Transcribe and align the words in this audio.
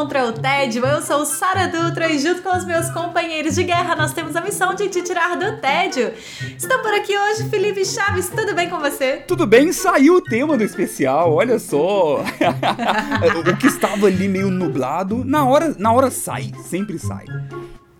Contra 0.00 0.24
o 0.24 0.32
Tédio. 0.32 0.82
Eu 0.86 1.02
sou 1.02 1.26
Sara 1.26 1.68
Dutra 1.68 2.10
e 2.10 2.18
junto 2.18 2.40
com 2.40 2.56
os 2.56 2.64
meus 2.64 2.88
companheiros 2.88 3.54
de 3.54 3.64
guerra 3.64 3.94
nós 3.94 4.14
temos 4.14 4.34
a 4.34 4.40
missão 4.40 4.74
de 4.74 4.88
te 4.88 5.02
tirar 5.02 5.36
do 5.36 5.60
tédio. 5.60 6.14
Estão 6.56 6.80
por 6.80 6.94
aqui 6.94 7.14
hoje 7.14 7.50
Felipe 7.50 7.84
Chaves, 7.84 8.30
tudo 8.30 8.54
bem 8.54 8.70
com 8.70 8.78
você? 8.78 9.18
Tudo 9.28 9.46
bem, 9.46 9.70
saiu 9.74 10.14
o 10.14 10.22
tema 10.22 10.56
do 10.56 10.64
especial, 10.64 11.34
olha 11.34 11.58
só. 11.58 12.24
o 13.52 13.56
que 13.58 13.66
estava 13.66 14.06
ali 14.06 14.26
meio 14.26 14.50
nublado, 14.50 15.22
na 15.22 15.44
hora, 15.44 15.76
na 15.78 15.92
hora 15.92 16.10
sai, 16.10 16.50
sempre 16.64 16.98
sai. 16.98 17.26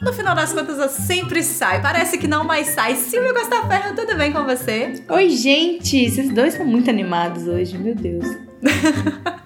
No 0.00 0.10
final 0.14 0.34
das 0.34 0.54
contas, 0.54 0.92
sempre 0.92 1.42
sai. 1.42 1.82
Parece 1.82 2.16
que 2.16 2.26
não, 2.26 2.44
mas 2.44 2.68
sai. 2.68 2.96
Silvio 2.96 3.34
Costa 3.34 3.60
Ferro, 3.68 3.94
tudo 3.94 4.16
bem 4.16 4.32
com 4.32 4.42
você? 4.44 5.04
Oi, 5.06 5.28
gente! 5.28 5.98
Esses 5.98 6.32
dois 6.32 6.54
são 6.54 6.64
muito 6.64 6.88
animados 6.88 7.46
hoje, 7.46 7.76
meu 7.76 7.94
Deus. 7.94 8.24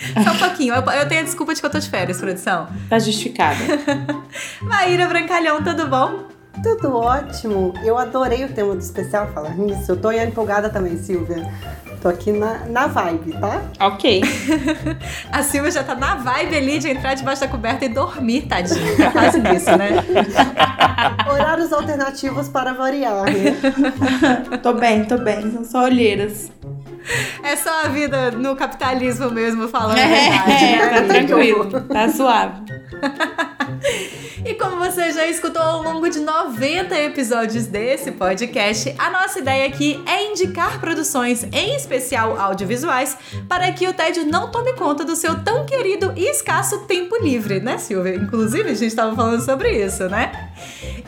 Só 0.24 0.32
um 0.32 0.38
pouquinho. 0.38 0.74
Eu, 0.74 0.82
eu 0.82 1.08
tenho 1.08 1.20
a 1.20 1.24
desculpa 1.24 1.54
de 1.54 1.60
que 1.60 1.66
eu 1.66 1.70
tô 1.70 1.78
de 1.78 1.88
férias, 1.88 2.18
produção. 2.18 2.68
Tá 2.88 2.98
justificada. 2.98 3.58
Maíra 4.62 5.06
Brancalhão, 5.06 5.62
tudo 5.62 5.86
bom? 5.86 6.24
Tudo 6.62 6.96
ótimo. 6.96 7.72
Eu 7.82 7.96
adorei 7.96 8.44
o 8.44 8.48
tema 8.52 8.74
do 8.74 8.80
especial 8.80 9.28
falar 9.28 9.54
nisso. 9.54 9.92
Eu 9.92 9.96
tô 9.96 10.10
empolgada 10.10 10.68
também, 10.68 10.96
Silvia. 10.98 11.48
Tô 12.02 12.08
aqui 12.08 12.32
na, 12.32 12.66
na 12.66 12.86
vibe, 12.86 13.32
tá? 13.32 13.62
ok. 13.78 14.22
A 15.30 15.42
Silvia 15.42 15.70
já 15.70 15.84
tá 15.84 15.94
na 15.94 16.14
vibe 16.14 16.56
ali 16.56 16.78
de 16.78 16.88
entrar 16.88 17.12
debaixo 17.12 17.42
da 17.42 17.48
coberta 17.48 17.84
e 17.84 17.90
dormir, 17.90 18.46
tadinha. 18.46 18.96
Tá 18.96 19.10
quase 19.10 19.38
nisso, 19.38 19.70
né? 19.76 19.90
Horários 21.30 21.70
alternativos 21.72 22.48
para 22.48 22.72
variar, 22.72 23.24
né? 23.24 24.58
tô 24.62 24.72
bem, 24.72 25.04
tô 25.04 25.18
bem. 25.18 25.52
São 25.52 25.64
só 25.64 25.84
olheiras. 25.84 26.50
É 27.42 27.56
só 27.56 27.84
a 27.84 27.88
vida 27.88 28.30
no 28.30 28.54
capitalismo 28.54 29.30
mesmo, 29.30 29.68
falando 29.68 29.98
a 29.98 30.00
É, 30.00 30.08
verdade, 30.08 30.64
né? 30.76 30.88
tá 31.00 31.02
tranquilo. 31.08 31.70
Tá 31.82 32.08
suave. 32.08 32.62
E 34.44 34.54
como 34.54 34.76
você 34.76 35.12
já 35.12 35.26
escutou 35.26 35.60
ao 35.62 35.82
longo 35.82 36.08
de 36.08 36.18
90 36.18 36.98
episódios 36.98 37.66
desse 37.66 38.10
podcast, 38.12 38.94
a 38.98 39.10
nossa 39.10 39.38
ideia 39.38 39.66
aqui 39.66 40.02
é 40.06 40.30
indicar 40.30 40.80
produções, 40.80 41.44
em 41.52 41.76
especial 41.76 42.40
audiovisuais, 42.40 43.18
para 43.46 43.70
que 43.72 43.86
o 43.86 43.92
tédio 43.92 44.24
não 44.24 44.50
tome 44.50 44.72
conta 44.72 45.04
do 45.04 45.14
seu 45.14 45.42
tão 45.44 45.66
querido 45.66 46.14
e 46.16 46.24
escasso 46.30 46.86
tempo 46.86 47.16
livre, 47.22 47.60
né, 47.60 47.76
Silvia? 47.76 48.14
Inclusive, 48.16 48.70
a 48.70 48.74
gente 48.74 48.86
estava 48.86 49.14
falando 49.14 49.44
sobre 49.44 49.72
isso, 49.84 50.08
né? 50.08 50.39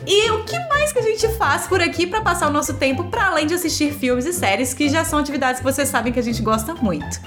E 0.05 0.31
o 0.31 0.43
que 0.43 0.59
mais 0.67 0.91
que 0.91 0.99
a 0.99 1.01
gente 1.01 1.27
faz 1.37 1.65
por 1.67 1.81
aqui 1.81 2.05
para 2.05 2.21
passar 2.21 2.49
o 2.49 2.51
nosso 2.51 2.73
tempo, 2.73 3.05
para 3.05 3.27
além 3.27 3.47
de 3.47 3.53
assistir 3.53 3.93
filmes 3.93 4.25
e 4.25 4.33
séries, 4.33 4.73
que 4.73 4.89
já 4.89 5.05
são 5.05 5.19
atividades 5.19 5.59
que 5.59 5.63
vocês 5.63 5.87
sabem 5.87 6.11
que 6.11 6.19
a 6.19 6.23
gente 6.23 6.41
gosta 6.41 6.73
muito? 6.75 7.21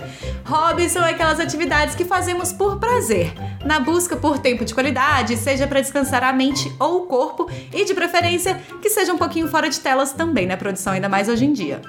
Hobbies 0.45 0.93
são 0.93 1.03
aquelas 1.03 1.41
atividades 1.41 1.95
que 1.95 2.05
fazemos 2.05 2.53
por 2.53 2.79
prazer, 2.79 3.33
na 3.65 3.81
busca 3.81 4.17
por 4.17 4.39
tempo 4.39 4.65
de 4.65 4.75
qualidade, 4.75 5.37
seja 5.37 5.67
para 5.67 5.81
descansar 5.81 6.23
a 6.23 6.33
mente 6.33 6.71
ou 6.79 7.03
o 7.03 7.07
corpo, 7.07 7.51
e 7.73 7.85
de 7.85 7.95
preferência 7.95 8.61
que 8.83 8.91
seja 8.91 9.13
um 9.13 9.19
pouquinho 9.19 9.49
fora 9.49 9.69
de 9.71 9.81
telas 9.81 10.13
também, 10.13 10.47
né, 10.47 10.57
produção? 10.57 10.93
Ainda 10.93 11.09
mais 11.09 11.29
hoje 11.29 11.45
em 11.45 11.53
dia. 11.53 11.81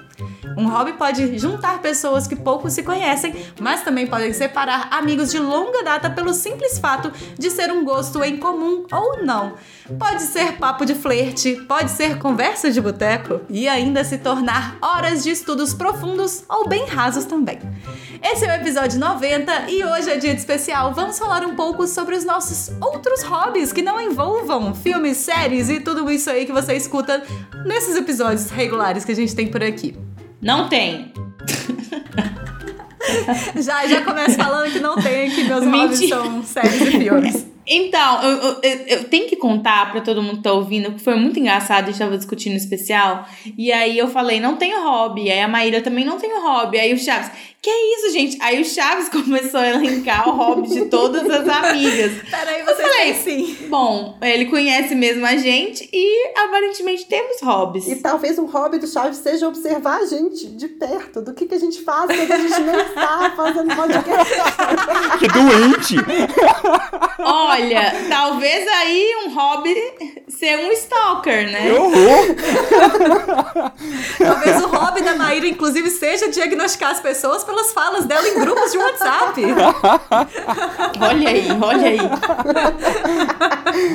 Um 0.58 0.68
hobby 0.68 0.94
pode 0.94 1.38
juntar 1.38 1.80
pessoas 1.84 2.26
que 2.26 2.36
pouco 2.36 2.68
se 2.68 2.82
conhecem, 2.82 3.36
mas 3.60 3.84
também 3.84 4.08
podem 4.08 4.34
separar 4.34 4.88
amigos 4.92 5.30
de 5.30 5.38
longa 5.38 5.84
data 5.84 6.10
pelo 6.10 6.34
simples 6.34 6.80
fato 6.80 7.12
de 7.38 7.52
ser 7.52 7.72
um 7.72 7.86
gosto 7.86 8.24
em 8.24 8.38
comum 8.38 8.84
ou 8.92 9.24
não. 9.24 9.54
Pode 10.00 10.24
ser 10.24 10.54
papo 10.54 10.84
de 10.84 10.96
flerte, 10.96 11.56
pode 11.68 11.92
ser 11.92 12.18
conversa 12.18 12.72
de 12.72 12.82
boteco 12.82 13.42
e 13.48 13.68
ainda 13.68 14.04
se 14.04 14.18
tornar 14.18 14.78
horas 14.82 15.24
de 15.24 15.30
estudos 15.30 15.76
profundos 15.76 16.44
ou 16.50 16.68
bem 16.68 16.88
rasos 16.88 17.26
também. 17.26 17.60
Esse 18.24 18.46
é 18.46 18.52
o 18.52 18.60
episódio 18.60 19.00
90 19.00 19.70
e 19.70 19.84
hoje 19.84 20.10
é 20.10 20.18
dia 20.18 20.34
de 20.34 20.40
especial. 20.40 20.92
Vamos 20.92 21.20
falar 21.20 21.46
um 21.46 21.56
pouco 21.56 21.86
sobre 21.86 22.16
os 22.16 22.26
nossos 22.26 22.72
outros 22.82 23.22
hobbies 23.22 23.72
que 23.72 23.84
não 23.84 24.02
envolvam 24.02 24.74
filmes, 24.74 25.18
séries 25.18 25.70
e 25.70 25.80
tudo 25.80 26.10
isso 26.10 26.32
aí 26.32 26.48
que 26.48 26.52
você 26.52 26.74
escuta 26.74 27.22
nesses 27.64 27.96
episódios 27.96 28.50
regulares 28.50 29.06
que 29.06 29.12
a 29.12 29.16
gente 29.16 29.36
tem 29.36 29.48
por 29.48 29.64
aqui. 29.64 29.96
Não 30.42 30.70
tem. 30.70 31.14
Já, 33.56 33.88
já 33.88 34.02
começo 34.04 34.36
falando 34.36 34.72
que 34.72 34.80
não 34.80 34.96
tem, 34.96 35.32
que 35.32 35.44
meus 35.46 35.64
Mentira. 35.66 35.84
hobbies 35.84 36.10
são 36.10 36.44
séries 36.44 36.82
e 36.82 36.92
filmes. 36.92 37.48
Então, 37.68 38.24
eu, 38.24 38.30
eu- 38.38 38.60
eu- 38.64 38.86
eu 38.88 39.04
tenho 39.06 39.28
que 39.28 39.36
contar 39.36 39.92
pra 39.92 40.02
todo 40.02 40.22
mundo 40.22 40.38
que 40.38 40.44
tá 40.44 40.54
ouvindo, 40.54 40.94
que 40.94 41.00
foi 41.02 41.16
muito 41.16 41.40
engraçado, 41.40 41.84
a 41.84 41.88
gente 41.88 42.00
tava 42.00 42.18
discutindo 42.18 42.56
especial, 42.56 43.26
e 43.58 43.72
aí 43.72 43.98
eu 43.98 44.08
falei, 44.08 44.40
não 44.40 44.56
tenho 44.56 44.82
hobby, 44.82 45.30
aí 45.30 45.42
a 45.42 45.48
Maíra 45.48 45.82
também 45.82 46.06
não 46.06 46.18
tem 46.18 46.30
hobby, 46.42 46.80
aí 46.80 46.94
o 46.94 46.98
Chaves, 46.98 47.30
que 47.62 47.70
é 47.70 47.96
isso, 47.96 48.14
gente? 48.14 48.38
Aí 48.42 48.62
o 48.62 48.66
Chaves 48.66 49.10
começou 49.10 49.60
a 49.60 49.68
elencar 49.68 50.30
o 50.30 50.32
hobby 50.32 50.70
de 50.70 50.86
todas 50.86 51.30
as 51.30 51.48
amigas. 51.50 52.12
Peraí, 52.30 52.64
você 52.64 52.82
falei. 52.82 52.98
tem 52.98 53.14
sim. 53.16 53.58
Bom, 53.68 54.18
ele 54.22 54.46
conhece 54.46 54.96
mesmo 54.96 55.26
a 55.26 55.36
gente 55.36 55.90
e 55.92 56.32
aparentemente 56.38 57.06
temos 57.06 57.42
hobbies. 57.42 57.88
E 57.88 57.96
talvez 57.98 58.40
um 58.40 58.46
hobby 58.46 58.78
do 58.78 58.88
Chaves 58.88 59.18
seja 59.18 59.48
observar 59.48 59.98
a 60.02 60.06
gente 60.06 60.48
de 60.48 60.68
perto, 60.70 61.22
do 61.22 61.34
que, 61.34 61.46
que 61.46 61.56
a 61.56 61.60
gente 61.60 61.82
faz 61.82 62.06
quando 62.16 62.32
a 62.32 62.38
gente 62.38 62.62
não 62.62 62.80
está 62.80 63.34
fazendo 63.36 63.76
podcast. 63.76 64.34
Que 65.18 65.28
doente! 65.30 65.96
Olha, 67.20 67.57
talvez 68.10 68.68
aí 68.68 69.16
um 69.26 69.34
hobby 69.34 69.76
ser 70.28 70.58
um 70.60 70.72
stalker, 70.72 71.52
né? 71.52 71.72
horror! 71.74 72.36
Talvez 74.18 74.64
o 74.64 74.68
hobby 74.68 75.02
da 75.02 75.16
Maíra, 75.16 75.48
inclusive, 75.48 75.90
seja 75.90 76.30
diagnosticar 76.30 76.92
as 76.92 77.00
pessoas 77.00 77.44
pelas 77.44 77.74
falas 77.74 78.06
dela 78.06 78.28
em 78.28 78.40
grupos 78.40 78.72
de 78.72 78.78
WhatsApp. 78.78 79.42
Olha 81.00 81.30
aí, 81.30 81.48
olha 81.62 81.88
aí. 81.88 82.00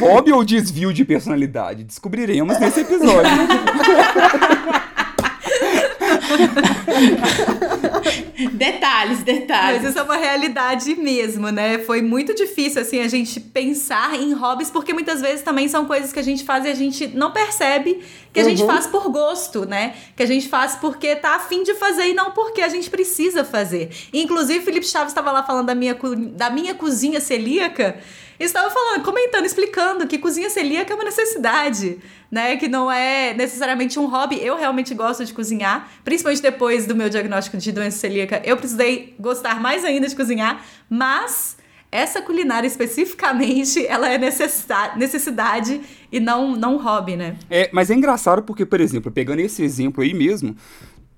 Hobby 0.00 0.32
ou 0.32 0.42
desvio 0.44 0.92
de 0.92 1.04
personalidade? 1.04 1.84
Descobriremos 1.84 2.58
nesse 2.58 2.80
episódio. 2.80 3.30
Detalhes, 8.52 9.18
Mas 9.18 9.24
detalhes. 9.24 9.84
isso 9.84 9.98
é 9.98 10.02
uma 10.02 10.16
realidade 10.16 10.94
mesmo, 10.94 11.50
né? 11.50 11.78
Foi 11.78 12.02
muito 12.02 12.34
difícil, 12.34 12.82
assim, 12.82 13.00
a 13.00 13.08
gente 13.08 13.40
pensar 13.40 14.14
em 14.14 14.32
hobbies, 14.32 14.70
porque 14.70 14.92
muitas 14.92 15.20
vezes 15.20 15.42
também 15.42 15.68
são 15.68 15.84
coisas 15.86 16.12
que 16.12 16.18
a 16.18 16.22
gente 16.22 16.44
faz 16.44 16.64
e 16.64 16.68
a 16.68 16.74
gente 16.74 17.08
não 17.08 17.30
percebe 17.30 18.00
que 18.32 18.40
a 18.40 18.44
gente 18.44 18.64
faz 18.64 18.86
por 18.86 19.10
gosto, 19.10 19.66
né? 19.66 19.94
Que 20.16 20.22
a 20.22 20.26
gente 20.26 20.48
faz 20.48 20.74
porque 20.76 21.14
tá 21.16 21.36
afim 21.36 21.62
de 21.62 21.74
fazer 21.74 22.06
e 22.08 22.14
não 22.14 22.30
porque 22.30 22.62
a 22.62 22.68
gente 22.68 22.88
precisa 22.88 23.44
fazer. 23.44 23.90
Inclusive, 24.12 24.64
Felipe 24.64 24.86
Chaves 24.86 25.08
estava 25.08 25.30
lá 25.30 25.42
falando 25.42 25.66
da 25.66 25.74
minha, 25.74 25.96
da 26.32 26.48
minha 26.48 26.74
cozinha 26.74 27.20
celíaca. 27.20 27.98
Estava 28.44 28.70
falando, 28.70 29.04
comentando, 29.04 29.44
explicando 29.44 30.06
que 30.06 30.18
cozinha 30.18 30.50
celíaca 30.50 30.92
é 30.92 30.96
uma 30.96 31.04
necessidade, 31.04 31.98
né? 32.30 32.56
Que 32.56 32.66
não 32.66 32.90
é 32.90 33.32
necessariamente 33.34 33.98
um 33.98 34.06
hobby. 34.06 34.38
Eu 34.44 34.56
realmente 34.56 34.94
gosto 34.94 35.24
de 35.24 35.32
cozinhar, 35.32 35.88
principalmente 36.04 36.42
depois 36.42 36.86
do 36.86 36.94
meu 36.96 37.08
diagnóstico 37.08 37.56
de 37.56 37.70
doença 37.70 37.98
celíaca. 37.98 38.42
Eu 38.44 38.56
precisei 38.56 39.14
gostar 39.18 39.60
mais 39.60 39.84
ainda 39.84 40.08
de 40.08 40.16
cozinhar, 40.16 40.64
mas 40.90 41.56
essa 41.90 42.22
culinária 42.22 42.66
especificamente, 42.66 43.84
ela 43.86 44.08
é 44.08 44.18
necessa- 44.18 44.94
necessidade 44.96 45.80
e 46.10 46.18
não, 46.18 46.56
não 46.56 46.78
hobby, 46.78 47.16
né? 47.16 47.36
É, 47.50 47.70
mas 47.72 47.90
é 47.90 47.94
engraçado 47.94 48.42
porque, 48.42 48.64
por 48.66 48.80
exemplo, 48.80 49.12
pegando 49.12 49.40
esse 49.40 49.62
exemplo 49.62 50.02
aí 50.02 50.14
mesmo, 50.14 50.56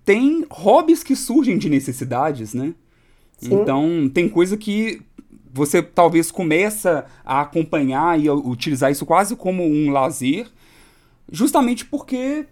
tem 0.04 0.44
hobbies 0.50 1.02
que 1.02 1.16
surgem 1.16 1.56
de 1.56 1.70
necessidades, 1.70 2.52
né? 2.52 2.74
Sim. 3.38 3.54
Então, 3.54 4.10
tem 4.12 4.28
coisa 4.28 4.56
que 4.56 5.00
você 5.54 5.80
talvez 5.80 6.32
começa 6.32 7.06
a 7.24 7.42
acompanhar 7.42 8.18
e 8.18 8.26
a 8.26 8.34
utilizar 8.34 8.90
isso 8.90 9.06
quase 9.06 9.36
como 9.36 9.64
um 9.64 9.88
lazer, 9.92 10.48
justamente 11.30 11.84
porque 11.86 12.44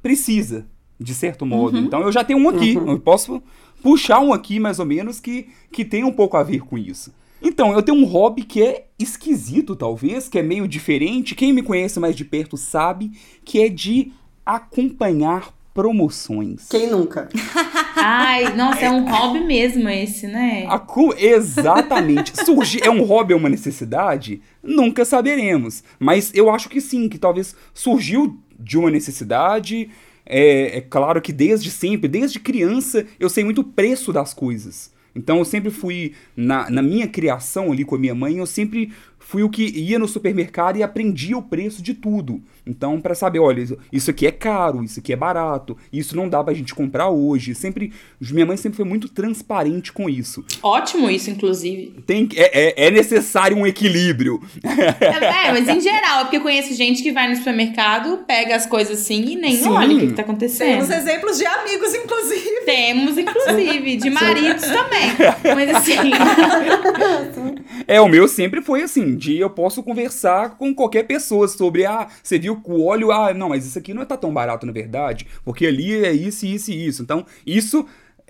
precisa, 0.00 0.64
de 0.98 1.12
certo 1.12 1.44
modo. 1.44 1.76
Então, 1.76 2.02
eu 2.02 2.12
já 2.12 2.22
tenho 2.22 2.38
um 2.38 2.48
aqui, 2.48 2.76
eu 2.76 3.00
posso 3.00 3.42
puxar 3.82 4.20
um 4.20 4.32
aqui 4.32 4.60
mais 4.60 4.78
ou 4.78 4.86
menos 4.86 5.18
que, 5.18 5.48
que 5.72 5.84
tem 5.84 6.04
um 6.04 6.12
pouco 6.12 6.36
a 6.36 6.44
ver 6.44 6.60
com 6.60 6.78
isso. 6.78 7.12
Então, 7.42 7.72
eu 7.72 7.82
tenho 7.82 7.98
um 7.98 8.04
hobby 8.04 8.44
que 8.44 8.62
é 8.62 8.86
esquisito, 8.96 9.74
talvez, 9.74 10.28
que 10.28 10.38
é 10.38 10.42
meio 10.42 10.68
diferente. 10.68 11.34
Quem 11.34 11.52
me 11.52 11.62
conhece 11.62 11.98
mais 11.98 12.14
de 12.14 12.24
perto 12.24 12.56
sabe 12.56 13.10
que 13.44 13.60
é 13.60 13.68
de 13.68 14.12
acompanhar 14.44 15.52
promoções. 15.76 16.68
Quem 16.70 16.90
nunca? 16.90 17.28
Ai, 17.94 18.56
nossa, 18.56 18.80
é 18.80 18.90
um 18.90 19.06
hobby 19.06 19.40
mesmo 19.40 19.86
esse, 19.90 20.26
né? 20.26 20.64
A 20.70 20.78
cu... 20.78 21.14
Exatamente. 21.18 22.32
Surgir 22.46 22.82
é 22.82 22.88
um 22.90 23.02
hobby 23.02 23.34
ou 23.34 23.38
uma 23.38 23.50
necessidade? 23.50 24.40
Nunca 24.62 25.04
saberemos. 25.04 25.84
Mas 25.98 26.32
eu 26.34 26.48
acho 26.48 26.70
que 26.70 26.80
sim, 26.80 27.10
que 27.10 27.18
talvez 27.18 27.54
surgiu 27.74 28.40
de 28.58 28.78
uma 28.78 28.90
necessidade. 28.90 29.90
É, 30.24 30.78
é 30.78 30.80
claro 30.80 31.20
que 31.20 31.30
desde 31.30 31.70
sempre, 31.70 32.08
desde 32.08 32.40
criança, 32.40 33.04
eu 33.20 33.28
sei 33.28 33.44
muito 33.44 33.60
o 33.60 33.64
preço 33.64 34.14
das 34.14 34.32
coisas. 34.32 34.90
Então 35.14 35.38
eu 35.38 35.44
sempre 35.44 35.70
fui, 35.70 36.14
na, 36.34 36.70
na 36.70 36.80
minha 36.80 37.06
criação 37.06 37.70
ali 37.70 37.84
com 37.84 37.96
a 37.96 37.98
minha 37.98 38.14
mãe, 38.14 38.38
eu 38.38 38.46
sempre 38.46 38.92
fui 39.26 39.42
o 39.42 39.50
que 39.50 39.64
ia 39.64 39.98
no 39.98 40.06
supermercado 40.06 40.78
e 40.78 40.84
aprendia 40.84 41.36
o 41.36 41.42
preço 41.42 41.82
de 41.82 41.94
tudo. 41.94 42.40
Então, 42.64 43.00
para 43.00 43.12
saber, 43.12 43.40
olha, 43.40 43.64
isso 43.92 44.08
aqui 44.08 44.24
é 44.24 44.30
caro, 44.30 44.84
isso 44.84 45.00
aqui 45.00 45.12
é 45.12 45.16
barato, 45.16 45.76
isso 45.92 46.14
não 46.16 46.28
dá 46.28 46.42
pra 46.44 46.54
gente 46.54 46.72
comprar 46.72 47.08
hoje. 47.08 47.52
Sempre, 47.52 47.92
minha 48.20 48.46
mãe 48.46 48.56
sempre 48.56 48.76
foi 48.76 48.84
muito 48.84 49.08
transparente 49.08 49.92
com 49.92 50.08
isso. 50.08 50.44
Ótimo 50.62 51.10
isso, 51.10 51.28
inclusive. 51.28 52.02
Tem, 52.06 52.28
é, 52.36 52.84
é, 52.84 52.86
é 52.86 52.90
necessário 52.90 53.56
um 53.56 53.66
equilíbrio. 53.66 54.40
É, 54.62 55.50
mas 55.50 55.68
em 55.68 55.80
geral, 55.80 56.20
é 56.20 56.22
porque 56.22 56.36
eu 56.36 56.42
conheço 56.42 56.72
gente 56.74 57.02
que 57.02 57.10
vai 57.10 57.28
no 57.28 57.36
supermercado, 57.36 58.18
pega 58.26 58.54
as 58.54 58.64
coisas 58.64 59.00
assim 59.00 59.24
e 59.32 59.36
nem 59.36 59.56
Sim. 59.56 59.68
olha 59.68 59.96
o 59.96 60.00
que, 60.00 60.06
que 60.08 60.12
tá 60.14 60.22
acontecendo. 60.22 60.86
Temos 60.86 60.90
exemplos 60.90 61.38
de 61.38 61.46
amigos, 61.46 61.94
inclusive. 61.94 62.64
Temos, 62.64 63.18
inclusive, 63.18 63.96
de 63.96 64.10
maridos 64.10 64.62
também. 64.62 65.54
Mas 65.54 65.74
assim, 65.74 65.96
É, 67.86 68.00
o 68.00 68.08
meu 68.08 68.26
sempre 68.26 68.60
foi 68.60 68.82
assim, 68.82 69.15
de 69.16 69.38
eu 69.38 69.50
posso 69.50 69.82
conversar 69.82 70.56
com 70.56 70.74
qualquer 70.74 71.04
pessoa 71.04 71.48
sobre, 71.48 71.84
ah, 71.84 72.08
você 72.22 72.38
viu 72.38 72.60
o 72.64 72.84
óleo, 72.84 73.10
ah, 73.10 73.32
não, 73.32 73.48
mas 73.48 73.66
isso 73.66 73.78
aqui 73.78 73.94
não 73.94 74.04
tá 74.04 74.16
tão 74.16 74.32
barato 74.32 74.66
na 74.66 74.72
verdade, 74.72 75.26
porque 75.44 75.66
ali 75.66 75.92
é 76.04 76.12
isso, 76.12 76.46
isso 76.46 76.70
e 76.70 76.86
isso. 76.86 77.02
Então, 77.02 77.24
isso 77.46 77.86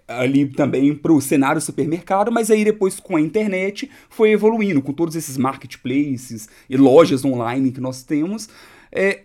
ali 0.09 0.47
também 0.47 0.95
pro 0.95 1.21
cenário 1.21 1.61
supermercado, 1.61 2.31
mas 2.31 2.51
aí 2.51 2.65
depois 2.65 3.01
com 3.01 3.17
a 3.17 3.21
internet 3.21 3.91
foi 4.09 4.31
evoluindo, 4.31 4.81
com 4.81 4.93
todos 4.93 5.17
esses 5.17 5.37
marketplaces 5.37 6.49
e 6.71 6.77
lojas 6.77 7.25
online 7.25 7.73
que 7.73 7.81
nós 7.81 8.03
temos, 8.03 8.49
é, 8.93 9.23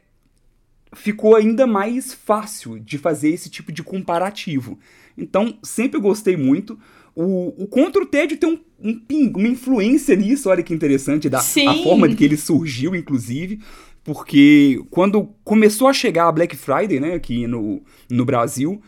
ficou 0.94 1.36
ainda 1.36 1.68
mais 1.68 2.14
fácil 2.14 2.80
de 2.80 2.98
fazer 2.98 3.30
esse 3.30 3.50
tipo 3.50 3.72
de 3.72 3.84
comparativo. 3.84 4.78
Então, 5.18 5.58
sempre 5.64 6.00
gostei 6.00 6.36
muito. 6.36 6.80
O, 7.16 7.64
o 7.64 7.68
Contra 7.68 8.02
o 8.02 8.06
Tédio 8.06 8.38
tem 8.38 8.50
um, 8.50 8.60
um 8.84 8.98
ping- 9.00 9.34
uma 9.36 9.48
influência 9.48 10.16
nisso, 10.16 10.50
olha 10.50 10.64
que 10.64 10.74
interessante, 10.74 11.30
da 11.30 11.40
Sim. 11.40 11.68
a 11.68 11.74
forma 11.84 12.08
de 12.10 12.16
que 12.16 12.24
ele 12.24 12.38
surgiu, 12.38 12.96
inclusive, 12.96 13.60
porque 14.04 14.82
quando 14.90 15.30
começou 15.44 15.88
a 15.88 15.94
chegar 15.94 16.28
a 16.28 16.32
Black 16.32 16.56
Friday, 16.56 17.00
né, 17.00 17.14
aqui 17.14 17.46
no, 17.48 17.82
no 18.10 18.26
Brasil, 18.26 18.82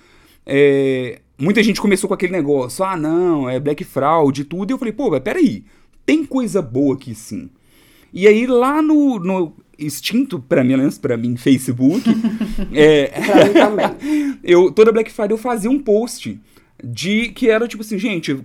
é, 0.45 1.21
muita 1.37 1.61
gente 1.61 1.79
começou 1.79 2.07
com 2.07 2.13
aquele 2.13 2.31
negócio, 2.31 2.83
ah, 2.83 2.97
não, 2.97 3.49
é 3.49 3.59
Black 3.59 3.83
Fraud 3.83 4.41
e 4.41 4.43
tudo, 4.43 4.71
e 4.71 4.73
eu 4.73 4.77
falei, 4.77 4.93
pô, 4.93 5.09
mas 5.11 5.21
peraí, 5.21 5.63
tem 6.05 6.25
coisa 6.25 6.61
boa 6.61 6.95
aqui 6.95 7.13
sim. 7.13 7.49
E 8.11 8.27
aí 8.27 8.45
lá 8.45 8.81
no, 8.81 9.17
no 9.19 9.53
extinto, 9.77 10.39
pra 10.39 10.63
mim, 10.63 10.73
pra 11.01 11.17
mim, 11.17 11.35
Facebook, 11.35 12.03
é, 12.73 13.11
eu 14.43 14.71
toda 14.71 14.91
Black 14.91 15.11
Friday 15.11 15.31
eu 15.33 15.37
fazia 15.37 15.69
um 15.69 15.79
post 15.79 16.39
de 16.83 17.29
que 17.29 17.49
era 17.49 17.67
tipo 17.67 17.81
assim, 17.81 17.97
gente, 17.97 18.39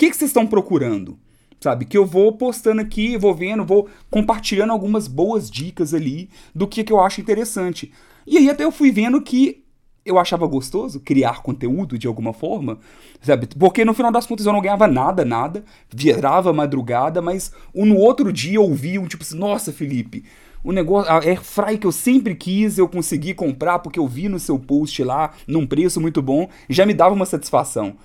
que 0.00 0.08
que 0.08 0.16
vocês 0.16 0.30
estão 0.30 0.46
procurando? 0.46 1.18
Sabe, 1.60 1.84
que 1.84 1.98
eu 1.98 2.06
vou 2.06 2.32
postando 2.32 2.80
aqui, 2.80 3.18
vou 3.18 3.34
vendo, 3.34 3.66
vou 3.66 3.86
compartilhando 4.10 4.72
algumas 4.72 5.06
boas 5.06 5.50
dicas 5.50 5.92
ali 5.92 6.30
do 6.54 6.66
que 6.66 6.82
que 6.82 6.90
eu 6.90 6.98
acho 6.98 7.20
interessante. 7.20 7.92
E 8.26 8.38
aí 8.38 8.48
até 8.48 8.64
eu 8.64 8.72
fui 8.72 8.90
vendo 8.90 9.20
que 9.20 9.62
eu 10.02 10.18
achava 10.18 10.46
gostoso 10.46 11.00
criar 11.00 11.42
conteúdo 11.42 11.98
de 11.98 12.06
alguma 12.06 12.32
forma, 12.32 12.78
sabe? 13.20 13.46
Porque 13.58 13.84
no 13.84 13.92
final 13.92 14.10
das 14.10 14.24
contas 14.24 14.46
eu 14.46 14.54
não 14.54 14.62
ganhava 14.62 14.86
nada, 14.86 15.22
nada, 15.22 15.62
virava 15.94 16.50
madrugada, 16.50 17.20
mas 17.20 17.52
no 17.74 17.98
outro 17.98 18.32
dia 18.32 18.54
eu 18.54 18.62
ouvia 18.62 18.98
um 18.98 19.06
tipo 19.06 19.22
assim, 19.22 19.36
nossa, 19.36 19.70
Felipe, 19.70 20.24
o 20.64 20.72
negócio, 20.72 21.12
a 21.12 21.18
airfry 21.18 21.76
que 21.76 21.86
eu 21.86 21.92
sempre 21.92 22.34
quis, 22.34 22.78
eu 22.78 22.88
consegui 22.88 23.34
comprar 23.34 23.80
porque 23.80 23.98
eu 23.98 24.08
vi 24.08 24.30
no 24.30 24.38
seu 24.38 24.58
post 24.58 25.04
lá, 25.04 25.34
num 25.46 25.66
preço 25.66 26.00
muito 26.00 26.22
bom, 26.22 26.48
já 26.70 26.86
me 26.86 26.94
dava 26.94 27.14
uma 27.14 27.26
satisfação. 27.26 27.96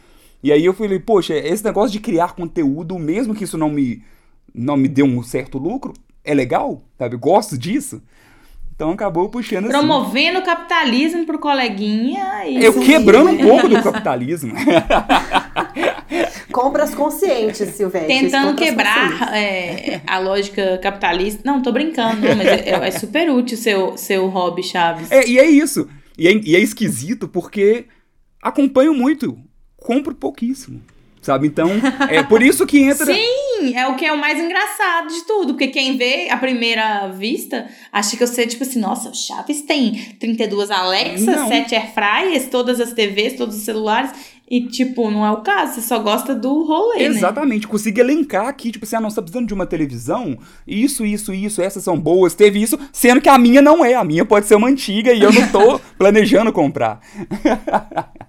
E 0.46 0.52
aí 0.52 0.64
eu 0.64 0.76
falei, 0.76 1.00
poxa, 1.00 1.34
esse 1.34 1.66
negócio 1.66 1.92
de 1.92 2.00
criar 2.00 2.36
conteúdo, 2.36 3.00
mesmo 3.00 3.34
que 3.34 3.46
isso 3.46 3.58
não 3.58 3.68
me 3.68 4.04
não 4.54 4.78
me 4.78 4.88
dê 4.88 5.02
um 5.02 5.24
certo 5.24 5.58
lucro, 5.58 5.92
é 6.24 6.36
legal, 6.36 6.84
sabe? 7.00 7.18
Gosto 7.18 7.58
disso. 7.58 8.00
Então 8.76 8.92
acabou 8.92 9.28
puxando 9.28 9.64
assim. 9.64 9.74
promovendo 9.74 10.38
o 10.38 10.44
capitalismo 10.44 11.26
pro 11.26 11.40
coleguinha 11.40 12.46
e. 12.46 12.64
Eu 12.64 12.80
quebrando 12.80 13.32
um 13.32 13.38
pouco 13.40 13.68
do 13.68 13.82
capitalismo. 13.82 14.54
Compras 16.52 16.94
conscientes, 16.94 17.68
Silvete. 17.70 18.06
Tentando 18.06 18.50
compras 18.50 18.70
quebrar 18.70 19.36
é, 19.36 20.02
a 20.06 20.20
lógica 20.20 20.78
capitalista. 20.78 21.42
Não, 21.44 21.60
tô 21.60 21.72
brincando, 21.72 22.22
não, 22.22 22.36
mas 22.36 22.46
é, 22.46 22.70
é 22.70 22.92
super 22.92 23.32
útil 23.32 23.58
seu, 23.58 23.98
seu 23.98 24.28
hobby, 24.28 24.62
Chaves. 24.62 25.12
É, 25.12 25.28
e 25.28 25.40
é 25.40 25.50
isso. 25.50 25.90
E 26.16 26.28
é, 26.28 26.34
e 26.34 26.56
é 26.56 26.60
esquisito 26.60 27.28
porque 27.28 27.86
acompanho 28.40 28.94
muito, 28.94 29.40
compro 29.86 30.16
pouquíssimo. 30.16 30.82
Sabe? 31.22 31.48
Então, 31.48 31.72
é 32.08 32.22
por 32.22 32.44
isso 32.44 32.68
que 32.68 32.78
entra. 32.80 33.06
Sim, 33.12 33.76
é 33.76 33.88
o 33.88 33.96
que 33.96 34.06
é 34.06 34.14
o 34.14 34.18
mais 34.18 34.40
engraçado 34.40 35.08
de 35.08 35.26
tudo. 35.26 35.54
Porque 35.54 35.70
quem 35.70 35.98
vê 35.98 36.30
à 36.30 36.38
primeira 36.38 37.08
vista 37.08 37.68
acha 37.92 38.16
que 38.16 38.26
você, 38.28 38.46
tipo 38.46 38.64
assim, 38.64 38.80
nossa, 38.80 39.10
o 39.10 39.16
Chaves 39.16 39.64
tem 39.64 40.16
32 40.20 40.70
Alexas, 40.70 41.26
Não. 41.26 41.48
7 41.48 41.74
Airfryers, 41.74 42.48
todas 42.48 42.80
as 42.80 42.94
TVs, 42.94 43.34
todos 43.34 43.56
os 43.56 43.64
celulares. 43.64 44.12
E, 44.48 44.68
tipo, 44.68 45.10
não 45.10 45.26
é 45.26 45.32
o 45.32 45.38
caso. 45.38 45.74
Você 45.74 45.82
só 45.82 45.98
gosta 45.98 46.36
do 46.36 46.64
rolê, 46.64 47.00
né? 47.00 47.06
Exatamente, 47.06 47.68
consegui 47.68 48.02
elencar 48.02 48.48
aqui, 48.48 48.72
tipo 48.72 48.86
assim, 48.86 48.96
ah, 48.96 49.02
não, 49.02 49.10
você 49.10 49.16
tá 49.16 49.24
precisando 49.24 49.48
de 49.48 49.54
uma 49.56 49.66
televisão? 49.66 50.38
Isso, 50.68 51.04
isso, 51.04 51.34
isso, 51.34 51.60
essas 51.60 51.84
são 51.84 52.00
boas, 52.00 52.36
teve 52.36 52.62
isso, 52.62 52.78
sendo 52.94 53.20
que 53.20 53.30
a 53.30 53.40
minha 53.40 53.64
não 53.64 53.84
é, 53.84 53.96
a 53.96 54.04
minha 54.04 54.24
pode 54.24 54.46
ser 54.46 54.54
uma 54.54 54.68
antiga 54.68 55.12
e 55.12 55.24
eu 55.24 55.34
não 55.34 55.48
tô 55.48 55.80
planejando 55.98 56.54
comprar. 56.54 57.00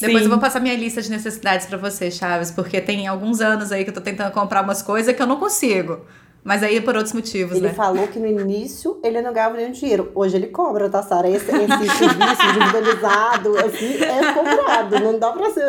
Depois 0.00 0.24
eu 0.24 0.28
vou 0.28 0.38
passar 0.38 0.60
minha 0.60 0.74
lista 0.76 1.00
de 1.00 1.10
necessidades 1.10 1.66
pra 1.66 1.78
você, 1.78 2.10
Chaves, 2.10 2.50
porque 2.50 2.80
tem 2.80 3.06
alguns 3.06 3.40
anos 3.40 3.72
aí 3.72 3.82
que 3.84 3.90
eu 3.90 3.94
tô 3.94 4.00
tentando 4.00 4.30
comprar 4.32 4.62
umas 4.62 4.82
coisas 4.82 5.14
que 5.14 5.22
eu 5.22 5.26
não 5.26 5.38
consigo. 5.38 6.04
Mas 6.46 6.62
aí 6.62 6.76
é 6.76 6.80
por 6.80 6.94
outros 6.94 7.12
motivos, 7.12 7.56
Ele 7.56 7.66
né? 7.66 7.74
falou 7.74 8.06
que 8.06 8.20
no 8.20 8.26
início 8.28 9.00
ele 9.02 9.20
não 9.20 9.32
ganhava 9.32 9.56
nenhum 9.56 9.72
dinheiro. 9.72 10.12
Hoje 10.14 10.36
ele 10.36 10.46
cobra, 10.46 10.88
tá, 10.88 11.02
Sara? 11.02 11.28
Esse, 11.28 11.50
esse 11.50 11.98
serviço 11.98 12.46
individualizado, 12.48 13.58
assim, 13.58 13.96
é 14.00 14.32
cobrado. 14.32 15.00
Não 15.00 15.18
dá 15.18 15.32
pra 15.32 15.50
ser. 15.50 15.64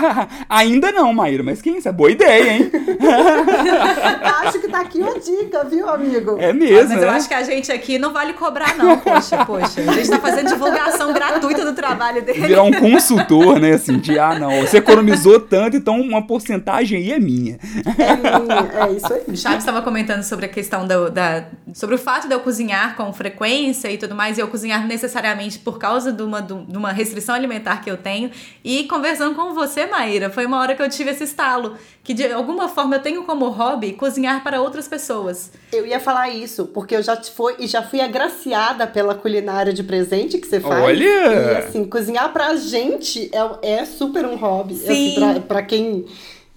Ainda 0.46 0.92
não, 0.92 1.14
Maíra, 1.14 1.42
mas 1.42 1.62
quem 1.62 1.80
sabe? 1.80 1.96
Boa 1.96 2.10
ideia, 2.10 2.52
hein? 2.52 2.70
Acho 4.44 4.60
que 4.60 4.68
tá 4.68 4.80
aqui 4.80 5.00
uma 5.00 5.18
dica, 5.18 5.64
viu, 5.64 5.88
amigo? 5.88 6.36
É 6.38 6.52
mesmo, 6.52 6.90
Mas 6.94 7.02
eu 7.02 7.10
né? 7.10 7.16
acho 7.16 7.28
que 7.28 7.34
a 7.34 7.42
gente 7.42 7.72
aqui 7.72 7.98
não 7.98 8.12
vale 8.12 8.34
cobrar, 8.34 8.76
não, 8.76 8.98
poxa, 8.98 9.46
poxa. 9.46 9.80
A 9.80 9.94
gente 9.94 10.10
tá 10.10 10.18
fazendo 10.18 10.48
divulgação 10.48 11.10
gratuita 11.12 11.64
do 11.64 11.72
trabalho 11.72 12.22
dele. 12.22 12.46
Virar 12.46 12.64
um 12.64 12.72
consultor, 12.72 13.58
né? 13.58 13.72
Assim, 13.72 13.98
de, 13.98 14.18
ah, 14.18 14.38
não, 14.38 14.60
você 14.60 14.76
economizou 14.76 15.40
tanto, 15.40 15.76
então 15.78 15.98
uma 15.98 16.26
porcentagem 16.26 16.98
aí 16.98 17.12
é 17.12 17.18
minha. 17.18 17.58
É 17.98 18.16
minha, 18.16 18.86
é 18.86 18.92
isso 18.92 19.12
aí. 19.12 19.22
O 19.26 19.36
Chaves 19.36 19.60
estava 19.60 19.80
comentando 19.80 20.17
sobre 20.22 20.46
a 20.46 20.48
questão 20.48 20.86
da, 20.86 21.08
da- 21.08 21.44
sobre 21.74 21.94
o 21.94 21.98
fato 21.98 22.26
de 22.28 22.34
eu 22.34 22.40
cozinhar 22.40 22.96
com 22.96 23.12
frequência 23.12 23.90
e 23.90 23.98
tudo 23.98 24.14
mais, 24.14 24.38
e 24.38 24.40
eu 24.40 24.48
cozinhar 24.48 24.86
necessariamente 24.86 25.58
por 25.58 25.78
causa 25.78 26.12
de 26.12 26.22
uma, 26.22 26.40
de 26.42 26.76
uma 26.76 26.92
restrição 26.92 27.34
alimentar 27.34 27.82
que 27.82 27.90
eu 27.90 27.96
tenho. 27.96 28.30
E 28.64 28.84
conversando 28.84 29.34
com 29.34 29.54
você, 29.54 29.86
Maíra, 29.86 30.30
foi 30.30 30.46
uma 30.46 30.58
hora 30.60 30.74
que 30.74 30.82
eu 30.82 30.88
tive 30.88 31.10
esse 31.10 31.24
estalo, 31.24 31.76
que 32.02 32.14
de 32.14 32.30
alguma 32.32 32.68
forma 32.68 32.96
eu 32.96 33.00
tenho 33.02 33.24
como 33.24 33.48
hobby 33.48 33.92
cozinhar 33.92 34.42
para 34.42 34.60
outras 34.60 34.88
pessoas. 34.88 35.50
Eu 35.72 35.86
ia 35.86 36.00
falar 36.00 36.30
isso, 36.30 36.66
porque 36.66 36.96
eu 36.96 37.02
já 37.02 37.16
te 37.16 37.30
fui 37.30 37.54
e 37.58 37.66
já 37.66 37.82
fui 37.82 38.00
agraciada 38.00 38.86
pela 38.86 39.14
culinária 39.14 39.72
de 39.72 39.82
presente 39.82 40.38
que 40.38 40.46
você 40.46 40.60
faz. 40.60 40.82
Olha! 40.84 41.04
E 41.04 41.56
assim, 41.58 41.84
cozinhar 41.84 42.32
pra 42.32 42.56
gente 42.56 43.30
é, 43.62 43.80
é 43.80 43.84
super 43.84 44.24
um 44.26 44.36
hobby. 44.36 44.74
Sim. 44.74 44.84
Assim, 44.90 45.14
pra, 45.14 45.40
pra 45.40 45.62
quem, 45.62 46.06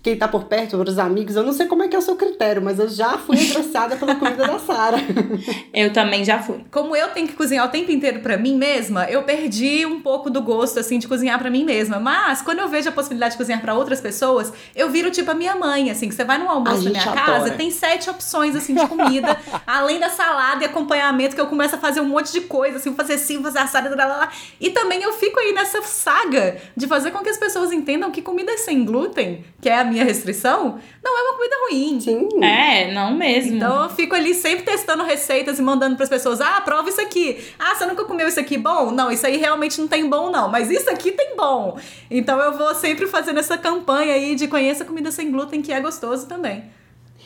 quem 0.03 0.17
tá 0.17 0.27
por 0.27 0.45
perto, 0.45 0.77
pros 0.79 0.97
amigos, 0.97 1.35
eu 1.35 1.43
não 1.43 1.53
sei 1.53 1.67
como 1.67 1.83
é 1.83 1.87
que 1.87 1.95
é 1.95 1.99
o 1.99 2.01
seu 2.01 2.15
critério, 2.15 2.59
mas 2.59 2.79
eu 2.79 2.89
já 2.89 3.19
fui 3.19 3.37
agraciada 3.39 3.95
pela 3.95 4.15
comida 4.15 4.47
da 4.47 4.57
Sara. 4.57 4.97
Eu 5.73 5.93
também 5.93 6.25
já 6.25 6.39
fui. 6.39 6.63
Como 6.69 6.95
eu 6.95 7.09
tenho 7.09 7.27
que 7.27 7.33
cozinhar 7.33 7.65
o 7.65 7.69
tempo 7.69 7.91
inteiro 7.91 8.19
pra 8.19 8.37
mim 8.37 8.55
mesma, 8.55 9.05
eu 9.05 9.23
perdi 9.23 9.85
um 9.85 10.01
pouco 10.01 10.29
do 10.29 10.41
gosto 10.41 10.79
assim 10.79 10.99
de 10.99 11.07
cozinhar 11.07 11.39
pra 11.39 11.49
mim 11.49 11.63
mesma. 11.63 11.99
Mas 11.99 12.41
quando 12.41 12.59
eu 12.59 12.67
vejo 12.67 12.89
a 12.89 12.91
possibilidade 12.91 13.33
de 13.33 13.37
cozinhar 13.37 13.61
pra 13.61 13.73
outras 13.73 14.01
pessoas, 14.01 14.51
eu 14.75 14.89
viro 14.89 15.09
tipo 15.11 15.31
a 15.31 15.33
minha 15.33 15.55
mãe, 15.55 15.89
assim, 15.89 16.09
que 16.09 16.15
você 16.15 16.23
vai 16.23 16.37
no 16.37 16.49
almoço 16.49 16.83
da 16.83 16.89
minha 16.89 17.01
adora. 17.03 17.25
casa, 17.25 17.51
tem 17.51 17.71
sete 17.71 18.09
opções 18.09 18.55
assim 18.55 18.75
de 18.75 18.85
comida, 18.87 19.37
além 19.65 19.99
da 19.99 20.09
salada 20.09 20.63
e 20.63 20.65
acompanhamento 20.65 21.35
que 21.35 21.41
eu 21.41 21.47
começo 21.47 21.75
a 21.75 21.77
fazer 21.77 22.01
um 22.01 22.09
monte 22.09 22.31
de 22.31 22.41
coisa, 22.41 22.77
assim, 22.77 22.93
fazer 22.93 23.13
assim, 23.13 23.41
fazer 23.41 23.59
assado, 23.59 23.95
lá, 23.95 24.05
lá, 24.05 24.17
lá. 24.17 24.31
E 24.59 24.69
também 24.71 25.01
eu 25.01 25.13
fico 25.13 25.39
aí 25.39 25.53
nessa 25.53 25.81
saga 25.83 26.57
de 26.75 26.85
fazer 26.87 27.11
com 27.11 27.19
que 27.19 27.29
as 27.29 27.37
pessoas 27.37 27.71
entendam 27.71 28.11
que 28.11 28.21
comida 28.21 28.55
sem 28.57 28.83
glúten, 28.83 29.45
que 29.61 29.69
é 29.69 29.79
a 29.79 29.90
minha 29.91 30.03
restrição, 30.03 30.79
não 31.03 31.17
é 31.17 31.21
uma 31.23 31.33
comida 31.33 31.55
ruim. 31.69 31.99
Sim. 31.99 32.43
É, 32.43 32.91
não 32.93 33.13
mesmo. 33.13 33.57
Então 33.57 33.83
eu 33.83 33.89
fico 33.89 34.15
ali 34.15 34.33
sempre 34.33 34.63
testando 34.65 35.03
receitas 35.03 35.59
e 35.59 35.61
mandando 35.61 35.95
pras 35.95 36.09
pessoas: 36.09 36.41
ah, 36.41 36.61
prova 36.61 36.89
isso 36.89 37.01
aqui. 37.01 37.43
Ah, 37.59 37.75
você 37.75 37.85
nunca 37.85 38.05
comeu 38.05 38.27
isso 38.27 38.39
aqui 38.39 38.57
bom? 38.57 38.91
Não, 38.91 39.11
isso 39.11 39.25
aí 39.27 39.37
realmente 39.37 39.79
não 39.79 39.87
tem 39.87 40.09
bom, 40.09 40.31
não. 40.31 40.49
Mas 40.49 40.69
isso 40.69 40.89
aqui 40.89 41.11
tem 41.11 41.35
bom. 41.35 41.77
Então 42.09 42.39
eu 42.39 42.57
vou 42.57 42.73
sempre 42.73 43.07
fazendo 43.07 43.39
essa 43.39 43.57
campanha 43.57 44.13
aí 44.13 44.35
de 44.35 44.47
conheça 44.47 44.85
comida 44.85 45.11
sem 45.11 45.31
glúten, 45.31 45.61
que 45.61 45.71
é 45.71 45.79
gostoso 45.79 46.27
também. 46.27 46.63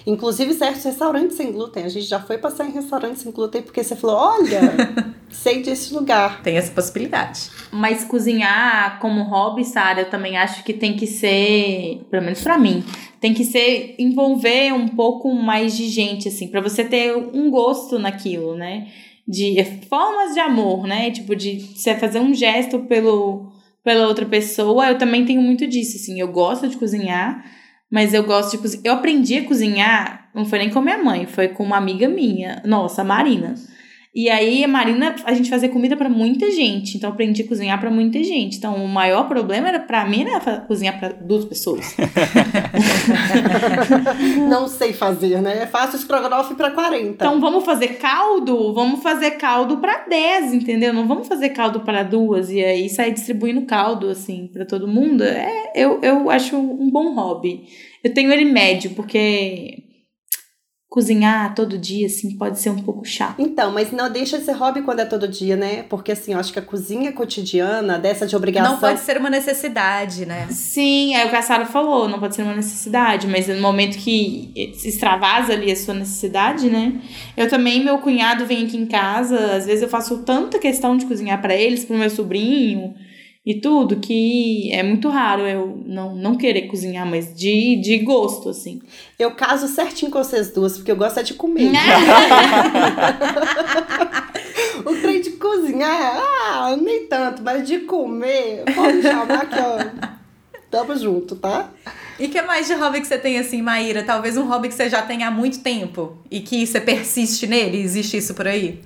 Inclusive 0.06 0.54
certos 0.54 0.84
restaurantes 0.84 1.36
sem 1.36 1.52
glúten. 1.52 1.84
A 1.84 1.90
gente 1.90 2.06
já 2.06 2.20
foi 2.20 2.38
passar 2.38 2.68
em 2.68 2.72
restaurantes 2.72 3.24
sem 3.24 3.32
glúten 3.32 3.64
porque 3.64 3.84
você 3.84 3.96
falou: 3.96 4.16
olha, 4.18 4.62
sei 5.30 5.64
desse 5.64 5.94
lugar. 5.94 6.44
Tem 6.44 6.58
essa 6.58 6.72
possibilidade. 6.72 7.50
Mas 7.72 8.04
cozinhar 8.04 9.00
como 9.00 9.24
hobby, 9.24 9.66
Sara, 9.66 10.02
eu 10.02 10.10
também 10.10 10.38
acho 10.38 10.64
que 10.64 10.74
tem 10.74 10.96
que 10.96 11.08
ser, 11.08 12.06
pelo 12.12 12.24
menos 12.24 12.42
pra 12.42 12.58
mim, 12.58 12.84
tem 13.20 13.34
que 13.34 13.44
ser 13.44 13.96
envolver 13.98 14.72
um 14.74 14.88
pouco 14.88 15.34
mais 15.34 15.76
de 15.76 15.88
gente, 15.88 16.28
assim, 16.28 16.48
pra 16.48 16.62
você 16.62 16.84
ter 16.84 17.16
um 17.16 17.50
gosto 17.50 17.98
naquilo, 17.98 18.56
né? 18.56 18.88
De 19.28 19.56
formas 19.90 20.36
de 20.36 20.40
amor, 20.40 20.86
né? 20.86 21.10
Tipo, 21.10 21.36
de 21.36 21.60
você 21.76 21.96
fazer 21.96 22.20
um 22.20 22.32
gesto 22.32 22.80
pelo, 22.82 23.52
pela 23.84 24.08
outra 24.08 24.28
pessoa. 24.28 24.88
Eu 24.88 25.00
também 25.00 25.26
tenho 25.26 25.42
muito 25.42 25.66
disso, 25.66 25.98
assim. 25.98 26.20
Eu 26.20 26.28
gosto 26.28 26.68
de 26.68 26.78
cozinhar, 26.78 27.44
mas 27.92 28.13
eu 28.13 28.24
gosto 28.24 28.51
de 28.51 28.58
cozinhar. 28.58 28.86
Eu 28.86 28.94
aprendi 28.94 29.38
a 29.38 29.46
cozinhar, 29.46 30.30
não 30.34 30.46
foi 30.46 30.60
nem 30.60 30.70
com 30.70 30.82
minha 30.82 31.01
mãe, 31.04 31.25
foi 31.25 31.48
com 31.50 31.63
uma 31.63 31.77
amiga 31.77 32.08
minha, 32.08 32.62
nossa, 32.65 33.01
a 33.01 33.06
Marina. 33.06 33.56
E 34.18 34.30
aí, 34.30 34.64
a 34.64 34.68
Marina, 34.68 35.14
a 35.26 35.34
gente 35.34 35.50
fazia 35.50 35.68
comida 35.68 35.98
pra 35.98 36.08
muita 36.08 36.50
gente. 36.50 36.96
Então, 36.96 37.10
aprendi 37.10 37.42
a 37.42 37.48
cozinhar 37.50 37.78
pra 37.82 37.92
muita 37.92 38.24
gente. 38.24 38.58
Então, 38.58 38.74
o 38.76 38.88
maior 38.88 39.28
problema 39.28 39.68
era 39.68 39.78
pra 39.80 40.06
mim 40.06 40.22
era 40.22 40.40
fa- 40.40 40.62
cozinhar 40.62 40.98
pra 40.98 41.10
duas 41.10 41.44
pessoas. 41.44 41.94
Não 44.50 44.68
sei 44.70 44.94
fazer, 44.94 45.42
né? 45.42 45.64
É 45.64 45.68
fácil 45.68 45.98
estrogonofe 45.98 46.56
pra 46.56 46.72
40. 46.72 47.06
Então, 47.10 47.42
vamos 47.42 47.66
fazer 47.66 47.90
caldo? 47.98 48.74
Vamos 48.74 49.04
fazer 49.04 49.32
caldo 49.32 49.78
pra 49.78 50.06
10, 50.08 50.54
entendeu? 50.54 50.94
Não 50.94 51.06
vamos 51.08 51.28
fazer 51.28 51.50
caldo 51.50 51.82
para 51.82 52.02
duas 52.04 52.50
e 52.50 52.64
aí 52.64 52.88
sair 52.90 53.12
distribuindo 53.12 53.64
caldo, 53.64 54.08
assim, 54.10 54.50
pra 54.52 54.64
todo 54.66 54.88
mundo. 54.88 55.24
É, 55.26 55.72
eu, 55.76 56.00
eu 56.02 56.30
acho 56.30 56.56
um 56.56 56.90
bom 56.90 57.14
hobby. 57.16 57.66
Eu 58.04 58.14
tenho 58.14 58.32
ele 58.32 58.46
médio, 58.46 58.92
porque 58.92 59.84
cozinhar 60.96 61.54
todo 61.54 61.78
dia, 61.78 62.08
assim, 62.08 62.38
pode 62.38 62.58
ser 62.58 62.70
um 62.70 62.78
pouco 62.78 63.04
chato. 63.04 63.36
Então, 63.38 63.70
mas 63.70 63.92
não 63.92 64.10
deixa 64.10 64.38
de 64.38 64.46
ser 64.46 64.54
hobby 64.54 64.82
quando 64.82 65.02
é 65.02 65.06
todo 65.06 65.28
dia, 65.28 65.58
né? 65.58 65.84
Porque 65.90 66.14
assim, 66.14 66.32
eu 66.32 66.40
acho 66.40 66.54
que 66.54 66.60
a 66.60 66.62
cozinha 66.62 67.12
cotidiana, 67.12 68.00
dessa 68.00 68.25
de 68.25 68.34
obrigação. 68.34 68.72
Não 68.72 68.80
pode 68.80 69.02
ser 69.02 69.18
uma 69.18 69.30
necessidade, 69.30 70.25
né? 70.25 70.48
Sim, 70.50 71.14
é 71.14 71.25
o 71.25 71.30
que 71.30 71.36
a 71.36 71.42
Sara 71.42 71.66
falou, 71.66 72.08
não 72.08 72.18
pode 72.18 72.34
ser 72.34 72.44
uma 72.44 72.56
necessidade, 72.56 73.28
mas 73.28 73.50
no 73.50 73.60
momento 73.60 73.98
que 73.98 74.54
se 74.74 74.88
extravasa 74.88 75.52
ali 75.52 75.70
a 75.70 75.75
sua 75.75 75.94
necessidade, 75.94 76.70
né? 76.70 76.94
Eu 77.36 77.50
também, 77.50 77.84
meu 77.84 77.98
cunhado 77.98 78.46
vem 78.46 78.64
aqui 78.64 78.78
em 78.78 78.86
casa, 78.86 79.58
às 79.58 79.66
vezes 79.66 79.82
eu 79.82 79.90
faço 79.90 80.20
tanta 80.20 80.58
questão 80.58 80.96
de 80.96 81.06
cozinhar 81.06 81.42
pra 81.42 81.54
eles, 81.54 81.84
pro 81.84 81.98
meu 81.98 82.10
sobrinho 82.10 82.96
e 83.46 83.54
tudo, 83.54 83.98
que 83.98 84.74
é 84.74 84.82
muito 84.82 85.08
raro 85.08 85.44
eu 85.44 85.80
não, 85.86 86.16
não 86.16 86.36
querer 86.36 86.64
cozinhar, 86.64 87.06
mas 87.06 87.32
de, 87.36 87.75
de 87.75 88.00
gosto, 88.00 88.50
assim. 88.50 88.82
Eu 89.20 89.32
caso 89.32 89.68
certinho 89.68 90.10
com 90.10 90.18
vocês 90.18 90.52
duas, 90.52 90.78
porque 90.78 90.92
eu 90.92 90.96
gosto 90.96 91.20
é 91.20 91.24
de 91.24 91.36
comer. 91.36 91.72
o 94.84 94.96
trem 94.96 95.22
de 95.22 95.32
cozinhar, 95.32 96.18
ah, 96.18 96.75
nem 96.82 97.06
tanto, 97.06 97.44
mas 97.44 97.68
de 97.68 97.80
comer, 97.80 98.64
pode 98.74 99.04
chamar 99.04 99.48
que 99.48 99.60
ó. 99.60 99.78
Tamo 100.72 100.98
junto, 100.98 101.36
tá? 101.36 101.70
E 102.20 102.28
que 102.28 102.42
mais 102.42 102.66
de 102.66 102.74
hobby 102.74 103.00
que 103.00 103.08
você 103.08 103.20
tem 103.20 103.38
assim, 103.38 103.62
Maíra? 103.62 104.02
Talvez 104.04 104.38
um 104.38 104.48
hobby 104.48 104.70
que 104.70 104.74
você 104.74 104.90
já 104.90 105.04
tenha 105.04 105.28
há 105.28 105.32
muito 105.32 105.60
tempo 105.60 106.18
e 106.32 106.40
que 106.40 106.66
você 106.66 106.82
persiste 106.82 107.46
nele? 107.46 107.80
Existe 107.80 108.18
isso 108.18 108.34
por 108.34 108.48
aí? 108.48 108.82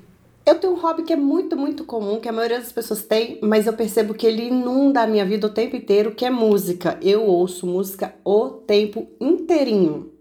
Eu 0.46 0.56
tenho 0.60 0.74
um 0.74 0.80
hobby 0.80 1.04
que 1.04 1.14
é 1.14 1.16
muito, 1.16 1.56
muito 1.56 1.84
comum, 1.84 2.20
que 2.20 2.28
a 2.28 2.32
maioria 2.32 2.60
das 2.60 2.72
pessoas 2.72 3.04
tem, 3.04 3.40
mas 3.42 3.68
eu 3.68 3.74
percebo 3.74 4.14
que 4.14 4.26
ele 4.26 4.48
inunda 4.48 5.02
a 5.02 5.08
minha 5.08 5.26
vida 5.26 5.46
o 5.46 5.52
tempo 5.52 5.76
inteiro, 5.76 6.16
que 6.16 6.26
é 6.26 6.30
música. 6.30 6.98
Eu 7.02 7.24
ouço 7.26 7.68
música 7.68 8.16
o 8.24 8.50
tempo 8.50 9.08
inteirinho. 9.20 10.12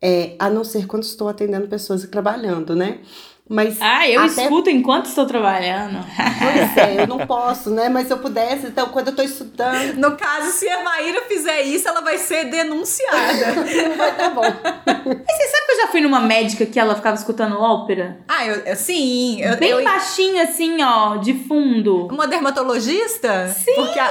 É, 0.00 0.36
a 0.38 0.48
não 0.48 0.62
ser 0.64 0.86
quando 0.86 1.02
estou 1.02 1.28
atendendo 1.28 1.66
pessoas 1.66 2.04
e 2.04 2.08
trabalhando, 2.08 2.76
né? 2.76 3.00
Mas 3.48 3.78
Ah, 3.80 4.06
eu 4.08 4.20
até 4.20 4.42
escuto 4.42 4.68
enquanto 4.68 5.06
estou 5.06 5.24
trabalhando. 5.26 6.04
Pois 6.38 6.76
é, 6.76 7.02
eu 7.02 7.06
não 7.06 7.18
posso, 7.26 7.70
né? 7.70 7.88
Mas 7.88 8.06
se 8.06 8.12
eu 8.12 8.18
pudesse, 8.18 8.66
então 8.66 8.88
quando 8.88 9.08
eu 9.08 9.16
tô 9.16 9.22
estudando, 9.22 9.94
No 9.96 10.16
caso, 10.16 10.50
se 10.52 10.68
a 10.68 10.82
Maíra 10.82 11.22
fizer 11.22 11.62
isso, 11.62 11.88
ela 11.88 12.02
vai 12.02 12.18
ser 12.18 12.44
denunciada. 12.44 13.54
não 13.88 13.96
vai 13.96 14.14
tá 14.16 14.28
bom. 14.30 14.42
Mas 14.42 15.36
você 15.36 15.48
sabe 15.48 15.66
que 15.66 15.72
eu 15.72 15.76
já 15.80 15.86
fui 15.88 16.00
numa 16.02 16.20
médica 16.20 16.66
que 16.66 16.78
ela 16.78 16.94
ficava 16.94 17.16
escutando 17.16 17.58
ópera? 17.58 18.18
ah, 18.28 18.46
eu, 18.46 18.56
eu- 18.66 18.76
sim. 18.76 19.40
Eu, 19.40 19.56
Bem 19.56 19.70
eu- 19.70 19.82
baixinho, 19.82 20.42
assim, 20.42 20.82
ó, 20.82 21.16
de 21.16 21.32
fundo. 21.32 22.06
Uma 22.12 22.26
dermatologista? 22.26 23.48
Sim! 23.48 23.74
Porque 23.76 23.98
a- 23.98 24.10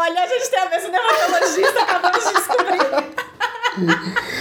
olha, 0.00 0.22
a 0.22 0.26
gente 0.26 0.50
tem 0.50 0.58
a 0.58 0.68
mesma 0.68 0.90
dermatologista, 0.90 1.80
acabamos 1.82 2.24
de 2.24 2.32
descobrir. 2.34 3.12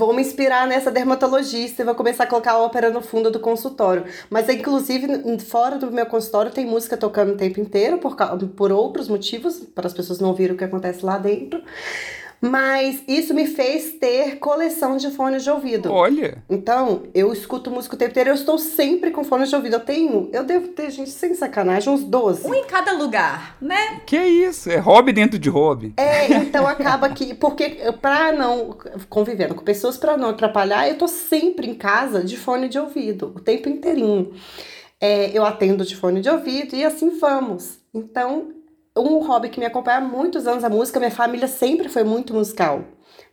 Vou 0.00 0.14
me 0.14 0.22
inspirar 0.22 0.66
nessa 0.66 0.90
dermatologista 0.90 1.82
e 1.82 1.84
vou 1.84 1.94
começar 1.94 2.24
a 2.24 2.26
colocar 2.26 2.56
ópera 2.56 2.88
no 2.88 3.02
fundo 3.02 3.30
do 3.30 3.38
consultório. 3.38 4.06
Mas, 4.30 4.48
inclusive, 4.48 5.38
fora 5.40 5.76
do 5.76 5.92
meu 5.92 6.06
consultório 6.06 6.50
tem 6.50 6.64
música 6.64 6.96
tocando 6.96 7.34
o 7.34 7.36
tempo 7.36 7.60
inteiro, 7.60 7.98
por, 7.98 8.16
por 8.56 8.72
outros 8.72 9.08
motivos, 9.08 9.58
para 9.58 9.86
as 9.86 9.92
pessoas 9.92 10.18
não 10.18 10.30
ouvirem 10.30 10.54
o 10.54 10.56
que 10.56 10.64
acontece 10.64 11.04
lá 11.04 11.18
dentro. 11.18 11.62
Mas 12.40 13.02
isso 13.06 13.34
me 13.34 13.46
fez 13.46 13.92
ter 13.94 14.38
coleção 14.38 14.96
de 14.96 15.10
fones 15.10 15.44
de 15.44 15.50
ouvido. 15.50 15.92
Olha, 15.92 16.42
Então, 16.48 17.02
eu 17.14 17.32
escuto 17.32 17.70
música 17.70 17.94
o 17.94 17.98
tempo 17.98 18.12
inteiro, 18.12 18.30
eu 18.30 18.34
estou 18.34 18.56
sempre 18.58 19.10
com 19.10 19.22
fones 19.22 19.50
de 19.50 19.56
ouvido. 19.56 19.74
Eu 19.74 19.80
tenho, 19.80 20.30
eu 20.32 20.42
devo 20.42 20.68
ter, 20.68 20.90
gente, 20.90 21.10
sem 21.10 21.34
sacanagem, 21.34 21.92
uns 21.92 22.02
12. 22.02 22.46
Um 22.46 22.54
em 22.54 22.64
cada 22.64 22.92
lugar, 22.92 23.56
né? 23.60 24.00
que 24.06 24.16
isso? 24.16 24.70
É 24.70 24.78
hobby 24.78 25.12
dentro 25.12 25.38
de 25.38 25.50
hobby. 25.50 25.92
É, 25.96 26.32
então 26.34 26.66
acaba 26.66 27.10
que, 27.10 27.34
porque 27.34 27.76
pra 28.00 28.32
não, 28.32 28.76
convivendo 29.08 29.54
com 29.54 29.62
pessoas, 29.62 29.98
pra 29.98 30.16
não 30.16 30.30
atrapalhar, 30.30 30.88
eu 30.88 30.96
tô 30.96 31.06
sempre 31.06 31.68
em 31.68 31.74
casa 31.74 32.24
de 32.24 32.36
fone 32.36 32.68
de 32.68 32.78
ouvido, 32.78 33.32
o 33.36 33.40
tempo 33.40 33.68
inteirinho. 33.68 34.32
É, 35.00 35.30
eu 35.36 35.44
atendo 35.44 35.84
de 35.84 35.96
fone 35.96 36.20
de 36.20 36.28
ouvido 36.28 36.74
e 36.74 36.84
assim 36.84 37.18
vamos. 37.18 37.78
Então, 37.94 38.48
um 39.00 39.18
hobby 39.26 39.48
que 39.48 39.60
me 39.60 39.66
acompanha 39.66 39.98
há 39.98 40.00
muitos 40.00 40.46
anos, 40.46 40.64
a 40.64 40.68
música, 40.68 40.98
minha 40.98 41.10
família 41.10 41.48
sempre 41.48 41.88
foi 41.88 42.04
muito 42.04 42.34
musical. 42.34 42.84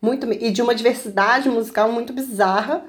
Muito, 0.01 0.31
e 0.31 0.51
de 0.51 0.61
uma 0.61 0.75
diversidade 0.75 1.49
musical 1.49 1.91
muito 1.91 2.13
bizarra. 2.13 2.85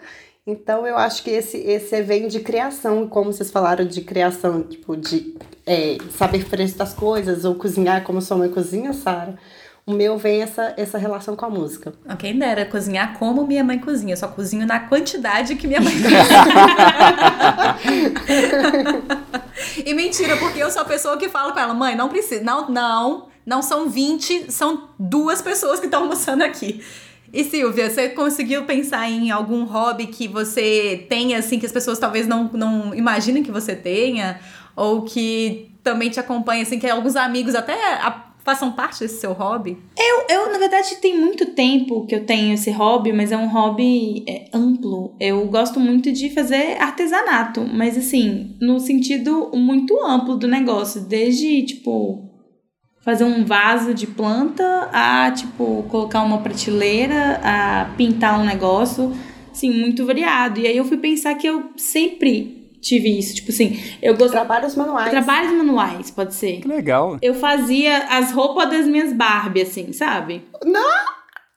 Então, 0.46 0.86
eu 0.86 0.96
acho 0.96 1.22
que 1.22 1.30
esse, 1.30 1.58
esse 1.58 2.00
vem 2.02 2.26
de 2.26 2.40
criação, 2.40 3.06
como 3.06 3.32
vocês 3.32 3.50
falaram 3.50 3.84
de 3.84 4.00
criação, 4.00 4.62
tipo, 4.62 4.96
de 4.96 5.36
é, 5.66 5.98
saber 6.16 6.48
preço 6.48 6.78
das 6.78 6.94
coisas, 6.94 7.44
ou 7.44 7.54
cozinhar 7.54 8.02
como 8.02 8.22
sua 8.22 8.36
mãe 8.36 8.48
cozinha, 8.48 8.92
Sara. 8.92 9.38
O 9.88 9.94
meu 9.94 10.18
vem 10.18 10.42
essa, 10.42 10.74
essa 10.76 10.98
relação 10.98 11.34
com 11.34 11.46
a 11.46 11.48
música. 11.48 11.94
Quem 12.18 12.38
dera 12.38 12.66
cozinhar 12.66 13.18
como 13.18 13.46
minha 13.46 13.64
mãe 13.64 13.78
cozinha. 13.78 14.12
Eu 14.12 14.16
só 14.18 14.28
cozinho 14.28 14.66
na 14.66 14.80
quantidade 14.80 15.56
que 15.56 15.66
minha 15.66 15.80
mãe 15.80 15.94
cozinha. 15.96 16.24
e 19.86 19.94
mentira, 19.94 20.36
porque 20.36 20.62
eu 20.62 20.70
sou 20.70 20.82
a 20.82 20.84
pessoa 20.84 21.16
que 21.16 21.30
fala 21.30 21.52
com 21.52 21.58
ela, 21.58 21.72
mãe, 21.72 21.96
não 21.96 22.10
precisa. 22.10 22.42
Não, 22.44 22.68
não, 22.68 23.28
não 23.46 23.62
são 23.62 23.88
20, 23.88 24.52
são 24.52 24.90
duas 24.98 25.40
pessoas 25.40 25.80
que 25.80 25.86
estão 25.86 26.02
almoçando 26.02 26.44
aqui. 26.44 26.82
E 27.32 27.42
Silvia, 27.44 27.88
você 27.88 28.10
conseguiu 28.10 28.64
pensar 28.64 29.08
em 29.10 29.30
algum 29.30 29.64
hobby 29.64 30.06
que 30.08 30.28
você 30.28 31.06
tenha, 31.08 31.38
assim, 31.38 31.58
que 31.58 31.64
as 31.66 31.72
pessoas 31.72 31.98
talvez 31.98 32.26
não, 32.26 32.50
não 32.52 32.94
imaginem 32.94 33.42
que 33.42 33.50
você 33.50 33.74
tenha? 33.74 34.38
Ou 34.76 35.02
que 35.02 35.70
também 35.82 36.10
te 36.10 36.20
acompanha, 36.20 36.62
assim, 36.62 36.78
que 36.78 36.86
alguns 36.88 37.16
amigos 37.16 37.54
até 37.54 37.72
a- 37.94 38.27
façam 38.48 38.72
parte 38.72 39.00
desse 39.00 39.20
seu 39.20 39.34
hobby? 39.34 39.76
Eu, 39.94 40.24
eu, 40.30 40.50
na 40.50 40.58
verdade, 40.58 40.96
tem 40.96 41.20
muito 41.20 41.44
tempo 41.52 42.06
que 42.06 42.14
eu 42.14 42.24
tenho 42.24 42.54
esse 42.54 42.70
hobby, 42.70 43.12
mas 43.12 43.30
é 43.30 43.36
um 43.36 43.46
hobby 43.46 44.24
é, 44.26 44.48
amplo. 44.54 45.14
Eu 45.20 45.46
gosto 45.48 45.78
muito 45.78 46.10
de 46.10 46.30
fazer 46.30 46.80
artesanato, 46.80 47.60
mas 47.70 47.98
assim, 47.98 48.56
no 48.58 48.80
sentido 48.80 49.50
muito 49.52 50.02
amplo 50.02 50.34
do 50.34 50.48
negócio. 50.48 51.02
Desde, 51.02 51.62
tipo, 51.62 52.26
fazer 53.02 53.24
um 53.24 53.44
vaso 53.44 53.92
de 53.92 54.06
planta 54.06 54.88
a, 54.94 55.30
tipo, 55.30 55.84
colocar 55.90 56.22
uma 56.22 56.38
prateleira, 56.38 57.40
a 57.44 57.94
pintar 57.98 58.40
um 58.40 58.46
negócio, 58.46 59.12
assim, 59.52 59.70
muito 59.70 60.06
variado. 60.06 60.58
E 60.58 60.66
aí 60.66 60.76
eu 60.78 60.86
fui 60.86 60.96
pensar 60.96 61.34
que 61.34 61.46
eu 61.46 61.70
sempre 61.76 62.57
tive 62.80 63.18
isso. 63.18 63.34
Tipo 63.34 63.50
assim, 63.50 63.80
eu 64.02 64.16
gosto. 64.16 64.32
Trabalhos 64.32 64.74
manuais. 64.74 65.10
Trabalhos 65.10 65.52
manuais, 65.52 66.10
pode 66.10 66.34
ser. 66.34 66.60
Que 66.60 66.68
legal. 66.68 67.18
Eu 67.20 67.34
fazia 67.34 67.98
as 68.08 68.32
roupas 68.32 68.70
das 68.70 68.86
minhas 68.86 69.12
Barbie, 69.12 69.62
assim, 69.62 69.92
sabe? 69.92 70.42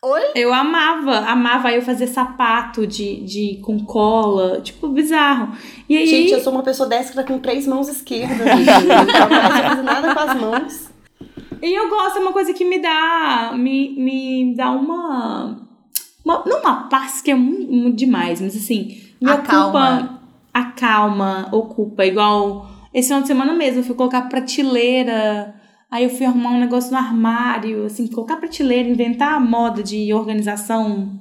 Oi? 0.03 0.21
Eu 0.33 0.51
amava, 0.51 1.19
amava. 1.19 1.67
Aí 1.67 1.75
eu 1.75 1.81
fazia 1.83 2.07
sapato 2.07 2.87
de, 2.87 3.23
de 3.23 3.59
com 3.63 3.79
cola, 3.85 4.59
tipo, 4.61 4.87
bizarro. 4.89 5.55
E 5.87 5.95
aí. 5.95 6.07
Gente, 6.07 6.31
eu 6.31 6.39
sou 6.41 6.51
uma 6.51 6.63
pessoa 6.63 6.89
destra 6.89 7.23
com 7.23 7.37
três 7.37 7.67
mãos 7.67 7.87
esquerdas. 7.87 8.39
Eu 8.41 9.29
não 9.29 9.69
fazer 9.69 9.81
nada 9.83 10.13
com 10.13 10.19
as 10.19 10.41
mãos. 10.41 10.91
E 11.61 11.77
eu 11.77 11.89
gosto, 11.89 12.17
é 12.17 12.21
uma 12.21 12.33
coisa 12.33 12.53
que 12.53 12.65
me 12.65 12.79
dá. 12.79 13.53
Me, 13.55 13.89
me 13.91 14.55
dá 14.55 14.71
uma. 14.71 15.61
uma 16.25 16.43
não 16.47 16.59
uma 16.59 16.89
paz 16.89 17.21
que 17.21 17.29
é 17.29 17.35
muito, 17.35 17.71
muito 17.71 17.95
demais, 17.95 18.41
mas 18.41 18.55
assim. 18.55 18.99
Me 19.21 19.29
Acalma. 19.29 19.99
ocupa. 19.99 20.20
Acalma, 20.53 21.49
ocupa. 21.51 22.05
Igual 22.05 22.69
esse 22.93 23.07
final 23.07 23.21
de 23.21 23.27
semana 23.27 23.53
mesmo, 23.53 23.79
eu 23.79 23.83
fui 23.83 23.95
colocar 23.95 24.23
prateleira. 24.23 25.55
Aí 25.89 26.05
eu 26.05 26.09
fui 26.09 26.25
arrumar 26.25 26.51
um 26.51 26.59
negócio 26.59 26.91
no 26.91 26.97
armário, 26.97 27.85
assim, 27.85 28.07
colocar 28.07 28.37
prateleira, 28.37 28.87
inventar 28.87 29.33
a 29.33 29.39
moda 29.39 29.83
de 29.83 30.13
organização 30.13 31.19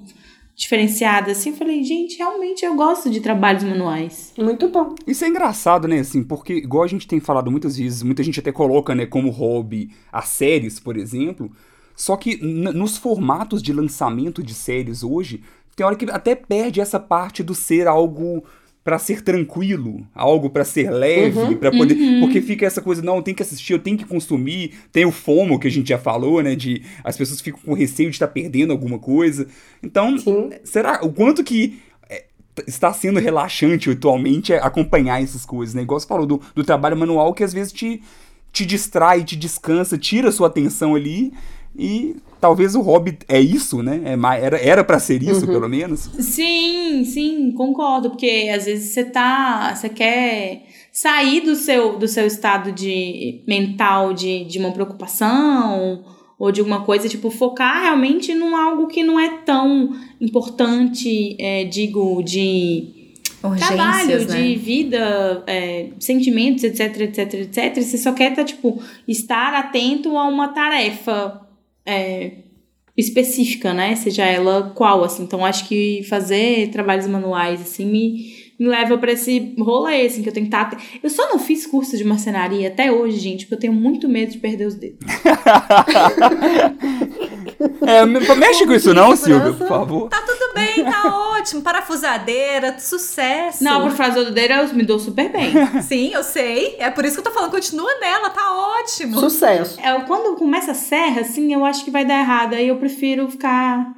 diferenciada, 0.54 1.32
assim. 1.32 1.50
Eu 1.50 1.56
falei, 1.56 1.82
gente, 1.82 2.18
realmente 2.18 2.64
eu 2.64 2.76
gosto 2.76 3.10
de 3.10 3.20
trabalhos 3.20 3.64
manuais. 3.64 4.32
Muito 4.38 4.68
bom. 4.68 4.94
Isso 5.06 5.24
é 5.24 5.28
engraçado, 5.28 5.88
né, 5.88 6.00
assim, 6.00 6.22
porque 6.22 6.52
igual 6.52 6.84
a 6.84 6.86
gente 6.86 7.08
tem 7.08 7.18
falado 7.18 7.50
muitas 7.50 7.78
vezes, 7.78 8.02
muita 8.02 8.22
gente 8.22 8.38
até 8.38 8.52
coloca, 8.52 8.94
né, 8.94 9.06
como 9.06 9.30
hobby 9.30 9.90
as 10.12 10.28
séries, 10.28 10.78
por 10.78 10.96
exemplo, 10.96 11.50
só 11.96 12.16
que 12.16 12.36
nos 12.42 12.96
formatos 12.96 13.62
de 13.62 13.72
lançamento 13.72 14.42
de 14.42 14.54
séries 14.54 15.02
hoje, 15.02 15.42
tem 15.74 15.84
hora 15.84 15.96
que 15.96 16.10
até 16.10 16.34
perde 16.34 16.80
essa 16.80 17.00
parte 17.00 17.42
do 17.42 17.54
ser 17.54 17.88
algo 17.88 18.44
pra 18.82 18.98
ser 18.98 19.22
tranquilo, 19.22 20.06
algo 20.14 20.48
pra 20.48 20.64
ser 20.64 20.90
leve, 20.90 21.56
pra 21.56 21.70
poder, 21.70 21.96
porque 22.20 22.40
fica 22.40 22.64
essa 22.64 22.80
coisa, 22.80 23.02
não, 23.02 23.20
tem 23.20 23.34
que 23.34 23.42
assistir, 23.42 23.74
eu 23.74 23.78
tenho 23.78 23.98
que 23.98 24.06
consumir, 24.06 24.72
tem 24.90 25.04
o 25.04 25.12
FOMO 25.12 25.58
que 25.58 25.68
a 25.68 25.70
gente 25.70 25.88
já 25.88 25.98
falou, 25.98 26.42
né, 26.42 26.56
de 26.56 26.82
as 27.04 27.16
pessoas 27.16 27.40
ficam 27.40 27.60
com 27.60 27.74
receio 27.74 28.08
de 28.08 28.16
estar 28.16 28.28
perdendo 28.28 28.72
alguma 28.72 28.98
coisa. 28.98 29.46
Então, 29.82 30.16
Sim. 30.18 30.50
será 30.64 31.00
o 31.04 31.12
quanto 31.12 31.44
que 31.44 31.78
é, 32.08 32.24
está 32.66 32.92
sendo 32.92 33.20
relaxante 33.20 33.90
atualmente 33.90 34.52
é 34.52 34.58
acompanhar 34.58 35.22
essas 35.22 35.44
coisas, 35.44 35.74
né? 35.74 35.82
Igual 35.82 36.00
você 36.00 36.06
falou 36.06 36.26
do, 36.26 36.40
do 36.54 36.64
trabalho 36.64 36.96
manual 36.96 37.34
que 37.34 37.44
às 37.44 37.52
vezes 37.52 37.72
te, 37.72 38.02
te 38.50 38.64
distrai, 38.64 39.22
te 39.22 39.36
descansa, 39.36 39.98
tira 39.98 40.32
sua 40.32 40.46
atenção 40.46 40.94
ali 40.94 41.32
e 41.76 42.16
talvez 42.40 42.74
o 42.74 42.80
hobby 42.80 43.18
é 43.28 43.40
isso, 43.40 43.82
né? 43.82 44.00
É, 44.04 44.44
era 44.44 44.58
era 44.58 44.84
para 44.84 44.98
ser 44.98 45.22
isso, 45.22 45.46
pelo 45.46 45.68
menos. 45.68 46.00
Sim, 46.18 47.04
sim, 47.04 47.52
concordo, 47.52 48.10
porque 48.10 48.50
às 48.54 48.64
vezes 48.64 48.92
você 48.92 49.04
tá, 49.04 49.74
você 49.74 49.88
quer 49.88 50.66
sair 50.92 51.40
do 51.40 51.54
seu, 51.54 51.98
do 51.98 52.08
seu 52.08 52.26
estado 52.26 52.72
de 52.72 53.42
mental 53.46 54.12
de, 54.12 54.44
de 54.44 54.58
uma 54.58 54.72
preocupação 54.72 56.04
ou 56.38 56.50
de 56.50 56.60
alguma 56.60 56.82
coisa, 56.84 57.06
tipo, 57.06 57.30
focar 57.30 57.82
realmente 57.82 58.34
num 58.34 58.56
algo 58.56 58.86
que 58.86 59.02
não 59.02 59.20
é 59.20 59.42
tão 59.44 59.94
importante, 60.18 61.36
é, 61.38 61.64
digo, 61.64 62.22
de 62.22 63.14
trabalho, 63.40 64.14
Urgências, 64.14 64.26
né? 64.26 64.42
de 64.42 64.56
vida, 64.56 65.44
é, 65.46 65.90
sentimentos, 65.98 66.64
etc, 66.64 67.00
etc, 67.00 67.34
etc. 67.34 67.82
Você 67.82 67.98
só 67.98 68.12
quer 68.12 68.34
tá, 68.34 68.42
tipo, 68.42 68.82
estar 69.06 69.52
atento 69.52 70.16
a 70.16 70.26
uma 70.26 70.48
tarefa 70.48 71.46
é, 71.84 72.32
específica, 72.96 73.72
né? 73.72 73.96
Seja 73.96 74.24
ela 74.24 74.72
qual, 74.74 75.04
assim. 75.04 75.22
Então, 75.22 75.44
acho 75.44 75.66
que 75.66 76.02
fazer 76.08 76.70
trabalhos 76.70 77.06
manuais, 77.06 77.60
assim, 77.60 77.86
me, 77.86 78.34
me 78.58 78.68
leva 78.68 78.98
pra 78.98 79.12
esse 79.12 79.54
rolê, 79.58 80.02
assim, 80.02 80.22
que 80.22 80.28
eu 80.28 80.32
tenho 80.32 80.48
que 80.48 80.54
estar... 80.54 80.80
Eu 81.02 81.10
só 81.10 81.28
não 81.28 81.38
fiz 81.38 81.66
curso 81.66 81.96
de 81.96 82.04
marcenaria 82.04 82.68
até 82.68 82.92
hoje, 82.92 83.18
gente, 83.18 83.46
porque 83.46 83.54
eu 83.54 83.60
tenho 83.60 83.72
muito 83.72 84.08
medo 84.08 84.32
de 84.32 84.38
perder 84.38 84.66
os 84.66 84.74
dedos. 84.74 84.98
É, 87.86 88.06
me- 88.06 88.20
mexe 88.36 88.66
com 88.66 88.72
isso 88.72 88.94
não. 88.94 89.14
Silvia, 89.14 89.52
por 89.52 89.68
favor. 89.68 90.08
Tá 90.08 90.22
tudo 90.22 90.54
bem, 90.54 90.84
tá 90.84 91.14
ótimo. 91.36 91.62
Parafusadeira, 91.62 92.78
sucesso. 92.78 93.62
Não, 93.62 93.82
por 93.82 93.92
fazer 93.92 94.24
do 94.24 94.30
dedo 94.32 94.52
eu 94.54 94.74
me 94.74 94.82
dou 94.84 94.98
super 94.98 95.30
bem. 95.30 95.52
Sim, 95.82 96.12
eu 96.12 96.22
sei. 96.22 96.76
É 96.78 96.90
por 96.90 97.04
isso 97.04 97.14
que 97.14 97.20
eu 97.20 97.24
tô 97.24 97.30
falando, 97.30 97.50
continua 97.50 97.92
nela, 98.00 98.30
tá 98.30 98.50
ótimo. 98.80 99.18
Sucesso. 99.20 99.78
É, 99.80 100.00
quando 100.02 100.36
começa 100.36 100.70
a 100.72 100.74
serra, 100.74 101.20
assim, 101.20 101.52
eu 101.52 101.64
acho 101.64 101.84
que 101.84 101.90
vai 101.90 102.04
dar 102.04 102.20
errado. 102.20 102.54
Aí 102.54 102.68
eu 102.68 102.76
prefiro 102.78 103.28
ficar 103.30 103.92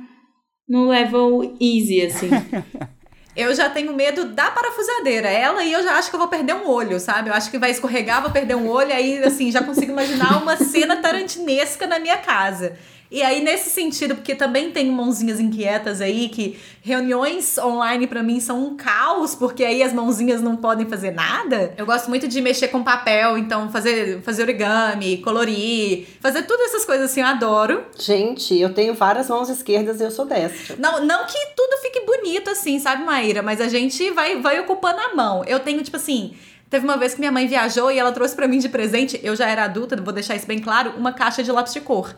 no 0.68 0.88
level 0.88 1.56
easy, 1.60 2.02
assim. 2.06 2.30
Eu 3.34 3.54
já 3.54 3.70
tenho 3.70 3.94
medo 3.94 4.26
da 4.26 4.50
parafusadeira. 4.50 5.26
Ela 5.26 5.64
e 5.64 5.72
eu 5.72 5.82
já 5.82 5.94
acho 5.96 6.10
que 6.10 6.14
eu 6.14 6.20
vou 6.20 6.28
perder 6.28 6.54
um 6.54 6.68
olho, 6.68 7.00
sabe? 7.00 7.30
Eu 7.30 7.34
acho 7.34 7.50
que 7.50 7.56
vai 7.58 7.70
escorregar, 7.70 8.20
vou 8.20 8.30
perder 8.30 8.54
um 8.54 8.68
olho, 8.68 8.92
aí 8.92 9.24
assim, 9.24 9.50
já 9.50 9.62
consigo 9.62 9.90
imaginar 9.90 10.42
uma 10.42 10.54
cena 10.54 10.96
tarantinesca 10.96 11.86
na 11.86 11.98
minha 11.98 12.18
casa. 12.18 12.76
E 13.12 13.22
aí, 13.22 13.44
nesse 13.44 13.68
sentido, 13.68 14.14
porque 14.14 14.34
também 14.34 14.70
tem 14.70 14.90
mãozinhas 14.90 15.38
inquietas 15.38 16.00
aí, 16.00 16.30
que 16.30 16.58
reuniões 16.80 17.58
online 17.58 18.06
pra 18.06 18.22
mim 18.22 18.40
são 18.40 18.64
um 18.64 18.74
caos, 18.74 19.34
porque 19.34 19.62
aí 19.62 19.82
as 19.82 19.92
mãozinhas 19.92 20.40
não 20.40 20.56
podem 20.56 20.86
fazer 20.88 21.10
nada. 21.10 21.74
Eu 21.76 21.84
gosto 21.84 22.08
muito 22.08 22.26
de 22.26 22.40
mexer 22.40 22.68
com 22.68 22.82
papel, 22.82 23.36
então 23.36 23.70
fazer, 23.70 24.22
fazer 24.22 24.44
origami, 24.44 25.18
colorir, 25.18 26.06
fazer 26.20 26.44
todas 26.44 26.68
essas 26.68 26.86
coisas 26.86 27.10
assim, 27.10 27.20
eu 27.20 27.26
adoro. 27.26 27.84
Gente, 27.98 28.58
eu 28.58 28.72
tenho 28.72 28.94
várias 28.94 29.28
mãos 29.28 29.50
esquerdas 29.50 30.00
e 30.00 30.04
eu 30.04 30.10
sou 30.10 30.24
destra. 30.24 30.76
Não, 30.78 31.04
não 31.04 31.26
que 31.26 31.38
tudo 31.54 31.82
fique 31.82 32.00
bonito 32.06 32.48
assim, 32.48 32.78
sabe, 32.78 33.04
Maíra? 33.04 33.42
Mas 33.42 33.60
a 33.60 33.68
gente 33.68 34.10
vai, 34.12 34.40
vai 34.40 34.58
ocupando 34.58 34.98
a 34.98 35.14
mão. 35.14 35.44
Eu 35.44 35.60
tenho, 35.60 35.82
tipo 35.82 35.98
assim. 35.98 36.34
Teve 36.70 36.86
uma 36.86 36.96
vez 36.96 37.12
que 37.12 37.20
minha 37.20 37.30
mãe 37.30 37.46
viajou 37.46 37.90
e 37.90 37.98
ela 37.98 38.10
trouxe 38.10 38.34
pra 38.34 38.48
mim 38.48 38.58
de 38.58 38.70
presente, 38.70 39.20
eu 39.22 39.36
já 39.36 39.46
era 39.46 39.64
adulta, 39.64 39.94
vou 40.00 40.14
deixar 40.14 40.34
isso 40.34 40.46
bem 40.46 40.58
claro, 40.58 40.94
uma 40.96 41.12
caixa 41.12 41.42
de 41.42 41.52
lápis 41.52 41.74
de 41.74 41.82
cor. 41.82 42.16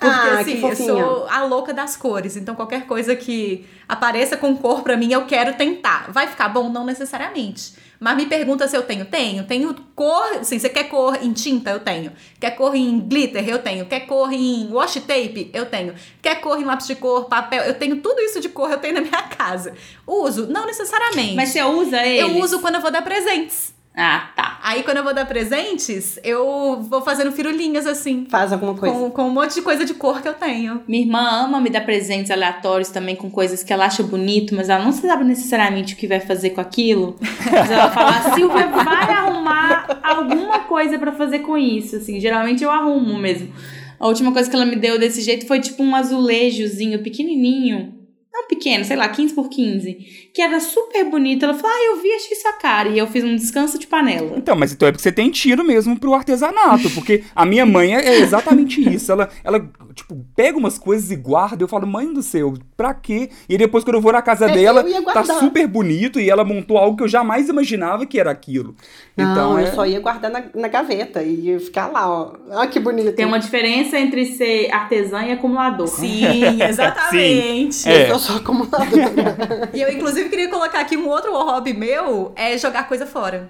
Porque 0.00 0.28
Ah, 0.28 0.40
assim, 0.40 0.66
eu 0.66 0.74
sou 0.74 1.28
a 1.28 1.44
louca 1.44 1.74
das 1.74 1.94
cores, 1.94 2.34
então 2.34 2.54
qualquer 2.54 2.86
coisa 2.86 3.14
que 3.14 3.66
apareça 3.86 4.34
com 4.34 4.56
cor 4.56 4.82
pra 4.82 4.96
mim, 4.96 5.12
eu 5.12 5.26
quero 5.26 5.52
tentar. 5.58 6.10
Vai 6.10 6.26
ficar 6.26 6.48
bom? 6.48 6.70
Não 6.70 6.86
necessariamente. 6.86 7.74
Mas 8.00 8.16
me 8.16 8.24
pergunta 8.24 8.66
se 8.66 8.74
eu 8.74 8.82
tenho. 8.82 9.04
Tenho. 9.04 9.44
Tenho 9.44 9.74
cor. 9.94 10.38
Assim, 10.40 10.58
você 10.58 10.70
quer 10.70 10.84
cor 10.84 11.18
em 11.22 11.34
tinta? 11.34 11.70
Eu 11.70 11.80
tenho. 11.80 12.10
Quer 12.40 12.52
cor 12.52 12.74
em 12.74 12.98
glitter? 12.98 13.46
Eu 13.46 13.58
tenho. 13.58 13.84
Quer 13.84 14.00
cor 14.06 14.32
em 14.32 14.70
washi 14.72 15.00
tape? 15.02 15.50
Eu 15.52 15.66
tenho. 15.66 15.94
Quer 16.22 16.36
cor 16.36 16.58
em 16.58 16.64
lápis 16.64 16.86
de 16.86 16.94
cor, 16.94 17.26
papel? 17.26 17.62
Eu 17.64 17.74
tenho 17.74 17.96
tudo 17.96 18.18
isso 18.22 18.40
de 18.40 18.48
cor, 18.48 18.70
eu 18.70 18.78
tenho 18.78 18.94
na 18.94 19.00
minha 19.02 19.22
casa. 19.36 19.74
Uso? 20.06 20.46
Não 20.46 20.64
necessariamente. 20.64 21.34
Mas 21.36 21.50
você 21.50 21.62
usa 21.62 22.02
ele? 22.02 22.22
eu 22.22 22.38
uso 22.42 22.60
quando 22.60 22.76
eu 22.76 22.80
vou 22.80 22.90
dar 22.90 23.02
presentes. 23.02 23.74
Ah, 23.94 24.30
tá. 24.36 24.60
Aí, 24.62 24.82
quando 24.82 24.98
eu 24.98 25.04
vou 25.04 25.12
dar 25.12 25.26
presentes, 25.26 26.18
eu 26.22 26.80
vou 26.82 27.02
fazendo 27.02 27.32
firulinhas 27.32 27.86
assim. 27.86 28.26
Faz 28.30 28.52
alguma 28.52 28.74
coisa. 28.74 28.94
Com, 28.94 29.10
com 29.10 29.22
um 29.24 29.30
monte 29.30 29.54
de 29.54 29.62
coisa 29.62 29.84
de 29.84 29.94
cor 29.94 30.22
que 30.22 30.28
eu 30.28 30.34
tenho. 30.34 30.82
Minha 30.86 31.02
irmã 31.02 31.28
ama 31.44 31.60
me 31.60 31.68
dar 31.68 31.80
presentes 31.80 32.30
aleatórios 32.30 32.90
também 32.90 33.16
com 33.16 33.28
coisas 33.30 33.64
que 33.64 33.72
ela 33.72 33.86
acha 33.86 34.02
bonito, 34.02 34.54
mas 34.54 34.68
ela 34.68 34.84
não 34.84 34.92
sabe 34.92 35.24
necessariamente 35.24 35.94
o 35.94 35.96
que 35.96 36.06
vai 36.06 36.20
fazer 36.20 36.50
com 36.50 36.60
aquilo. 36.60 37.16
Mas 37.50 37.70
ela 37.70 37.90
fala, 37.90 38.34
Silvia, 38.34 38.68
vai 38.68 39.12
arrumar 39.12 40.00
alguma 40.02 40.60
coisa 40.60 40.98
pra 40.98 41.12
fazer 41.12 41.40
com 41.40 41.58
isso. 41.58 41.96
Assim, 41.96 42.20
geralmente 42.20 42.62
eu 42.62 42.70
arrumo 42.70 43.18
mesmo. 43.18 43.52
A 43.98 44.06
última 44.06 44.32
coisa 44.32 44.48
que 44.48 44.56
ela 44.56 44.64
me 44.64 44.76
deu 44.76 44.98
desse 44.98 45.20
jeito 45.20 45.46
foi 45.46 45.60
tipo 45.60 45.82
um 45.82 45.94
azulejozinho 45.94 47.02
pequenininho. 47.02 47.99
Não 48.32 48.46
pequeno, 48.46 48.84
sei 48.84 48.96
lá, 48.96 49.08
15 49.08 49.34
por 49.34 49.48
15. 49.48 50.30
Que 50.32 50.40
era 50.40 50.60
super 50.60 51.04
bonito. 51.10 51.44
Ela 51.44 51.54
falou, 51.54 51.76
ah, 51.76 51.84
eu 51.86 52.00
vi, 52.00 52.12
achei 52.12 52.36
sua 52.36 52.52
cara. 52.52 52.88
E 52.88 52.96
eu 52.96 53.06
fiz 53.08 53.24
um 53.24 53.34
descanso 53.34 53.76
de 53.78 53.88
panela. 53.88 54.34
Então, 54.36 54.54
mas 54.54 54.72
então 54.72 54.86
é 54.88 54.92
porque 54.92 55.02
você 55.02 55.10
tem 55.10 55.30
tiro 55.30 55.64
mesmo 55.64 55.98
pro 55.98 56.14
artesanato, 56.14 56.88
porque 56.90 57.24
a 57.34 57.44
minha 57.44 57.66
mãe 57.66 57.94
é 57.94 58.18
exatamente 58.20 58.80
isso. 58.88 59.10
Ela, 59.10 59.28
ela 59.42 59.68
tipo, 59.94 60.16
pega 60.36 60.56
umas 60.56 60.78
coisas 60.78 61.10
e 61.10 61.16
guarda. 61.16 61.64
Eu 61.64 61.68
falo, 61.68 61.86
mãe 61.86 62.12
do 62.12 62.22
céu, 62.22 62.54
pra 62.76 62.94
quê? 62.94 63.30
E 63.48 63.58
depois, 63.58 63.82
quando 63.82 63.96
eu 63.96 64.00
vou 64.00 64.12
na 64.12 64.22
casa 64.22 64.48
É, 64.48 64.54
dela, 64.54 64.84
tá 65.12 65.24
super 65.24 65.66
bonito 65.66 66.20
e 66.20 66.30
ela 66.30 66.44
montou 66.44 66.78
algo 66.78 66.96
que 66.96 67.02
eu 67.02 67.08
jamais 67.08 67.48
imaginava 67.48 68.06
que 68.06 68.18
era 68.18 68.30
aquilo. 68.30 68.76
Não, 69.16 69.32
Então, 69.32 69.58
é... 69.58 69.62
eu 69.64 69.74
só 69.74 69.84
ia 69.84 69.98
guardar 69.98 70.30
na, 70.30 70.44
na 70.54 70.68
gaveta 70.68 71.22
e 71.22 71.46
ia 71.46 71.60
ficar 71.60 71.88
lá, 71.88 72.08
ó. 72.08 72.32
Olha 72.48 72.68
que 72.68 72.78
bonito. 72.78 73.12
Tem 73.12 73.26
uma 73.26 73.38
diferença 73.38 73.98
entre 73.98 74.24
ser 74.26 74.70
artesã 74.72 75.24
e 75.24 75.32
acumulador. 75.32 75.88
Sim, 75.88 76.62
exatamente. 76.62 77.88
É. 77.88 78.19
Eu 78.20 78.26
sou 78.26 78.36
acumuladora. 78.36 79.70
E 79.72 79.80
eu, 79.80 79.90
inclusive, 79.90 80.28
queria 80.28 80.48
colocar 80.50 80.80
aqui 80.80 80.96
um 80.96 81.08
outro 81.08 81.32
hobby 81.32 81.72
meu, 81.72 82.32
é 82.36 82.56
jogar 82.58 82.86
coisa 82.86 83.06
fora. 83.06 83.48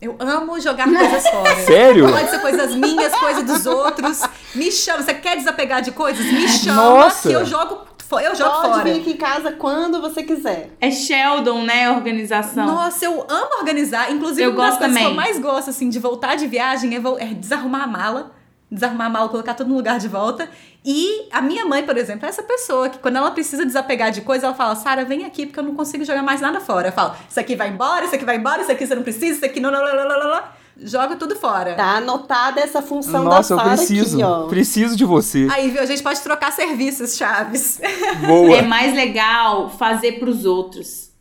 Eu 0.00 0.16
amo 0.20 0.60
jogar 0.60 0.88
coisas 0.88 1.26
fora. 1.28 1.56
Sério? 1.66 2.08
Pode 2.10 2.30
ser 2.30 2.40
coisas 2.40 2.74
minhas, 2.74 3.12
coisas 3.14 3.44
dos 3.44 3.66
outros. 3.66 4.22
Me 4.54 4.70
chama. 4.70 5.02
Você 5.02 5.14
quer 5.14 5.36
desapegar 5.36 5.82
de 5.82 5.90
coisas? 5.92 6.24
Me 6.24 6.48
chama 6.48 6.82
Nossa. 6.82 7.28
que 7.28 7.34
eu 7.34 7.44
jogo, 7.44 7.78
eu 8.22 8.34
jogo 8.34 8.50
Pode 8.62 8.68
fora. 8.68 8.84
vir 8.84 9.00
aqui 9.00 9.10
em 9.12 9.16
casa 9.16 9.52
quando 9.52 10.00
você 10.00 10.22
quiser. 10.22 10.70
É 10.80 10.90
Sheldon, 10.90 11.62
né? 11.64 11.90
Organização. 11.90 12.66
Nossa, 12.66 13.04
eu 13.04 13.24
amo 13.28 13.58
organizar. 13.60 14.10
Inclusive, 14.12 14.42
Eu 14.42 14.50
uma 14.50 14.56
das 14.56 14.66
gosto 14.70 14.78
coisas 14.80 14.96
que 14.98 15.02
eu 15.04 15.08
também. 15.10 15.16
mais 15.24 15.38
gosto, 15.40 15.70
assim, 15.70 15.88
de 15.88 15.98
voltar 16.00 16.36
de 16.36 16.46
viagem 16.48 16.94
é, 16.96 17.00
vo- 17.00 17.18
é 17.18 17.26
desarrumar 17.26 17.82
a 17.84 17.86
mala. 17.88 18.32
Desarrumar 18.72 19.06
a 19.06 19.10
mala, 19.10 19.28
colocar 19.28 19.52
tudo 19.52 19.68
no 19.68 19.76
lugar 19.76 19.98
de 19.98 20.08
volta. 20.08 20.48
E 20.82 21.28
a 21.30 21.42
minha 21.42 21.66
mãe, 21.66 21.84
por 21.84 21.96
exemplo, 21.98 22.24
é 22.24 22.28
essa 22.30 22.42
pessoa 22.42 22.88
que 22.88 22.98
quando 22.98 23.16
ela 23.16 23.30
precisa 23.30 23.66
desapegar 23.66 24.10
de 24.10 24.22
coisa, 24.22 24.46
ela 24.46 24.54
fala, 24.54 24.74
Sara, 24.74 25.04
vem 25.04 25.26
aqui 25.26 25.44
porque 25.44 25.60
eu 25.60 25.64
não 25.64 25.74
consigo 25.74 26.04
jogar 26.06 26.22
mais 26.22 26.40
nada 26.40 26.58
fora. 26.58 26.88
Eu 26.88 26.92
falo, 26.92 27.14
isso 27.28 27.38
aqui 27.38 27.54
vai 27.54 27.68
embora, 27.68 28.06
isso 28.06 28.14
aqui 28.14 28.24
vai 28.24 28.36
embora, 28.36 28.62
isso 28.62 28.72
aqui 28.72 28.86
você 28.86 28.94
não 28.94 29.02
precisa, 29.02 29.36
isso 29.36 29.44
aqui 29.44 29.60
não... 29.60 29.70
não, 29.70 29.84
não, 29.84 30.08
não, 30.08 30.18
não. 30.18 30.42
Joga 30.80 31.16
tudo 31.16 31.36
fora. 31.36 31.74
Tá 31.74 31.98
anotada 31.98 32.60
essa 32.62 32.80
função 32.80 33.24
Nossa, 33.24 33.52
eu 33.52 33.56
da 33.58 33.64
Sara 33.64 33.76
preciso. 33.76 34.16
aqui, 34.16 34.24
ó. 34.24 34.48
Preciso 34.48 34.96
de 34.96 35.04
você. 35.04 35.46
Aí, 35.52 35.70
viu, 35.70 35.82
a 35.82 35.86
gente 35.86 36.02
pode 36.02 36.20
trocar 36.22 36.50
serviços, 36.50 37.14
Chaves. 37.16 37.78
Boa. 38.26 38.56
É 38.56 38.62
mais 38.62 38.94
legal 38.94 39.68
fazer 39.68 40.12
pros 40.12 40.46
outros. 40.46 41.11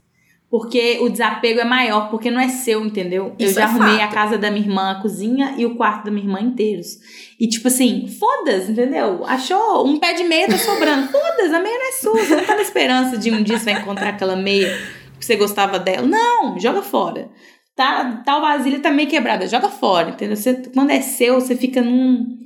Porque 0.52 1.00
o 1.00 1.08
desapego 1.08 1.62
é 1.62 1.64
maior, 1.64 2.10
porque 2.10 2.30
não 2.30 2.42
é 2.42 2.50
seu, 2.50 2.86
entendeu? 2.86 3.34
Isso 3.40 3.52
eu 3.52 3.56
já 3.56 3.62
é 3.62 3.64
arrumei 3.64 4.00
fato. 4.00 4.04
a 4.04 4.08
casa 4.10 4.38
da 4.38 4.52
minha 4.52 4.66
irmã, 4.66 4.92
a 4.92 5.02
cozinha 5.02 5.56
e 5.58 5.66
o 5.66 5.76
quarto 5.76 6.04
da 6.04 6.12
minha 6.12 6.26
irmã 6.26 6.42
inteiros. 6.42 6.98
E 7.40 7.48
tipo 7.48 7.70
assim, 7.70 8.06
foda-se, 8.20 8.70
entendeu? 8.70 9.24
Achou 9.26 9.88
um 9.88 9.98
pé 9.98 10.12
de 10.12 10.26
meia 10.26 10.48
tá 10.48 10.58
sobrando. 10.58 11.08
Foda-se, 11.10 11.56
a 11.56 11.60
meia 11.62 11.80
não 11.80 11.88
é 11.88 11.92
sua. 11.94 12.20
Você 12.20 12.36
não 12.36 12.44
tá 12.44 12.56
na 12.56 12.62
esperança 12.64 13.18
de 13.18 13.32
um 13.32 13.42
dia 13.42 13.58
você 13.58 13.72
vai 13.72 13.82
encontrar 13.82 14.10
aquela 14.10 14.36
meia 14.36 14.78
que 15.18 15.26
você 15.26 15.38
gostava 15.38 15.80
dela. 15.80 16.06
Não, 16.06 16.60
joga 16.60 16.82
fora. 16.82 17.30
Tá, 17.74 18.22
tal 18.26 18.42
vasilha 18.42 18.82
tá 18.82 18.92
meio 18.92 19.08
quebrada, 19.08 19.48
joga 19.48 19.70
fora, 19.70 20.10
entendeu? 20.10 20.36
Você, 20.36 20.54
quando 20.74 20.92
é 20.92 21.00
seu, 21.00 21.36
você 21.40 21.56
fica 21.56 21.82
num 21.82 22.41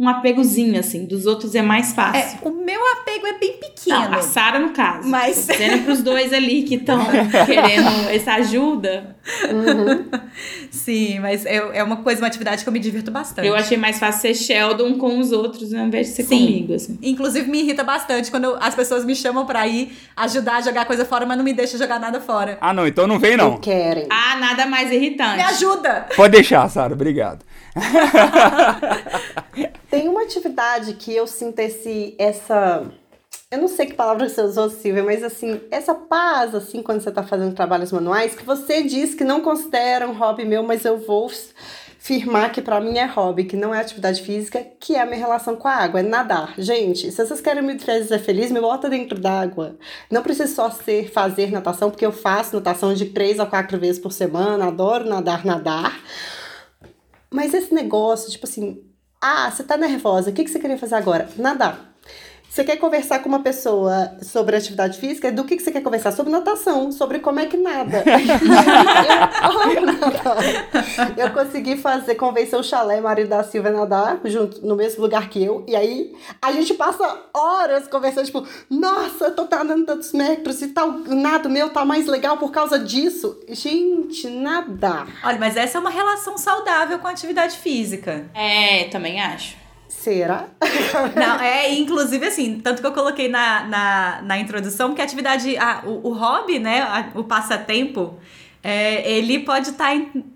um 0.00 0.08
apegozinho, 0.08 0.80
assim. 0.80 1.04
Dos 1.04 1.26
outros 1.26 1.54
é 1.54 1.60
mais 1.60 1.92
fácil. 1.92 2.38
É, 2.42 2.48
o 2.48 2.64
meu 2.64 2.80
apego 2.94 3.26
é 3.26 3.34
bem 3.38 3.52
pequeno. 3.52 4.00
Não, 4.10 4.14
a 4.14 4.22
Sara, 4.22 4.58
no 4.58 4.70
caso. 4.70 5.06
Mas- 5.06 5.46
Tô 5.46 5.52
Dizendo 5.52 5.84
pros 5.84 6.02
dois 6.02 6.32
ali 6.32 6.62
que 6.62 6.76
estão 6.76 6.98
querendo 7.44 8.08
essa 8.08 8.32
ajuda. 8.34 9.14
Sim, 10.70 11.18
mas 11.20 11.44
é, 11.44 11.56
é 11.74 11.84
uma 11.84 11.98
coisa, 11.98 12.22
uma 12.22 12.28
atividade 12.28 12.62
que 12.62 12.68
eu 12.68 12.72
me 12.72 12.78
divirto 12.78 13.10
bastante. 13.10 13.46
Eu 13.46 13.54
achei 13.54 13.76
mais 13.76 13.98
fácil 13.98 14.22
ser 14.22 14.34
Sheldon 14.34 14.96
com 14.96 15.18
os 15.18 15.32
outros, 15.32 15.74
ao 15.74 15.84
invés 15.84 16.06
de 16.08 16.14
ser 16.14 16.22
Sim. 16.22 16.46
comigo, 16.46 16.72
assim. 16.74 16.98
Inclusive, 17.02 17.50
me 17.50 17.60
irrita 17.60 17.84
bastante 17.84 18.30
quando 18.30 18.44
eu- 18.44 18.56
as 18.58 18.74
pessoas 18.74 19.04
me 19.04 19.14
chamam 19.14 19.44
pra 19.44 19.66
ir 19.68 19.94
ajudar 20.16 20.56
a 20.56 20.60
jogar 20.62 20.86
coisa 20.86 21.04
fora, 21.04 21.26
mas 21.26 21.36
não 21.36 21.44
me 21.44 21.52
deixam 21.52 21.78
jogar 21.78 22.00
nada 22.00 22.20
fora. 22.20 22.56
Ah, 22.62 22.72
não, 22.72 22.86
então 22.86 23.06
não 23.06 23.18
vem 23.18 23.36
Não 23.36 23.50
não. 23.50 23.56
querem. 23.58 24.06
Ah, 24.08 24.36
nada 24.40 24.64
mais 24.64 24.90
irritante. 24.90 25.36
Me 25.36 25.42
ajuda! 25.42 26.06
Pode 26.16 26.32
deixar, 26.32 26.66
Sara, 26.70 26.94
obrigado. 26.94 27.44
Tem 29.90 30.08
uma 30.08 30.22
atividade 30.22 30.94
que 30.94 31.14
eu 31.14 31.26
sinto 31.26 31.58
esse, 31.58 32.14
essa. 32.16 32.86
Eu 33.50 33.58
não 33.58 33.66
sei 33.66 33.86
que 33.86 33.94
palavra 33.94 34.28
você 34.28 34.40
usou, 34.40 34.70
Silvia, 34.70 35.02
mas 35.02 35.24
assim, 35.24 35.60
essa 35.68 35.92
paz, 35.92 36.54
assim, 36.54 36.80
quando 36.80 37.00
você 37.00 37.10
tá 37.10 37.24
fazendo 37.24 37.56
trabalhos 37.56 37.90
manuais, 37.90 38.36
que 38.36 38.44
você 38.44 38.84
diz 38.84 39.16
que 39.16 39.24
não 39.24 39.40
considera 39.40 40.08
um 40.08 40.12
hobby 40.12 40.44
meu, 40.44 40.62
mas 40.62 40.84
eu 40.84 40.96
vou 40.98 41.28
firmar 41.98 42.52
que 42.52 42.62
pra 42.62 42.80
mim 42.80 42.98
é 42.98 43.04
hobby, 43.04 43.44
que 43.44 43.56
não 43.56 43.74
é 43.74 43.80
atividade 43.80 44.22
física, 44.22 44.64
que 44.78 44.94
é 44.94 45.00
a 45.00 45.04
minha 45.04 45.18
relação 45.18 45.56
com 45.56 45.66
a 45.66 45.74
água, 45.74 45.98
é 45.98 46.02
nadar. 46.04 46.54
Gente, 46.56 47.10
se 47.10 47.26
vocês 47.26 47.40
querem 47.40 47.62
me 47.62 47.76
fazer 47.76 48.20
feliz, 48.20 48.52
me 48.52 48.60
bota 48.60 48.88
dentro 48.88 49.18
d'água. 49.18 49.76
Não 50.08 50.22
precisa 50.22 50.54
só 50.54 50.70
ser 50.70 51.10
fazer 51.10 51.50
natação, 51.50 51.90
porque 51.90 52.06
eu 52.06 52.12
faço 52.12 52.54
natação 52.54 52.94
de 52.94 53.06
três 53.06 53.40
a 53.40 53.46
quatro 53.46 53.76
vezes 53.76 54.00
por 54.00 54.12
semana, 54.12 54.68
adoro 54.68 55.08
nadar, 55.08 55.44
nadar. 55.44 56.00
Mas 57.28 57.52
esse 57.54 57.74
negócio, 57.74 58.30
tipo 58.30 58.46
assim, 58.46 58.80
ah, 59.20 59.50
você 59.50 59.62
tá 59.62 59.76
nervosa, 59.76 60.30
o 60.30 60.32
que, 60.32 60.44
que 60.44 60.50
você 60.50 60.58
queria 60.58 60.78
fazer 60.78 60.94
agora? 60.94 61.28
Nadar. 61.36 61.89
Você 62.50 62.64
quer 62.64 62.76
conversar 62.78 63.20
com 63.20 63.28
uma 63.28 63.38
pessoa 63.38 64.16
sobre 64.22 64.56
atividade 64.56 64.98
física? 64.98 65.30
Do 65.30 65.44
que, 65.44 65.56
que 65.56 65.62
você 65.62 65.70
quer 65.70 65.84
conversar? 65.84 66.10
Sobre 66.10 66.32
natação, 66.32 66.90
sobre 66.90 67.20
como 67.20 67.38
é 67.38 67.46
que 67.46 67.56
nada. 67.56 68.02
eu 71.16 71.30
consegui 71.30 71.76
fazer, 71.76 72.16
convencer 72.16 72.58
o 72.58 72.64
chalé, 72.64 73.00
marido 73.00 73.28
da 73.28 73.44
Silvia, 73.44 73.70
a 73.70 73.74
nadar 73.74 74.20
junto, 74.24 74.66
no 74.66 74.74
mesmo 74.74 75.00
lugar 75.00 75.28
que 75.28 75.44
eu. 75.44 75.64
E 75.68 75.76
aí 75.76 76.12
a 76.42 76.50
gente 76.50 76.74
passa 76.74 77.22
horas 77.32 77.86
conversando, 77.86 78.26
tipo, 78.26 78.44
nossa, 78.68 79.26
eu 79.26 79.36
tô 79.36 79.46
nadando 79.48 79.86
tantos 79.86 80.12
metros 80.12 80.60
e 80.60 80.68
tal, 80.68 80.90
nada 80.90 81.48
meu 81.48 81.70
tá 81.70 81.84
mais 81.84 82.08
legal 82.08 82.36
por 82.36 82.50
causa 82.50 82.80
disso. 82.80 83.38
Gente, 83.48 84.28
nadar. 84.28 85.06
Olha, 85.22 85.38
mas 85.38 85.56
essa 85.56 85.78
é 85.78 85.80
uma 85.80 85.90
relação 85.90 86.36
saudável 86.36 86.98
com 86.98 87.06
a 87.06 87.12
atividade 87.12 87.56
física. 87.58 88.28
É, 88.34 88.88
também 88.88 89.20
acho. 89.20 89.59
Será? 90.00 90.46
Não, 91.14 91.38
é, 91.40 91.72
inclusive 91.74 92.26
assim, 92.26 92.58
tanto 92.60 92.80
que 92.80 92.86
eu 92.86 92.92
coloquei 92.92 93.28
na, 93.28 93.64
na, 93.64 94.22
na 94.22 94.38
introdução 94.38 94.94
que 94.94 95.00
a 95.00 95.04
atividade, 95.04 95.56
a, 95.58 95.82
o, 95.84 96.08
o 96.08 96.12
hobby, 96.14 96.58
né, 96.58 96.80
a- 96.80 97.10
o 97.14 97.22
passatempo, 97.24 98.14
é, 98.62 99.10
ele 99.10 99.40
pode 99.40 99.70
estar 99.70 99.90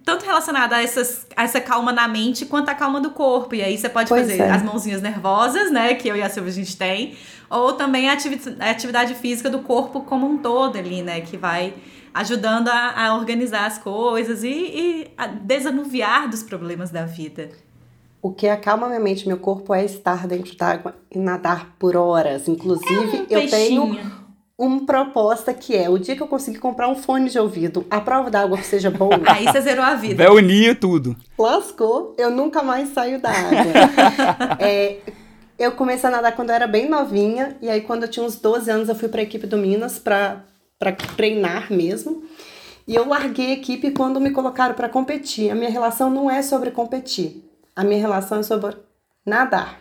tanto 0.04 0.24
relacionado 0.26 0.74
a, 0.74 0.82
essas, 0.82 1.26
a 1.34 1.44
essa 1.44 1.60
calma 1.60 1.92
na 1.92 2.06
mente 2.06 2.44
quanto 2.44 2.68
a 2.68 2.74
calma 2.74 3.00
do 3.00 3.10
corpo. 3.10 3.54
E 3.54 3.62
aí 3.62 3.76
você 3.78 3.88
pode 3.88 4.08
Pois 4.10 4.20
fazer 4.22 4.42
é. 4.42 4.50
as 4.50 4.62
mãozinhas 4.62 5.00
nervosas, 5.00 5.70
né, 5.70 5.94
que 5.94 6.08
eu 6.08 6.16
e 6.16 6.22
a 6.22 6.28
Silvia 6.28 6.52
a 6.52 6.54
gente 6.54 6.76
tem, 6.76 7.16
ou 7.48 7.72
também 7.72 8.08
a 8.10 8.12
ativi- 8.12 8.56
a 8.60 8.70
atividade 8.70 9.14
física 9.14 9.48
do 9.48 9.60
corpo 9.60 10.02
como 10.02 10.26
um 10.28 10.36
todo 10.38 10.76
ali, 10.78 11.02
né, 11.02 11.22
que 11.22 11.36
vai 11.38 11.72
ajudando 12.12 12.68
a, 12.68 13.06
a 13.06 13.14
organizar 13.16 13.64
as 13.66 13.78
coisas 13.78 14.44
e, 14.44 14.48
e 14.48 15.06
a 15.16 15.26
desanuviar 15.26 16.28
dos 16.28 16.42
problemas 16.42 16.90
da 16.90 17.04
vida. 17.04 17.48
O 18.24 18.32
que 18.32 18.48
acalma 18.48 18.86
minha 18.86 18.98
mente, 18.98 19.28
meu 19.28 19.36
corpo 19.36 19.74
é 19.74 19.84
estar 19.84 20.26
dentro 20.26 20.56
d'água 20.56 20.94
e 21.14 21.18
nadar 21.18 21.76
por 21.78 21.94
horas. 21.94 22.48
Inclusive, 22.48 23.26
eu 23.28 23.46
tenho 23.50 24.00
uma 24.56 24.86
proposta 24.86 25.52
que 25.52 25.76
é: 25.76 25.90
o 25.90 25.98
dia 25.98 26.16
que 26.16 26.22
eu 26.22 26.26
conseguir 26.26 26.56
comprar 26.56 26.88
um 26.88 26.94
fone 26.94 27.28
de 27.28 27.38
ouvido, 27.38 27.84
a 27.90 28.00
prova 28.00 28.30
d'água 28.30 28.56
que 28.56 28.64
seja 28.64 28.90
bom, 28.90 29.10
Aí 29.28 29.44
você 29.44 29.60
zerou 29.60 29.84
a 29.84 29.94
vida. 29.94 30.24
Vai 30.24 30.34
unir 30.34 30.80
tudo. 30.80 31.14
lascou, 31.38 32.14
eu 32.16 32.30
nunca 32.30 32.62
mais 32.62 32.94
saio 32.94 33.20
da 33.20 33.28
água. 33.28 34.56
É, 34.58 35.00
eu 35.58 35.72
comecei 35.72 36.08
a 36.08 36.12
nadar 36.12 36.34
quando 36.34 36.48
eu 36.48 36.54
era 36.54 36.66
bem 36.66 36.88
novinha, 36.88 37.58
e 37.60 37.68
aí 37.68 37.82
quando 37.82 38.04
eu 38.04 38.08
tinha 38.08 38.24
uns 38.24 38.36
12 38.36 38.70
anos 38.70 38.88
eu 38.88 38.94
fui 38.94 39.10
para 39.10 39.20
a 39.20 39.24
equipe 39.24 39.46
do 39.46 39.58
Minas 39.58 39.98
para 39.98 40.42
treinar 41.14 41.70
mesmo. 41.70 42.22
E 42.88 42.94
eu 42.94 43.06
larguei 43.06 43.50
a 43.50 43.52
equipe 43.52 43.90
quando 43.90 44.18
me 44.18 44.30
colocaram 44.30 44.74
para 44.74 44.88
competir. 44.88 45.50
A 45.50 45.54
minha 45.54 45.70
relação 45.70 46.08
não 46.08 46.30
é 46.30 46.40
sobre 46.40 46.70
competir. 46.70 47.43
A 47.76 47.84
minha 47.84 48.00
relação 48.00 48.40
é 48.40 48.42
sobre 48.42 48.76
nadar. 49.26 49.80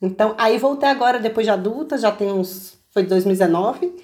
Então, 0.00 0.34
aí 0.38 0.56
voltei 0.58 0.88
agora 0.88 1.18
depois 1.18 1.46
de 1.46 1.50
adulta, 1.50 1.98
já 1.98 2.10
tem 2.10 2.32
uns. 2.32 2.78
Foi 2.90 3.02
2019. 3.02 3.94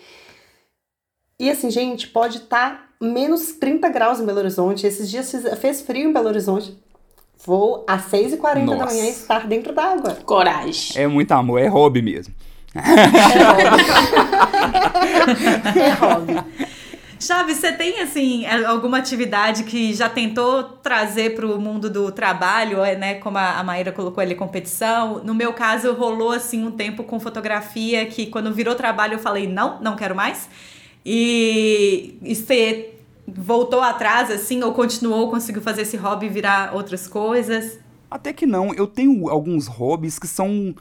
E 1.41 1.51
assim, 1.51 1.71
gente, 1.71 2.09
pode 2.09 2.39
estar 2.39 2.91
menos 3.01 3.53
30 3.53 3.89
graus 3.89 4.21
em 4.21 4.27
Belo 4.27 4.39
Horizonte. 4.39 4.87
Esses 4.87 5.11
dias 5.11 5.33
fez 5.61 5.81
frio 5.81 6.09
em 6.09 6.13
Belo 6.13 6.29
Horizonte. 6.29 6.79
Vou 7.45 7.85
às 7.89 8.11
6h40 8.11 8.41
da 8.41 8.63
Nossa. 8.65 8.85
manhã 8.87 9.09
estar 9.09 9.47
dentro 9.47 9.75
d'água. 9.75 10.15
Coragem. 10.25 11.03
É 11.03 11.07
muito 11.07 11.33
amor, 11.33 11.61
é 11.61 11.67
hobby 11.67 12.03
mesmo. 12.03 12.35
É 15.77 15.91
hobby. 15.91 16.35
Chaves, 17.19 17.57
você 17.57 17.73
tem 17.73 18.01
assim 18.01 18.47
alguma 18.47 18.99
atividade 18.99 19.65
que 19.65 19.95
já 19.95 20.09
tentou 20.09 20.63
trazer 20.63 21.35
para 21.35 21.47
o 21.47 21.61
mundo 21.61 21.89
do 21.89 22.13
trabalho, 22.13 22.85
é, 22.85 22.95
né? 22.95 23.15
Como 23.15 23.39
a 23.39 23.63
Maíra 23.63 23.91
colocou 23.91 24.21
ali, 24.21 24.35
competição. 24.35 25.23
No 25.25 25.35
meu 25.35 25.53
caso, 25.53 25.93
rolou 25.95 26.33
assim 26.33 26.65
um 26.65 26.71
tempo 26.71 27.05
com 27.05 27.19
fotografia 27.19 28.05
que 28.07 28.27
quando 28.27 28.53
virou 28.53 28.75
trabalho 28.75 29.15
eu 29.15 29.19
falei 29.19 29.47
não, 29.47 29.81
não 29.81 29.97
quero 29.97 30.15
mais. 30.15 30.49
E, 31.05 32.19
e 32.23 32.35
você 32.35 32.95
voltou 33.27 33.81
atrás 33.81 34.31
assim 34.31 34.63
ou 34.63 34.73
continuou, 34.73 35.31
conseguiu 35.31 35.63
fazer 35.63 35.83
esse 35.83 35.97
hobby 35.97 36.29
virar 36.29 36.75
outras 36.75 37.07
coisas? 37.07 37.79
Até 38.11 38.33
que 38.33 38.47
não, 38.47 38.73
eu 38.75 38.87
tenho 38.87 39.29
alguns 39.29 39.67
hobbies 39.67 40.19
que 40.19 40.27
são. 40.27 40.75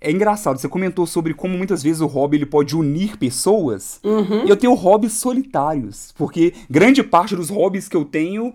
É 0.00 0.10
engraçado, 0.10 0.58
você 0.58 0.68
comentou 0.68 1.06
sobre 1.06 1.32
como 1.32 1.56
muitas 1.56 1.82
vezes 1.82 2.00
o 2.00 2.06
hobby 2.06 2.36
ele 2.36 2.46
pode 2.46 2.76
unir 2.76 3.16
pessoas. 3.16 3.98
E 4.46 4.50
eu 4.50 4.56
tenho 4.56 4.74
hobbies 4.74 5.14
solitários, 5.14 6.12
porque 6.16 6.52
grande 6.68 7.02
parte 7.02 7.34
dos 7.34 7.48
hobbies 7.48 7.88
que 7.88 7.96
eu 7.96 8.04
tenho, 8.04 8.54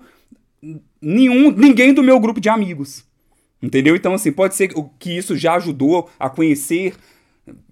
nenhum, 1.02 1.52
ninguém 1.52 1.94
do 1.94 2.04
meu 2.04 2.20
grupo 2.20 2.40
de 2.40 2.48
amigos. 2.48 3.04
Entendeu? 3.62 3.96
Então, 3.96 4.14
assim, 4.14 4.32
pode 4.32 4.56
ser 4.56 4.74
que 5.00 5.16
isso 5.16 5.36
já 5.36 5.56
ajudou 5.56 6.10
a 6.20 6.30
conhecer 6.30 6.96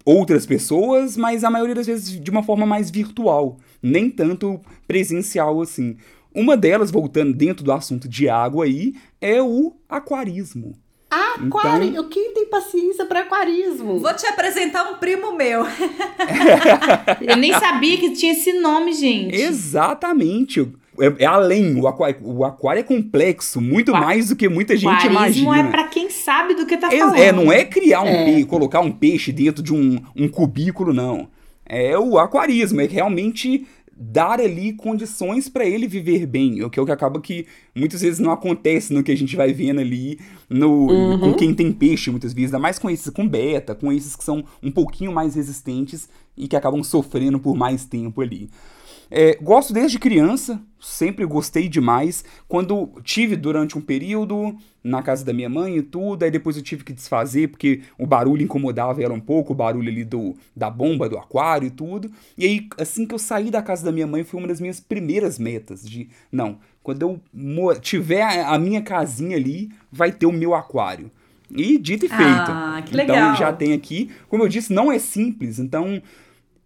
outras 0.04 0.46
pessoas, 0.46 1.16
mas 1.16 1.44
a 1.44 1.50
maioria 1.50 1.74
das 1.74 1.86
vezes 1.86 2.20
de 2.20 2.30
uma 2.30 2.42
forma 2.42 2.66
mais 2.66 2.90
virtual, 2.90 3.56
nem 3.82 4.10
tanto 4.10 4.60
presencial 4.86 5.60
assim. 5.60 5.96
Uma 6.34 6.56
delas, 6.56 6.90
voltando 6.90 7.32
dentro 7.32 7.64
do 7.64 7.72
assunto 7.72 8.08
de 8.08 8.28
água 8.28 8.64
aí, 8.64 8.94
é 9.20 9.42
o 9.42 9.74
aquarismo. 9.88 10.74
Aquário, 11.10 12.08
quem 12.08 12.32
tem 12.32 12.46
paciência 12.46 13.04
para 13.04 13.20
aquarismo? 13.20 13.98
Vou 13.98 14.14
te 14.14 14.26
apresentar 14.26 14.84
um 14.92 14.94
primo 14.96 15.34
meu. 15.34 15.64
Eu 17.20 17.36
nem 17.36 17.52
sabia 17.52 17.96
que 17.98 18.10
tinha 18.10 18.32
esse 18.32 18.52
nome, 18.60 18.92
gente. 18.92 19.34
Exatamente. 19.34 20.60
É, 21.00 21.24
é 21.24 21.26
além, 21.26 21.80
o 21.80 21.86
aquário, 21.88 22.16
o 22.22 22.44
aquário 22.44 22.80
é 22.80 22.82
complexo, 22.82 23.60
muito 23.60 23.90
Qua- 23.90 24.00
mais 24.00 24.28
do 24.28 24.36
que 24.36 24.48
muita 24.48 24.76
gente 24.76 25.06
Aquarismo 25.06 25.44
imagina. 25.44 25.68
é 25.68 25.70
pra 25.70 25.84
quem 25.84 26.10
sabe 26.10 26.54
do 26.54 26.66
que 26.66 26.76
tá 26.76 26.88
Ex- 26.92 26.98
falando. 27.00 27.16
É, 27.18 27.32
não 27.32 27.50
é 27.50 27.64
criar 27.64 28.02
um 28.02 28.06
É. 28.08 28.24
peixe, 28.26 28.44
colocar 28.44 28.80
um 28.80 28.92
peixe 28.92 29.32
dentro 29.32 29.62
de 29.62 29.72
um, 29.72 29.98
um 30.14 30.28
cubículo, 30.28 30.92
não. 30.92 31.28
É 31.64 31.96
o 31.96 32.18
aquarismo, 32.18 32.80
é 32.80 32.86
realmente 32.86 33.66
dar 34.02 34.40
ali 34.40 34.72
condições 34.72 35.46
para 35.46 35.66
ele 35.66 35.86
viver 35.86 36.26
bem, 36.26 36.62
o 36.64 36.70
que 36.70 36.80
é 36.80 36.82
o 36.82 36.86
que 36.86 36.92
acaba 36.92 37.20
que 37.20 37.46
muitas 37.74 38.00
vezes 38.00 38.18
não 38.18 38.32
acontece 38.32 38.94
no 38.94 39.02
que 39.02 39.12
a 39.12 39.16
gente 39.16 39.36
vai 39.36 39.52
vendo 39.52 39.78
ali 39.78 40.18
no 40.48 41.18
com 41.20 41.34
quem 41.34 41.52
tem 41.52 41.70
peixe 41.70 42.10
muitas 42.10 42.32
vezes, 42.32 42.48
ainda 42.48 42.58
mais 42.58 42.78
com 42.78 42.88
esses 42.88 43.10
com 43.10 43.28
beta, 43.28 43.74
com 43.74 43.92
esses 43.92 44.16
que 44.16 44.24
são 44.24 44.42
um 44.62 44.70
pouquinho 44.70 45.12
mais 45.12 45.34
resistentes 45.34 46.08
e 46.34 46.48
que 46.48 46.56
acabam 46.56 46.82
sofrendo 46.82 47.38
por 47.38 47.54
mais 47.54 47.84
tempo 47.84 48.22
ali. 48.22 48.48
É, 49.10 49.36
gosto 49.42 49.72
desde 49.72 49.98
criança, 49.98 50.60
sempre 50.80 51.26
gostei 51.26 51.68
demais. 51.68 52.24
Quando 52.46 52.90
tive 53.02 53.34
durante 53.36 53.76
um 53.76 53.80
período 53.80 54.56
na 54.82 55.02
casa 55.02 55.24
da 55.24 55.32
minha 55.32 55.48
mãe 55.48 55.76
e 55.78 55.82
tudo, 55.82 56.22
aí 56.22 56.30
depois 56.30 56.56
eu 56.56 56.62
tive 56.62 56.84
que 56.84 56.92
desfazer 56.92 57.48
porque 57.48 57.82
o 57.98 58.06
barulho 58.06 58.42
incomodava 58.42 59.02
ela 59.02 59.12
um 59.12 59.20
pouco, 59.20 59.52
o 59.52 59.56
barulho 59.56 59.88
ali 59.88 60.04
do, 60.04 60.34
da 60.54 60.70
bomba, 60.70 61.08
do 61.08 61.18
aquário 61.18 61.66
e 61.66 61.70
tudo. 61.70 62.10
E 62.38 62.44
aí, 62.44 62.68
assim 62.78 63.04
que 63.04 63.14
eu 63.14 63.18
saí 63.18 63.50
da 63.50 63.60
casa 63.60 63.84
da 63.84 63.92
minha 63.92 64.06
mãe, 64.06 64.22
foi 64.22 64.38
uma 64.38 64.48
das 64.48 64.60
minhas 64.60 64.78
primeiras 64.78 65.38
metas 65.38 65.82
de, 65.82 66.08
não, 66.30 66.58
quando 66.82 67.02
eu 67.02 67.80
tiver 67.80 68.22
a 68.22 68.58
minha 68.58 68.80
casinha 68.80 69.36
ali, 69.36 69.70
vai 69.90 70.12
ter 70.12 70.26
o 70.26 70.32
meu 70.32 70.54
aquário. 70.54 71.10
E 71.50 71.78
dito 71.78 72.06
e 72.06 72.08
feito. 72.08 72.22
Ah, 72.22 72.80
que 72.84 72.94
legal. 72.94 73.16
Então 73.16 73.36
já 73.36 73.52
tem 73.52 73.72
aqui. 73.72 74.10
Como 74.28 74.44
eu 74.44 74.48
disse, 74.48 74.72
não 74.72 74.90
é 74.90 74.98
simples. 74.98 75.58
Então 75.58 76.00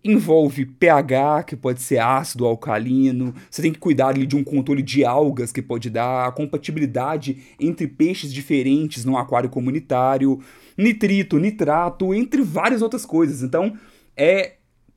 envolve 0.05 0.67
pH, 0.67 1.45
que 1.45 1.57
pode 1.57 1.81
ser 1.81 1.99
ácido 1.99 2.45
ou 2.45 2.51
alcalino, 2.51 3.35
você 3.51 3.63
tem 3.63 3.73
que 3.73 3.79
cuidar 3.79 4.09
ali 4.09 4.27
de 4.27 4.37
um 4.37 4.45
controle 4.45 4.83
de 4.83 5.05
algas 5.05 5.51
que 5.51 5.63
pode 5.63 5.89
dar, 5.89 6.27
a 6.27 6.33
compatibilidade 6.33 7.39
entre 7.59 7.89
peixes 7.89 8.33
diferentes 8.33 9.05
no 9.05 9.17
aquário 9.17 9.49
comunitário, 9.49 10.41
nitrito, 10.77 11.39
nitrato, 11.39 12.15
entre 12.15 12.43
várias 12.43 12.83
outras 12.83 13.07
coisas. 13.07 13.43
Então, 13.43 13.75
é 14.15 14.55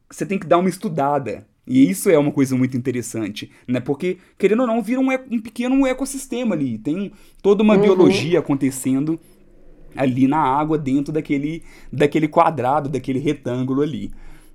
você 0.10 0.26
tem 0.26 0.40
que 0.40 0.48
dar 0.48 0.58
uma 0.58 0.70
estudada. 0.70 1.46
E 1.66 1.90
isso 1.90 2.10
é 2.10 2.18
uma 2.18 2.32
coisa 2.32 2.56
muito 2.56 2.78
interessante, 2.78 3.52
né? 3.68 3.82
Porque, 3.82 4.18
querendo 4.38 4.62
ou 4.62 4.68
não, 4.68 4.82
vira 4.82 5.02
um, 5.02 5.10
um 5.30 5.42
pequeno 5.42 5.86
ecossistema 5.86 6.56
ali. 6.56 6.78
Tem 6.78 7.12
toda 7.42 7.62
uma 7.62 7.76
uhum. 7.76 7.82
biologia 7.82 8.40
acontecendo 8.40 9.20
ali 9.94 10.28
na 10.28 10.40
água, 10.40 10.78
dentro 10.78 11.12
daquele, 11.12 11.64
daquele 11.92 12.28
quadrado, 12.28 12.88
daquele 12.88 13.20
retângulo 13.20 13.82
ali. 13.82 14.12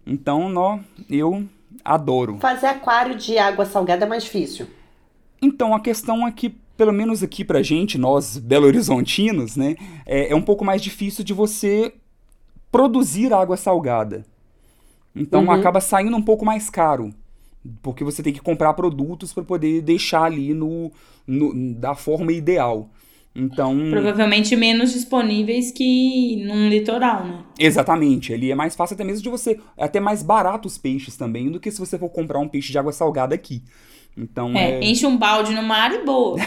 Então, 0.06 0.48
nó, 0.48 0.78
eu 1.08 1.44
adoro. 1.84 2.38
Fazer 2.40 2.66
aquário 2.66 3.16
de 3.16 3.38
água 3.38 3.64
salgada 3.64 4.04
é 4.04 4.08
mais 4.08 4.24
difícil. 4.24 4.66
Então, 5.40 5.74
a 5.74 5.80
questão 5.80 6.26
é 6.26 6.32
que, 6.32 6.50
pelo 6.76 6.92
menos 6.92 7.22
aqui 7.22 7.44
pra 7.44 7.62
gente, 7.62 7.98
nós 7.98 8.36
Belo 8.38 8.66
Horizontinos, 8.66 9.56
né, 9.56 9.76
é, 10.06 10.32
é 10.32 10.36
um 10.36 10.42
pouco 10.42 10.64
mais 10.64 10.82
difícil 10.82 11.24
de 11.24 11.32
você 11.32 11.94
produzir 12.70 13.32
água 13.32 13.56
salgada. 13.56 14.24
Então, 15.14 15.44
uhum. 15.44 15.50
acaba 15.50 15.80
saindo 15.80 16.16
um 16.16 16.22
pouco 16.22 16.44
mais 16.44 16.70
caro. 16.70 17.12
Porque 17.80 18.02
você 18.02 18.22
tem 18.22 18.32
que 18.32 18.40
comprar 18.40 18.74
produtos 18.74 19.32
para 19.32 19.44
poder 19.44 19.82
deixar 19.82 20.24
ali 20.24 20.52
no, 20.52 20.90
no, 21.26 21.74
da 21.74 21.94
forma 21.94 22.32
ideal. 22.32 22.88
Então. 23.34 23.74
Provavelmente 23.90 24.54
menos 24.54 24.92
disponíveis 24.92 25.70
que 25.70 26.44
num 26.44 26.68
litoral, 26.68 27.24
né? 27.24 27.38
Exatamente. 27.58 28.32
Ali 28.32 28.50
é 28.50 28.54
mais 28.54 28.76
fácil 28.76 28.94
até 28.94 29.04
mesmo 29.04 29.22
de 29.22 29.30
você. 29.30 29.58
É 29.76 29.84
até 29.84 30.00
mais 30.00 30.22
barato 30.22 30.68
os 30.68 30.76
peixes 30.76 31.16
também 31.16 31.50
do 31.50 31.58
que 31.58 31.70
se 31.70 31.80
você 31.80 31.98
for 31.98 32.10
comprar 32.10 32.38
um 32.38 32.48
peixe 32.48 32.70
de 32.70 32.78
água 32.78 32.92
salgada 32.92 33.34
aqui. 33.34 33.62
Então, 34.14 34.54
é, 34.54 34.72
é... 34.72 34.84
enche 34.84 35.06
um 35.06 35.16
balde 35.16 35.54
no 35.54 35.62
mar 35.62 35.90
e 35.90 36.04
boa. 36.04 36.36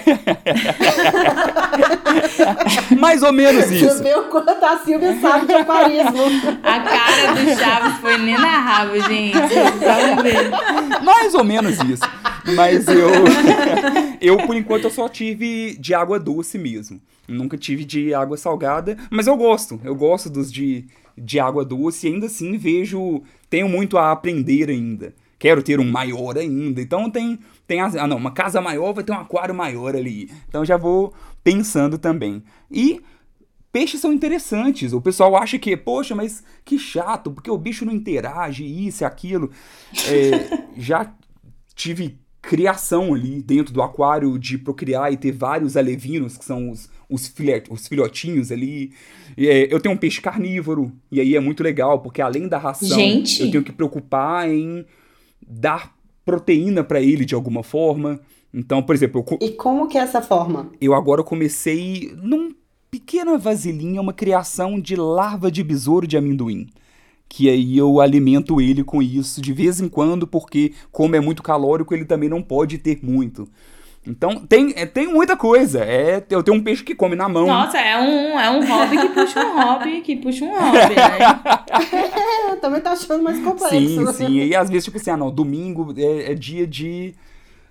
Mais 3.00 3.24
ou 3.24 3.34
menos 3.34 3.72
isso. 3.72 3.90
Você 3.90 4.04
vê 4.04 4.14
o 4.14 4.26
quanto 4.26 4.64
a 4.64 4.78
Silvia 4.78 5.20
sabe 5.20 5.48
de 5.48 5.54
aquarismo. 5.54 6.22
A 6.62 6.80
cara 6.80 7.34
do 7.34 7.60
Chaves 7.60 7.98
foi 8.02 8.20
inenarrável, 8.20 9.02
gente. 9.02 9.34
Vamos 9.34 10.22
ver. 10.22 10.52
Mais 11.04 11.34
ou 11.34 11.44
menos 11.44 11.80
isso. 11.80 12.04
Mas 12.54 12.88
eu, 12.90 13.10
eu, 14.22 14.38
por 14.46 14.56
enquanto, 14.56 14.86
eu 14.86 14.92
só 14.92 15.10
tive 15.10 15.76
de 15.78 15.94
água 15.94 16.20
doce 16.20 16.58
mesmo. 16.58 17.02
Nunca 17.28 17.58
tive 17.58 17.84
de 17.84 18.14
água 18.14 18.38
salgada, 18.38 18.98
mas 19.10 19.28
eu 19.28 19.36
gosto. 19.36 19.80
Eu 19.84 19.96
gosto 19.96 20.30
dos 20.30 20.52
de, 20.52 20.86
de 21.18 21.40
água 21.40 21.66
doce 21.66 22.08
e 22.08 22.14
ainda 22.14 22.28
assim 22.28 22.58
vejo. 22.58 23.24
Tenho 23.50 23.68
muito 23.68 23.98
a 23.98 24.12
aprender 24.12 24.70
ainda. 24.70 25.14
Quero 25.40 25.64
ter 25.64 25.80
um 25.80 25.90
maior 25.90 26.38
ainda. 26.38 26.82
Então 26.82 27.10
tem. 27.10 27.40
tem 27.68 27.82
as, 27.82 27.96
ah, 27.96 28.08
não, 28.08 28.18
uma 28.18 28.32
casa 28.32 28.62
maior 28.62 28.94
vai 28.94 29.04
ter 29.04 29.12
um 29.12 29.20
aquário 29.20 29.56
maior 29.56 29.96
ali. 29.96 30.30
Então 30.48 30.64
já 30.64 30.78
vou 30.78 31.14
pensando 31.44 31.98
também. 31.98 32.44
E 32.70 33.02
peixes 33.72 34.00
são 34.00 34.14
interessantes. 34.14 34.94
O 34.94 35.02
pessoal 35.02 35.36
acha 35.36 35.60
que, 35.60 35.76
poxa, 35.76 36.16
mas 36.16 36.44
que 36.64 36.80
chato, 36.80 37.32
porque 37.32 37.52
o 37.52 37.58
bicho 37.58 37.86
não 37.86 37.92
interage, 37.92 38.64
isso 38.64 39.04
e 39.04 39.06
aquilo. 39.06 39.52
É, 40.08 40.64
já 40.80 41.14
tive 41.76 42.18
criação 42.48 43.14
ali 43.14 43.42
dentro 43.42 43.74
do 43.74 43.82
aquário 43.82 44.38
de 44.38 44.58
procriar 44.58 45.12
e 45.12 45.18
ter 45.18 45.32
vários 45.32 45.76
alevinos, 45.76 46.38
que 46.38 46.46
são 46.46 46.70
os, 46.70 46.90
os, 47.10 47.34
os 47.70 47.88
filhotinhos 47.88 48.52
ali. 48.52 48.92
É, 49.38 49.74
eu 49.74 49.80
tenho 49.80 49.96
um 49.96 49.98
peixe 49.98 50.22
carnívoro, 50.22 50.92
e 51.12 51.20
aí 51.20 51.36
é 51.36 51.40
muito 51.40 51.64
legal, 51.64 52.00
porque 52.00 52.22
além 52.22 52.48
da 52.48 52.58
ração, 52.58 52.98
Gente. 52.98 53.42
eu 53.42 53.52
tenho 53.52 53.64
que 53.64 53.72
preocupar 53.72 54.50
em 54.50 54.86
dar 55.46 55.94
proteína 56.24 56.84
para 56.84 57.02
ele 57.02 57.26
de 57.26 57.36
alguma 57.36 57.64
forma. 57.64 58.20
Então, 58.54 58.82
por 58.82 58.96
exemplo... 58.96 59.26
Eu, 59.30 59.48
e 59.48 59.52
como 59.52 59.88
que 59.88 59.98
é 59.98 60.02
essa 60.02 60.22
forma? 60.22 60.72
Eu 60.80 60.94
agora 60.94 61.24
comecei 61.24 62.14
num 62.22 62.54
pequena 62.90 63.38
vasilhinha 63.38 64.00
uma 64.00 64.14
criação 64.14 64.80
de 64.80 64.96
larva 64.96 65.52
de 65.52 65.64
besouro 65.64 66.08
de 66.08 66.16
amendoim 66.16 66.68
que 67.28 67.50
aí 67.50 67.78
eu 67.78 68.00
alimento 68.00 68.62
ele 68.62 68.84
com 68.84 69.02
isso 69.02 69.42
de 69.42 69.52
vez 69.52 69.80
em 69.80 69.90
quando, 69.90 70.26
porque 70.28 70.74
como 70.92 71.16
é 71.16 71.20
muito 71.20 71.44
calórico, 71.44 71.94
ele 71.94 72.06
também 72.06 72.30
não 72.30 72.42
pode 72.42 72.78
ter 72.78 73.00
muito. 73.04 73.48
Então, 74.08 74.36
tem, 74.46 74.72
é, 74.76 74.86
tem 74.86 75.08
muita 75.08 75.36
coisa. 75.36 75.84
É, 75.84 76.24
eu 76.30 76.44
tenho 76.44 76.58
um 76.58 76.64
peixe 76.64 76.84
que 76.84 76.94
come 76.94 77.16
na 77.16 77.28
mão. 77.28 77.48
Nossa, 77.48 77.80
é 77.80 77.98
um, 77.98 78.40
é 78.40 78.50
um 78.52 78.66
hobby 78.66 78.98
que 79.00 79.10
puxa 79.10 79.44
um 79.44 79.62
hobby, 79.62 80.02
que 80.02 80.16
puxa 80.18 80.46
um 80.46 80.54
hobby, 80.54 80.96
né? 80.96 82.52
é, 82.52 82.56
também 82.58 82.82
tá 82.82 82.92
achando 82.92 83.24
mais 83.24 83.40
complexo. 83.44 83.70
Sim, 83.70 84.14
sim. 84.14 84.38
E 84.38 84.56
às 84.56 84.70
vezes, 84.70 84.86
tipo 84.86 84.98
assim, 84.98 85.10
ah, 85.10 85.18
não, 85.18 85.32
domingo 85.32 85.94
é, 85.98 86.32
é 86.32 86.36
dia 86.36 86.68
de 86.68 87.16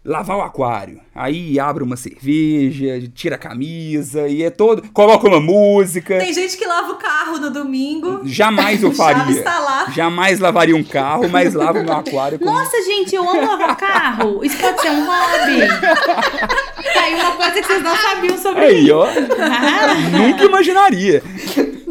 lavar 0.04 0.36
o 0.36 0.42
aquário. 0.42 1.00
Aí 1.14 1.58
abre 1.58 1.82
uma 1.82 1.96
cerveja, 1.96 3.00
tira 3.14 3.36
a 3.36 3.38
camisa 3.38 4.28
e 4.28 4.42
é 4.42 4.50
todo. 4.50 4.82
Coloca 4.92 5.26
uma 5.26 5.40
música. 5.40 6.18
Tem 6.18 6.32
gente 6.32 6.56
que 6.56 6.66
lava 6.66 6.92
o 6.92 6.96
carro 6.96 7.38
no 7.38 7.50
domingo. 7.50 8.20
Jamais 8.24 8.82
eu 8.82 8.92
faria. 8.94 9.32
Está 9.32 9.58
lá. 9.58 9.86
Jamais 9.90 10.38
lavaria 10.40 10.76
um 10.76 10.84
carro, 10.84 11.28
mas 11.28 11.54
lavo 11.54 11.82
meu 11.82 11.94
aquário. 11.94 12.38
Como... 12.38 12.50
Nossa, 12.50 12.82
gente, 12.82 13.14
eu 13.14 13.28
amo 13.28 13.46
lavar 13.46 13.76
carro. 13.76 14.44
Isso 14.44 14.58
pode 14.58 14.80
ser 14.82 14.90
um 14.90 15.06
hobby. 15.06 15.68
tá 16.92 17.02
aí 17.02 17.14
uma 17.14 17.32
coisa 17.32 17.52
que 17.52 17.64
vocês 17.64 17.82
não 17.82 17.96
sabiam 17.96 18.38
sobre 18.38 18.64
Aí, 18.64 18.90
ó. 18.90 19.06
Nunca 20.12 20.44
imaginaria. 20.44 21.22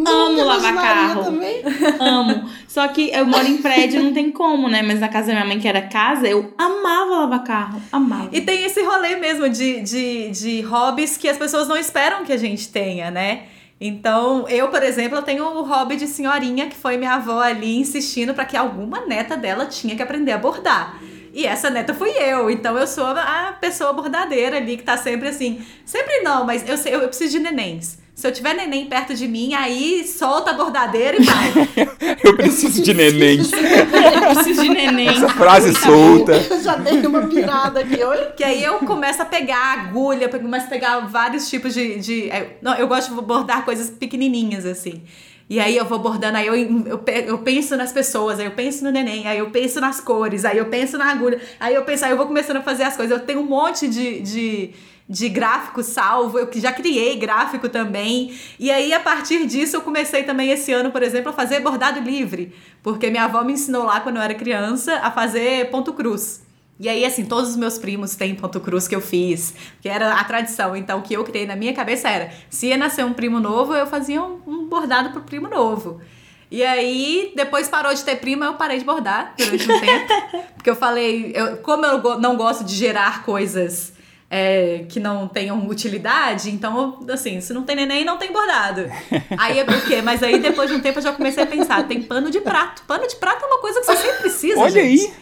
Amo 0.10 0.44
lavar 0.44 0.74
carro. 0.76 1.24
Também. 1.24 1.62
Amo. 2.00 2.50
Só 2.68 2.88
que 2.88 3.12
eu 3.12 3.26
moro 3.26 3.46
em 3.46 3.58
prédio, 3.58 4.02
não 4.02 4.14
tem 4.14 4.32
como, 4.32 4.68
né? 4.70 4.82
Mas 4.82 5.00
na 5.00 5.08
casa 5.08 5.28
da 5.28 5.34
minha 5.34 5.46
mãe, 5.46 5.60
que 5.60 5.68
era 5.68 5.82
casa, 5.82 6.28
eu 6.28 6.54
amava 6.58 7.20
lavar 7.20 7.44
carro. 7.44 7.82
Amava. 7.92 8.30
E 8.32 8.42
tem 8.42 8.64
esse 8.64 8.82
rolê 8.84 9.16
mesmo 9.16 9.50
de, 9.50 9.82
de, 9.82 10.30
de 10.32 10.62
hobbies 10.62 11.18
que 11.18 11.30
as 11.30 11.38
pessoas 11.38 11.68
não 11.68 11.78
esperam 11.78 12.24
que 12.24 12.34
a 12.34 12.38
gente 12.38 12.70
tenha, 12.70 13.12
né? 13.12 13.44
Então, 13.80 14.48
eu, 14.48 14.70
por 14.70 14.82
exemplo, 14.82 15.18
eu 15.18 15.22
tenho 15.22 15.44
o 15.44 15.64
hobby 15.64 15.96
de 15.96 16.08
senhorinha, 16.08 16.68
que 16.68 16.76
foi 16.76 16.96
minha 16.96 17.16
avó 17.16 17.42
ali 17.42 17.78
insistindo 17.78 18.34
para 18.34 18.46
que 18.46 18.56
alguma 18.56 19.06
neta 19.06 19.36
dela 19.36 19.66
tinha 19.66 19.96
que 19.96 20.02
aprender 20.02 20.32
a 20.32 20.38
bordar. 20.38 20.98
E 21.34 21.46
essa 21.46 21.70
neta 21.70 21.94
fui 21.94 22.12
eu. 22.12 22.50
Então 22.50 22.78
eu 22.78 22.86
sou 22.86 23.06
a 23.06 23.58
pessoa 23.60 23.92
bordadeira 23.92 24.58
ali 24.58 24.78
que 24.78 24.84
tá 24.84 24.96
sempre 24.96 25.28
assim. 25.28 25.66
Sempre 25.84 26.22
não, 26.22 26.46
mas 26.46 26.64
eu, 26.68 26.94
eu 26.94 27.08
preciso 27.08 27.32
de 27.32 27.40
nenéns. 27.40 27.98
Se 28.16 28.28
eu 28.28 28.32
tiver 28.32 28.54
neném 28.54 28.86
perto 28.86 29.16
de 29.16 29.28
mim, 29.28 29.56
aí 29.56 30.08
solta 30.08 30.52
a 30.52 30.54
bordadeira 30.54 31.18
e 31.20 31.24
vai. 31.24 32.18
eu 32.24 32.36
preciso 32.36 32.84
de 32.84 32.94
neném. 32.94 33.40
eu 33.42 34.36
preciso 34.36 34.62
de 34.62 34.70
neném. 34.70 35.10
Essa 35.10 35.30
frase 35.30 35.74
solta. 35.74 36.34
Eu 36.34 36.62
já 36.62 36.76
dei 36.76 37.06
uma 37.08 37.28
pirada 37.28 37.80
aqui, 37.80 38.04
olha. 38.04 38.28
Que 38.28 38.44
aí 38.44 38.64
eu 38.64 38.76
começo 38.80 39.22
a 39.22 39.26
pegar 39.26 39.80
agulha, 39.80 40.30
começo 40.30 40.68
a 40.68 40.70
pegar 40.70 41.00
vários 41.08 41.50
tipos 41.50 41.74
de. 41.74 42.00
de 42.00 42.30
é, 42.30 42.58
não, 42.62 42.76
eu 42.76 42.88
gosto 42.88 43.14
de 43.14 43.22
bordar 43.22 43.66
coisas 43.66 43.90
pequenininhas, 43.90 44.66
assim. 44.66 45.02
E 45.50 45.60
aí 45.60 45.76
eu 45.76 45.86
vou 45.86 46.00
bordando, 46.00 46.38
aí 46.38 46.48
eu, 46.48 46.56
eu, 46.56 47.04
eu 47.28 47.38
penso 47.40 47.76
nas 47.76 47.92
pessoas, 47.92 48.40
aí 48.40 48.46
eu 48.46 48.52
penso 48.52 48.84
no 48.84 48.92
neném, 48.92 49.28
aí 49.28 49.40
eu 49.40 49.50
penso 49.50 49.82
nas 49.82 50.00
cores, 50.00 50.46
aí 50.46 50.58
eu 50.58 50.66
penso 50.66 50.98
na 50.98 51.12
agulha, 51.12 51.40
aí 51.60 51.76
eu 51.76 51.84
penso, 51.84 52.06
aí 52.06 52.12
eu 52.12 52.18
vou 52.18 52.26
começando 52.26 52.58
a 52.58 52.62
fazer 52.62 52.84
as 52.84 52.96
coisas. 52.96 53.20
Eu 53.20 53.26
tenho 53.26 53.42
um 53.42 53.46
monte 53.46 53.88
de, 53.88 54.22
de 54.22 54.70
de 55.08 55.28
gráfico 55.30 55.84
salvo, 55.84 56.40
eu 56.40 56.50
já 56.54 56.72
criei 56.72 57.18
gráfico 57.18 57.68
também. 57.68 58.34
E 58.60 58.72
aí, 58.72 58.94
a 58.94 59.00
partir 59.00 59.46
disso, 59.46 59.76
eu 59.76 59.82
comecei 59.82 60.24
também 60.24 60.50
esse 60.50 60.72
ano, 60.72 60.92
por 60.92 61.04
exemplo, 61.04 61.30
a 61.30 61.34
fazer 61.34 61.60
bordado 61.60 62.00
livre, 62.00 62.54
porque 62.82 63.10
minha 63.10 63.26
avó 63.26 63.44
me 63.44 63.54
ensinou 63.54 63.84
lá 63.84 64.00
quando 64.00 64.18
eu 64.18 64.22
era 64.22 64.34
criança 64.34 64.96
a 65.00 65.12
fazer 65.12 65.70
ponto 65.70 65.94
cruz. 65.94 66.42
E 66.80 66.90
aí, 66.90 67.06
assim, 67.06 67.26
todos 67.26 67.52
os 67.52 67.56
meus 67.56 67.78
primos 67.78 68.16
têm 68.16 68.34
ponto 68.34 68.60
cruz 68.60 68.88
que 68.88 68.96
eu 68.96 69.02
fiz, 69.02 69.54
que 69.82 69.88
era 69.88 70.14
a 70.16 70.24
tradição. 70.24 70.76
Então, 70.76 71.00
o 71.00 71.02
que 71.02 71.14
eu 71.14 71.24
criei 71.24 71.46
na 71.46 71.56
minha 71.56 71.74
cabeça 71.74 72.10
era: 72.10 72.32
se 72.50 72.68
ia 72.68 72.78
nascer 72.78 73.06
um 73.06 73.14
primo 73.14 73.40
novo, 73.40 73.76
eu 73.76 73.86
fazia 73.86 74.22
um, 74.22 74.42
um 74.48 74.66
bordado 74.66 75.12
pro 75.12 75.22
primo 75.22 75.48
novo. 75.48 76.02
E 76.50 76.64
aí, 76.64 77.32
depois 77.36 77.68
parou 77.68 77.94
de 77.94 78.04
ter 78.04 78.18
prima, 78.18 78.46
eu 78.46 78.54
parei 78.56 78.80
de 78.80 78.86
bordar 78.86 79.34
durante 79.38 79.72
um 79.72 79.80
tempo. 79.80 80.14
Porque 80.56 80.70
eu 80.70 80.76
falei, 80.76 81.32
eu, 81.36 81.58
como 81.58 81.86
eu 81.86 82.20
não 82.20 82.36
gosto 82.36 82.64
de 82.64 82.76
gerar 82.76 83.24
coisas 83.24 83.94
é, 84.36 84.86
que 84.90 85.00
não 85.00 85.28
tenham 85.28 85.68
utilidade, 85.68 86.50
então, 86.50 87.00
assim, 87.12 87.40
se 87.40 87.54
não 87.54 87.62
tem 87.62 87.76
neném, 87.76 88.04
não 88.04 88.18
tem 88.18 88.32
bordado. 88.34 88.90
Aí 89.38 89.60
é 89.60 89.64
por 89.64 89.80
quê? 89.86 90.02
Mas 90.02 90.24
aí 90.24 90.40
depois 90.40 90.72
de 90.72 90.76
um 90.76 90.80
tempo 90.80 90.98
eu 90.98 91.04
já 91.04 91.12
comecei 91.14 91.44
a 91.44 91.46
pensar, 91.46 91.88
tem 91.88 92.02
pano 92.02 92.32
de 92.32 92.42
prato. 92.42 92.82
Pano 92.88 93.08
de 93.08 93.16
prato 93.18 93.44
é 93.44 93.48
uma 93.48 93.60
coisa 93.60 93.80
que 93.80 93.86
você 93.86 93.96
sempre 93.98 94.18
precisa, 94.22 94.60
Olha 94.60 94.72
gente. 94.72 95.06
aí! 95.06 95.14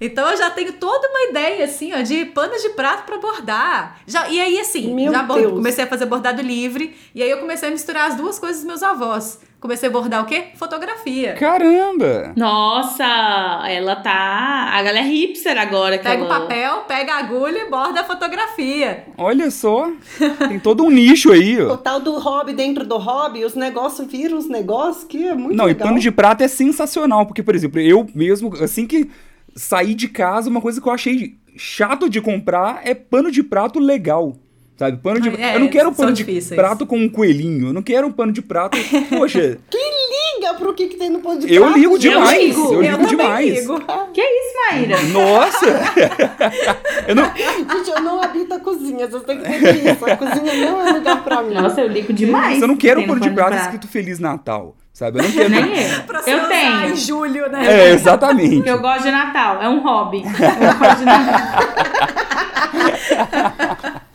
Então 0.00 0.28
eu 0.30 0.36
já 0.36 0.50
tenho 0.50 0.72
toda 0.72 1.08
uma 1.08 1.30
ideia, 1.30 1.64
assim, 1.64 1.92
ó, 1.92 2.00
de 2.02 2.24
panos 2.26 2.60
de 2.62 2.70
prato 2.70 3.04
pra 3.04 3.18
bordar. 3.18 3.98
Já, 4.06 4.28
e 4.28 4.40
aí, 4.40 4.58
assim, 4.60 4.92
Meu 4.94 5.12
já 5.12 5.22
bord- 5.22 5.40
Deus. 5.42 5.52
comecei 5.54 5.84
a 5.84 5.86
fazer 5.86 6.06
bordado 6.06 6.42
livre. 6.42 6.96
E 7.14 7.22
aí 7.22 7.30
eu 7.30 7.38
comecei 7.38 7.68
a 7.68 7.72
misturar 7.72 8.10
as 8.10 8.16
duas 8.16 8.38
coisas 8.38 8.58
dos 8.58 8.66
meus 8.66 8.82
avós. 8.82 9.38
Comecei 9.60 9.88
a 9.88 9.92
bordar 9.92 10.22
o 10.22 10.26
quê? 10.26 10.44
Fotografia. 10.54 11.32
Caramba! 11.34 12.32
Nossa, 12.36 13.04
ela 13.68 13.96
tá. 13.96 14.70
A 14.72 14.82
galera 14.82 15.00
é 15.04 15.08
hipster 15.08 15.58
agora. 15.58 15.98
Que 15.98 16.04
Pega 16.04 16.22
o 16.22 16.26
ela... 16.26 16.40
papel, 16.40 16.76
pega 16.86 17.14
a 17.14 17.18
agulha 17.18 17.58
e 17.66 17.68
borda 17.68 18.02
a 18.02 18.04
fotografia. 18.04 19.04
Olha 19.18 19.50
só, 19.50 19.90
tem 20.48 20.60
todo 20.60 20.84
um 20.84 20.90
nicho 20.90 21.32
aí, 21.32 21.60
O 21.60 21.72
ó. 21.72 21.76
tal 21.76 21.98
do 21.98 22.16
hobby 22.20 22.52
dentro 22.52 22.86
do 22.86 22.96
hobby, 22.98 23.44
os 23.44 23.56
negócios 23.56 24.06
viram 24.06 24.38
os 24.38 24.48
negócios 24.48 25.02
que 25.04 25.26
é 25.26 25.34
muito 25.34 25.56
Não, 25.56 25.64
legal. 25.64 25.86
e 25.86 25.88
pano 25.90 26.00
de 26.00 26.10
prata 26.12 26.44
é 26.44 26.48
sensacional, 26.48 27.26
porque, 27.26 27.42
por 27.42 27.56
exemplo, 27.56 27.80
eu 27.80 28.06
mesmo, 28.14 28.54
assim 28.62 28.86
que 28.86 29.10
saí 29.56 29.92
de 29.92 30.06
casa, 30.06 30.48
uma 30.48 30.60
coisa 30.60 30.80
que 30.80 30.86
eu 30.88 30.92
achei 30.92 31.36
chato 31.56 32.08
de 32.08 32.20
comprar 32.20 32.82
é 32.84 32.94
pano 32.94 33.28
de 33.28 33.42
prato 33.42 33.80
legal. 33.80 34.36
Sabe, 34.78 34.96
pano 34.98 35.20
de 35.20 35.28
É, 35.42 35.56
Eu 35.56 35.60
não 35.60 35.68
quero 35.68 35.88
um 35.88 35.92
pano 35.94 36.12
de 36.12 36.22
difíceis. 36.24 36.56
prato 36.56 36.86
com 36.86 36.96
um 36.96 37.08
coelhinho. 37.08 37.68
Eu 37.68 37.72
não 37.72 37.82
quero 37.82 38.06
um 38.06 38.12
pano 38.12 38.30
de 38.30 38.40
prato. 38.40 38.78
Poxa, 39.10 39.58
Liga 40.38 40.54
pro 40.54 40.72
que, 40.72 40.86
que 40.86 40.96
tem 40.96 41.10
no 41.10 41.18
pano 41.18 41.40
de 41.40 41.52
eu 41.52 41.62
prato, 41.62 41.78
ligo 41.78 41.98
demais. 41.98 42.40
ligo, 42.40 42.72
Eu 42.74 42.80
ligo 42.80 42.92
também 42.98 43.08
demais. 43.08 43.60
ligo. 43.60 43.80
Que 44.14 44.20
isso, 44.22 44.54
Maíra? 44.70 45.02
Nossa! 45.12 45.66
eu 47.08 47.14
não, 47.16 47.24
Gente, 47.34 47.90
eu 47.90 48.00
não 48.02 48.22
habito 48.22 48.54
a 48.54 48.60
cozinha, 48.60 49.08
vocês 49.08 49.24
têm 49.24 49.40
que 49.40 49.48
entender 49.48 49.92
isso. 49.92 50.06
A 50.06 50.16
cozinha 50.16 50.54
não 50.70 50.86
é 50.86 50.92
lugar 50.92 51.24
pra 51.24 51.42
mim. 51.42 51.54
Nossa, 51.54 51.80
eu 51.80 51.88
ligo 51.88 52.12
demais. 52.12 52.62
eu 52.62 52.68
não 52.68 52.76
quero 52.76 53.00
um 53.00 53.02
Tem 53.02 53.08
no 53.08 53.14
pano 53.20 53.28
de 53.28 53.34
prata 53.34 53.56
escrito 53.56 53.88
Feliz 53.88 54.20
Natal. 54.20 54.76
Sabe? 54.92 55.18
Eu 55.18 55.24
não 55.24 55.32
quero. 55.32 55.50
Nem 55.50 55.60
eu. 55.62 56.34
Eu 56.38 56.48
tenho. 56.48 56.84
em 56.90 56.96
julho, 56.96 57.48
né? 57.50 57.66
É, 57.66 57.90
exatamente. 57.94 58.56
Porque 58.56 58.70
eu 58.70 58.80
gosto 58.80 59.02
de 59.02 59.10
Natal. 59.10 59.60
É 59.60 59.68
um 59.68 59.80
hobby. 59.80 60.18
Eu 60.22 60.78
gosto 60.78 60.98
de 61.00 61.04
Natal. 61.04 61.48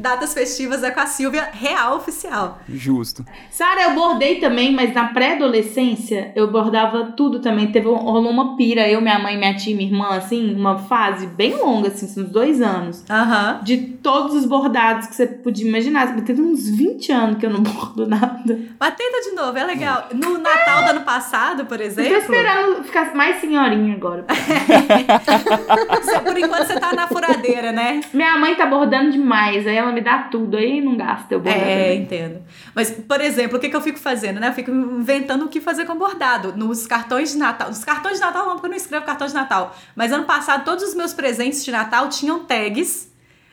Datas 0.00 0.32
festivas 0.34 0.82
é 0.82 0.90
com 0.90 1.00
a 1.00 1.06
Silvia 1.06 1.48
Real 1.52 1.96
Oficial. 1.96 2.58
Justo. 2.68 3.24
Sara, 3.50 3.82
eu 3.82 3.94
bordei 3.94 4.40
também, 4.40 4.72
mas 4.72 4.94
na 4.94 5.08
pré-adolescência 5.08 6.32
eu 6.34 6.50
bordava 6.50 7.12
tudo 7.16 7.40
também. 7.40 7.70
Teve 7.70 7.88
um- 7.88 7.94
rolou 7.96 8.30
uma 8.30 8.56
pira, 8.56 8.88
eu, 8.88 9.00
minha 9.00 9.18
mãe, 9.18 9.36
minha 9.36 9.54
tia, 9.54 9.76
minha 9.76 9.88
irmã, 9.90 10.08
assim, 10.16 10.54
uma 10.54 10.78
fase 10.78 11.26
bem 11.26 11.54
longa, 11.56 11.88
assim, 11.88 12.06
uns 12.06 12.30
dois 12.30 12.62
anos. 12.62 13.04
Aham. 13.10 13.60
De 13.62 13.76
todos 14.02 14.34
os 14.34 14.44
bordados 14.46 15.06
que 15.06 15.14
você 15.14 15.26
podia 15.26 15.68
imaginar. 15.68 16.14
Teve 16.24 16.40
uns 16.40 16.68
20 16.68 17.12
anos 17.12 17.38
que 17.38 17.46
eu 17.46 17.50
não 17.50 17.60
bordo 17.62 18.06
nada. 18.06 18.58
Mas 18.78 18.94
tenta 18.94 19.20
de 19.28 19.34
novo, 19.36 19.56
é 19.58 19.64
legal. 19.64 20.08
No 20.14 20.38
Natal 20.38 20.84
do 20.84 20.90
ano 20.90 21.00
passado, 21.02 21.66
por 21.66 21.80
Eu 21.80 21.86
exemplo. 21.86 22.10
tô 22.12 22.18
esperando 22.18 22.84
ficar 22.84 23.14
mais 23.14 23.40
senhorinha 23.40 23.94
agora. 23.94 24.24
por 26.24 26.38
enquanto 26.38 26.66
você 26.66 26.78
tá 26.80 26.92
na 26.94 27.06
furadeira, 27.06 27.72
né? 27.72 28.00
Minha 28.12 28.38
mãe 28.38 28.54
tá 28.54 28.66
bordando 28.66 29.10
demais, 29.10 29.66
aí 29.66 29.76
ela 29.76 29.89
me 29.92 30.00
dá 30.00 30.18
tudo, 30.24 30.56
aí 30.56 30.80
não 30.80 30.96
gasta 30.96 31.34
eu 31.34 31.40
bordar 31.40 31.60
É, 31.62 31.82
também. 31.84 32.02
entendo. 32.02 32.42
Mas, 32.74 32.90
por 32.90 33.20
exemplo, 33.20 33.56
o 33.58 33.60
que, 33.60 33.68
que 33.68 33.76
eu 33.76 33.80
fico 33.80 33.98
fazendo, 33.98 34.38
né? 34.40 34.48
Eu 34.48 34.52
fico 34.52 34.70
inventando 34.70 35.44
o 35.44 35.48
que 35.48 35.60
fazer 35.60 35.84
com 35.84 35.96
bordado. 35.96 36.52
Nos 36.56 36.86
cartões 36.86 37.32
de 37.32 37.38
Natal. 37.38 37.68
Nos 37.68 37.84
cartões 37.84 38.14
de 38.14 38.20
Natal 38.20 38.44
não, 38.46 38.52
porque 38.54 38.66
eu 38.66 38.70
não 38.70 38.76
escrevo 38.76 39.04
cartão 39.04 39.26
de 39.26 39.34
Natal. 39.34 39.76
Mas 39.94 40.12
ano 40.12 40.24
passado, 40.24 40.64
todos 40.64 40.84
os 40.84 40.94
meus 40.94 41.12
presentes 41.12 41.64
de 41.64 41.70
Natal 41.70 42.08
tinham 42.08 42.40
tags. 42.44 43.08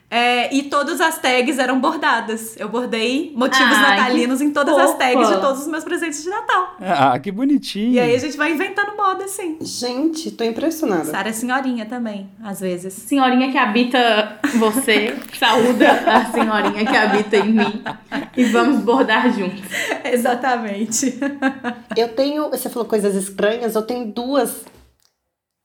É, 0.10 0.54
e 0.56 0.64
todas 0.64 1.02
as 1.02 1.20
tags 1.20 1.60
eram 1.60 1.82
bordadas. 1.82 2.56
Eu 2.58 2.70
bordei 2.70 3.34
motivos 3.36 3.76
Ai, 3.76 3.98
natalinos 3.98 4.40
em 4.40 4.52
todas 4.52 4.74
que 4.74 4.82
as 4.82 4.98
tags 4.98 5.28
de 5.28 5.34
fofa. 5.34 5.46
todos 5.46 5.62
os 5.64 5.68
meus 5.68 5.84
presentes 5.84 6.24
de 6.24 6.30
Natal. 6.30 6.78
Ah, 6.80 7.20
que 7.20 7.30
bonitinho. 7.30 7.92
E 7.92 8.00
aí 8.00 8.16
a 8.16 8.18
gente 8.18 8.38
vai 8.38 8.54
inventando 8.54 8.96
moda, 8.96 9.26
assim. 9.26 9.58
Gente, 9.60 10.32
tô 10.32 10.46
impressionada. 10.46 11.04
Sara 11.06 11.30
é 11.30 11.34
senhorinha 11.34 11.86
também, 11.86 12.30
às 12.42 12.62
vezes. 12.62 12.94
Senhorinha 12.94 13.52
que 13.52 13.58
habita 13.58 14.40
você, 14.56 15.14
saúda 15.38 15.92
a 15.92 16.32
senhorinha 16.32 16.86
que 16.86 16.96
habita 16.96 17.36
em 17.36 17.52
mim. 17.52 17.84
E 18.38 18.46
vamos 18.46 18.82
bordar 18.84 19.30
juntos. 19.34 19.62
Exatamente. 20.06 21.20
Eu 21.98 22.10
tenho, 22.10 22.50
você 22.50 22.70
falou 22.70 22.88
coisas 22.88 23.14
estranhas, 23.14 23.76
eu 23.76 23.82
tenho 23.82 24.06
duas, 24.06 24.64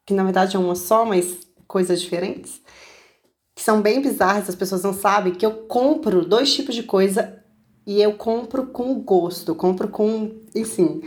que 0.05 0.13
na 0.13 0.25
verdade 0.25 0.57
é 0.57 0.59
uma 0.59 0.75
só, 0.75 1.05
mas 1.05 1.39
coisas 1.69 2.03
diferentes, 2.03 2.61
que 3.63 3.67
são 3.67 3.81
bem 3.81 4.03
bizarras, 4.03 4.49
as 4.49 4.57
pessoas 4.57 4.83
não 4.83 4.93
sabem, 4.93 5.33
que 5.33 5.47
eu 5.47 5.53
compro 5.53 6.25
dois 6.25 6.53
tipos 6.53 6.75
de 6.75 6.83
coisa 6.83 7.41
e 7.87 8.03
eu 8.03 8.15
compro 8.15 8.67
com 8.67 8.93
gosto, 8.95 9.55
compro 9.55 9.87
com, 9.87 10.33
enfim. 10.53 11.01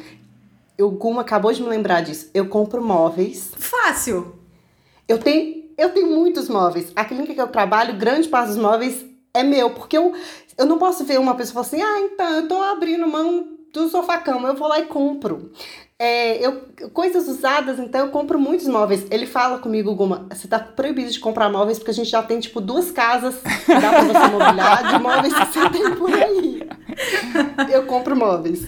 O 0.80 0.90
Guma 0.92 1.20
acabou 1.20 1.52
de 1.52 1.62
me 1.62 1.68
lembrar 1.68 2.00
disso. 2.00 2.30
Eu 2.34 2.48
compro 2.48 2.82
móveis. 2.82 3.52
Fácil. 3.58 4.38
Eu 5.06 5.18
tenho, 5.18 5.66
eu 5.78 5.90
tenho 5.90 6.08
muitos 6.08 6.48
móveis. 6.48 6.94
A 6.96 7.04
clínica 7.04 7.34
que 7.34 7.42
eu 7.42 7.48
trabalho, 7.50 7.98
grande 7.98 8.30
parte 8.30 8.48
dos 8.48 8.58
móveis 8.58 9.06
é 9.34 9.44
meu, 9.44 9.72
porque 9.72 9.98
eu, 9.98 10.14
eu 10.58 10.66
não 10.66 10.78
posso 10.78 11.04
ver 11.04 11.20
uma 11.20 11.36
pessoa 11.36 11.62
assim, 11.62 11.82
ah, 11.82 12.00
então, 12.00 12.30
eu 12.36 12.48
tô 12.48 12.56
abrindo 12.56 13.06
mão 13.06 13.50
do 13.74 13.90
sofá-cama, 13.90 14.48
eu 14.48 14.56
vou 14.56 14.70
lá 14.70 14.80
e 14.80 14.86
compro. 14.86 15.52
É, 15.98 16.46
eu, 16.46 16.64
coisas 16.92 17.28
usadas, 17.30 17.80
então 17.80 18.02
eu 18.02 18.12
compro 18.12 18.38
muitos 18.38 18.68
móveis. 18.68 19.06
Ele 19.10 19.26
fala 19.26 19.60
comigo, 19.60 19.96
Guma, 19.96 20.28
você 20.30 20.48
tá 20.48 20.60
proibido 20.60 21.10
de 21.10 21.20
comprar 21.20 21.50
móveis 21.50 21.78
porque 21.78 21.92
a 21.92 21.94
gente 21.94 22.10
já 22.10 22.22
tem, 22.22 22.40
tipo, 22.40 22.60
duas 22.60 22.92
casas 22.92 23.36
que 23.38 23.74
dá 23.74 23.90
pra 23.90 24.02
você 24.02 24.28
mobiliar 24.28 24.92
de 24.92 25.00
móveis 25.02 25.34
que 25.34 25.46
você 25.46 25.70
tem 25.70 25.96
por 25.96 26.14
aí. 26.14 26.68
Eu 27.72 27.86
compro 27.86 28.16
móveis. 28.16 28.66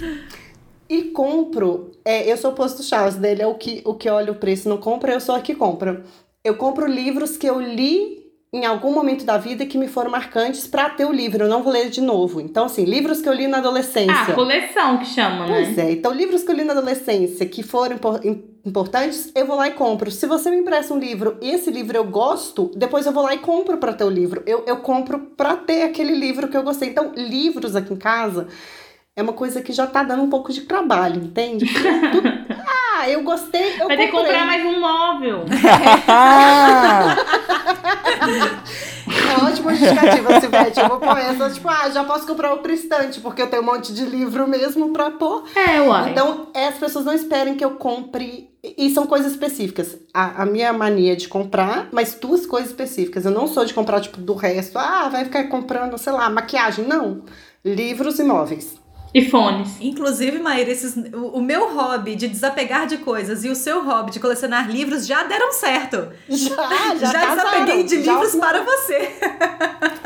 E 0.89 1.03
compro, 1.03 1.91
é, 2.05 2.31
eu 2.31 2.37
sou 2.37 2.51
o 2.51 2.53
oposto 2.53 2.77
do 2.77 2.83
Charles, 2.83 3.15
dele 3.15 3.41
é 3.41 3.47
o 3.47 3.55
que, 3.55 3.81
o 3.83 3.93
que 3.93 4.09
olha 4.09 4.31
o 4.31 4.35
preço 4.35 4.69
não 4.69 4.77
compra, 4.77 5.11
eu 5.11 5.19
sou 5.19 5.35
a 5.35 5.41
que 5.41 5.53
compra. 5.53 6.03
Eu 6.45 6.55
compro 6.55 6.87
livros 6.87 7.35
que 7.35 7.45
eu 7.45 7.59
li 7.59 8.16
em 8.53 8.65
algum 8.65 8.93
momento 8.93 9.25
da 9.25 9.37
vida 9.37 9.65
que 9.65 9.77
me 9.77 9.87
foram 9.87 10.09
marcantes 10.09 10.65
pra 10.67 10.89
ter 10.89 11.05
o 11.05 11.11
livro, 11.11 11.43
eu 11.43 11.49
não 11.49 11.61
vou 11.63 11.71
ler 11.73 11.89
de 11.89 11.99
novo. 12.01 12.39
Então, 12.39 12.65
assim, 12.65 12.85
livros 12.85 13.21
que 13.21 13.27
eu 13.27 13.33
li 13.33 13.45
na 13.47 13.57
adolescência. 13.57 14.15
Ah, 14.29 14.33
coleção 14.33 14.97
que 14.99 15.05
chama, 15.05 15.45
né? 15.45 15.53
Pois 15.53 15.77
é, 15.77 15.91
então 15.91 16.13
livros 16.13 16.43
que 16.43 16.51
eu 16.51 16.55
li 16.55 16.63
na 16.63 16.71
adolescência 16.73 17.45
que 17.45 17.61
foram 17.61 17.95
impor- 17.97 18.21
im- 18.23 18.43
importantes, 18.65 19.31
eu 19.35 19.45
vou 19.45 19.57
lá 19.57 19.67
e 19.67 19.71
compro. 19.71 20.09
Se 20.09 20.25
você 20.25 20.49
me 20.49 20.57
empresta 20.57 20.93
um 20.93 20.97
livro 20.99 21.37
e 21.41 21.49
esse 21.51 21.69
livro 21.69 21.97
eu 21.97 22.05
gosto, 22.05 22.71
depois 22.75 23.05
eu 23.05 23.11
vou 23.11 23.23
lá 23.23 23.33
e 23.33 23.37
compro 23.39 23.77
pra 23.77 23.91
ter 23.93 24.05
o 24.05 24.09
livro. 24.09 24.41
Eu, 24.45 24.63
eu 24.65 24.77
compro 24.77 25.19
pra 25.35 25.55
ter 25.57 25.83
aquele 25.83 26.15
livro 26.15 26.47
que 26.47 26.55
eu 26.55 26.63
gostei. 26.63 26.89
Então, 26.89 27.11
livros 27.15 27.75
aqui 27.75 27.93
em 27.93 27.97
casa 27.97 28.47
é 29.15 29.21
uma 29.21 29.33
coisa 29.33 29.61
que 29.61 29.73
já 29.73 29.85
tá 29.87 30.03
dando 30.03 30.23
um 30.23 30.29
pouco 30.29 30.53
de 30.53 30.61
trabalho, 30.61 31.21
entende? 31.21 31.65
Ah, 32.99 33.07
eu 33.11 33.21
gostei, 33.21 33.79
eu 33.79 33.87
Vai 33.87 33.95
ter 33.95 34.07
que 34.07 34.11
comprei. 34.11 34.33
comprar 34.33 34.47
mais 34.47 34.65
um 34.65 34.79
móvel. 34.79 35.45
Ah! 36.07 37.15
É 39.29 39.43
ótima 39.43 39.75
justificativa, 39.89 40.41
Silvete. 40.41 40.79
Eu 40.79 40.89
vou 40.89 40.99
pôr 40.99 41.17
essa, 41.17 41.49
tipo, 41.49 41.67
ah, 41.69 41.89
já 41.89 42.03
posso 42.03 42.25
comprar 42.27 42.51
outro 42.51 42.71
estante, 42.71 43.19
porque 43.19 43.41
eu 43.41 43.49
tenho 43.49 43.61
um 43.61 43.65
monte 43.65 43.93
de 43.93 44.05
livro 44.05 44.47
mesmo 44.47 44.91
pra 44.93 45.11
pôr. 45.11 45.43
É, 45.55 45.81
uai. 45.81 46.11
Então, 46.11 46.47
as 46.53 46.75
pessoas 46.75 47.05
não 47.05 47.13
esperem 47.13 47.55
que 47.55 47.65
eu 47.65 47.71
compre. 47.71 48.49
E 48.63 48.89
são 48.89 49.07
coisas 49.07 49.31
específicas. 49.31 49.97
A, 50.13 50.43
a 50.43 50.45
minha 50.45 50.73
mania 50.73 51.13
é 51.13 51.15
de 51.15 51.27
comprar, 51.27 51.87
mas 51.91 52.15
duas 52.15 52.45
coisas 52.45 52.69
específicas. 52.69 53.23
Eu 53.25 53.31
não 53.31 53.47
sou 53.47 53.63
de 53.63 53.73
comprar, 53.73 54.01
tipo, 54.01 54.19
do 54.19 54.33
resto. 54.33 54.77
Ah, 54.77 55.07
vai 55.09 55.23
ficar 55.23 55.43
comprando, 55.45 55.97
sei 55.97 56.11
lá, 56.11 56.29
maquiagem. 56.29 56.85
Não. 56.85 57.23
Livros 57.63 58.19
e 58.19 58.23
móveis. 58.23 58.75
E 59.17 59.29
fones. 59.31 59.69
Inclusive, 59.81 60.37
Maíra, 60.37 60.69
esses, 60.69 60.95
o, 61.11 61.39
o 61.39 61.41
meu 61.41 61.73
hobby 61.73 62.15
de 62.15 62.27
desapegar 62.27 62.85
de 62.85 62.97
coisas 62.97 63.43
e 63.43 63.49
o 63.49 63.55
seu 63.55 63.83
hobby 63.83 64.11
de 64.11 64.19
colecionar 64.19 64.69
livros 64.69 65.07
já 65.07 65.23
deram 65.23 65.51
certo. 65.53 66.09
Já, 66.29 66.55
Já, 66.97 67.11
já, 67.11 67.35
desapeguei 67.35 67.83
de 67.83 68.03
já 68.03 68.11
livros 68.13 68.35
ornaram. 68.35 68.63
para 68.63 68.75
você. 68.75 69.09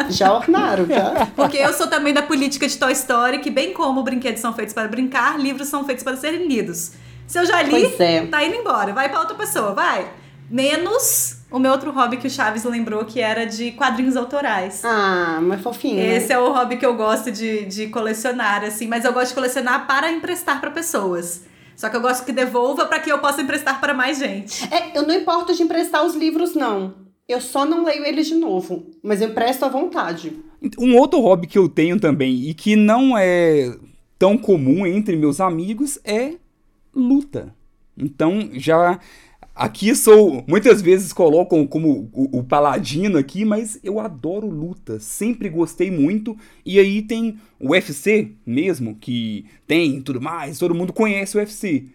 Já 0.12 0.34
ornaram, 0.34 0.86
já. 0.88 1.28
Porque 1.36 1.58
eu 1.58 1.72
sou 1.74 1.88
também 1.88 2.14
da 2.14 2.22
política 2.22 2.68
de 2.68 2.78
Toy 2.78 2.92
Story, 2.92 3.40
que 3.40 3.50
bem 3.50 3.72
como 3.72 4.04
brinquedos 4.04 4.42
são 4.42 4.54
feitos 4.54 4.74
para 4.74 4.88
brincar, 4.88 5.40
livros 5.40 5.70
são 5.70 5.86
feitos 5.86 6.04
para 6.04 6.18
serem 6.18 6.48
lidos. 6.48 6.92
Se 7.28 7.40
eu 7.40 7.46
já 7.46 7.62
li, 7.62 7.86
é. 7.98 8.26
tá 8.26 8.44
indo 8.44 8.56
embora. 8.56 8.92
Vai 8.92 9.08
pra 9.08 9.20
outra 9.20 9.36
pessoa, 9.36 9.74
vai. 9.74 10.06
Menos 10.50 11.38
o 11.52 11.60
meu 11.60 11.72
outro 11.72 11.92
hobby 11.92 12.18
que 12.18 12.28
o 12.28 12.30
Chaves 12.30 12.64
lembrou, 12.64 13.04
que 13.06 13.20
era 13.20 13.46
de 13.46 13.72
quadrinhos 13.72 14.16
autorais. 14.16 14.82
Ah, 14.86 15.40
mas 15.42 15.62
fofinho. 15.62 15.98
né? 15.98 16.16
Esse 16.18 16.32
é 16.32 16.40
o 16.40 16.52
hobby 16.52 16.78
que 16.78 16.86
eu 16.86 16.96
gosto 16.96 17.32
de, 17.32 17.66
de 17.66 17.88
colecionar, 17.88 18.64
assim, 18.64 18.88
mas 18.88 19.04
eu 19.04 19.12
gosto 19.14 19.30
de 19.30 19.36
colecionar 19.36 19.86
para 19.86 20.12
emprestar 20.12 20.62
para 20.62 20.72
pessoas. 20.72 21.44
Só 21.76 21.90
que 21.90 21.96
eu 21.96 22.02
gosto 22.02 22.26
que 22.26 22.32
devolva 22.32 22.86
para 22.86 23.00
que 23.00 23.12
eu 23.12 23.20
possa 23.20 23.42
emprestar 23.42 23.82
para 23.82 23.94
mais 23.94 24.20
gente. 24.20 24.64
É, 24.74 24.98
eu 24.98 25.06
não 25.06 25.14
importo 25.14 25.54
de 25.54 25.64
emprestar 25.64 26.06
os 26.06 26.16
livros, 26.16 26.54
não. 26.56 26.94
Eu 27.28 27.42
só 27.42 27.66
não 27.66 27.84
leio 27.84 28.06
eles 28.06 28.28
de 28.28 28.36
novo. 28.36 28.86
Mas 29.04 29.22
eu 29.22 29.30
empresto 29.30 29.66
à 29.66 29.70
vontade. 29.70 30.34
Um 30.78 30.98
outro 30.98 31.20
hobby 31.20 31.48
que 31.48 31.58
eu 31.58 31.68
tenho 31.68 32.00
também 32.00 32.50
e 32.50 32.54
que 32.54 32.76
não 32.76 33.18
é 33.18 33.76
tão 34.20 34.38
comum 34.38 34.86
entre 34.86 35.16
meus 35.16 35.42
amigos 35.42 36.00
é 36.04 36.34
luta. 36.94 37.56
Então 37.98 38.50
já 38.54 39.00
aqui 39.56 39.96
sou 39.96 40.44
muitas 40.48 40.82
vezes 40.82 41.14
colocam 41.14 41.66
como 41.68 42.10
o, 42.14 42.40
o 42.40 42.44
paladino 42.44 43.18
aqui, 43.18 43.46
mas 43.46 43.80
eu 43.84 44.00
adoro 44.00 44.48
luta, 44.50 45.00
sempre 45.00 45.50
gostei 45.50 45.92
muito. 45.92 46.38
E 46.66 46.80
aí 46.80 47.02
tem 47.02 47.38
o 47.60 47.72
UFC 47.72 48.32
mesmo 48.46 48.96
que 48.96 49.46
tem 49.68 50.02
tudo 50.02 50.22
mais, 50.22 50.58
todo 50.60 50.76
mundo 50.76 50.94
conhece 50.94 51.38
o 51.38 51.40
UFC. 51.40 51.86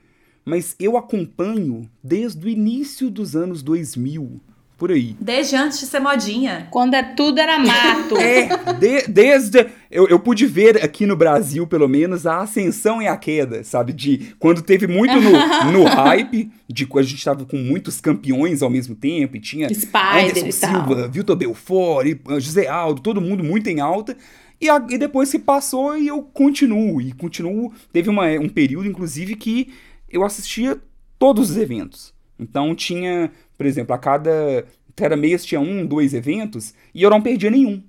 mas 0.45 0.77
eu 0.79 0.97
acompanho 0.97 1.89
desde 2.03 2.47
o 2.47 2.49
início 2.49 3.11
dos 3.11 3.35
anos 3.35 3.63
2000, 3.63 4.41
por 4.77 4.91
aí. 4.91 5.17
Desde 5.21 5.57
antes 5.57 5.81
de 5.81 5.87
ser 5.87 6.01
modinha. 6.01 6.69
Quando 6.71 6.95
é, 6.95 7.03
tudo 7.03 7.39
era 7.39 7.59
mato. 7.59 8.17
É, 8.21 8.49
de- 8.75 9.07
desde. 9.09 9.67
Eu, 9.91 10.07
eu 10.09 10.19
pude 10.19 10.45
ver 10.47 10.85
aqui 10.85 11.07
no 11.07 11.17
Brasil, 11.17 11.67
pelo 11.67 11.89
menos, 11.89 12.27
a 12.27 12.41
ascensão 12.43 13.01
e 13.01 13.07
a 13.07 13.17
queda, 13.17 13.63
sabe? 13.65 13.93
De 13.93 14.35
quando 14.39 14.61
teve 14.63 14.87
muito 14.87 15.15
no, 15.21 15.31
no 15.73 15.85
hype, 15.85 16.51
de 16.69 16.85
quando 16.87 17.05
a 17.05 17.09
gente 17.09 17.25
tava 17.25 17.45
com 17.47 17.57
muitos 17.57 18.01
campeões 18.01 18.63
ao 18.63 18.69
mesmo 18.71 18.95
tempo, 18.95 19.37
e 19.37 19.41
tinha 19.41 19.69
Spider 19.73 20.31
Anderson 20.31 20.47
e 20.47 20.53
tal. 20.53 20.71
Silva, 20.87 21.09
Vitor 21.09 21.37
Belfort, 21.37 22.07
e, 22.07 22.21
uh, 22.33 22.41
José 22.41 22.67
Aldo, 22.67 23.01
todo 23.01 23.21
mundo 23.21 23.43
muito 23.45 23.69
em 23.71 23.81
alta. 23.81 24.17
E, 24.61 24.69
a- 24.69 24.85
e 24.91 24.99
depois 24.99 25.29
se 25.29 25.39
passou 25.39 25.97
e 25.97 26.09
eu 26.09 26.23
continuo. 26.23 27.01
E 27.01 27.13
continuo. 27.13 27.73
Teve 27.93 28.11
uma- 28.11 28.27
um 28.41 28.49
período, 28.49 28.87
inclusive, 28.89 29.37
que 29.37 29.73
eu 30.11 30.25
assistia 30.25 30.79
todos 31.19 31.51
os 31.51 31.57
eventos. 31.57 32.13
Então 32.39 32.75
tinha, 32.75 33.31
por 33.57 33.67
exemplo, 33.67 33.95
a 33.95 33.99
cada, 33.99 34.65
cada 34.95 35.17
mês 35.17 35.45
tinha 35.45 35.61
um, 35.61 35.85
dois 35.87 36.13
eventos, 36.15 36.75
e 36.95 37.03
eu 37.03 37.11
não 37.11 37.21
perdia 37.23 37.51
nenhum. 37.51 37.83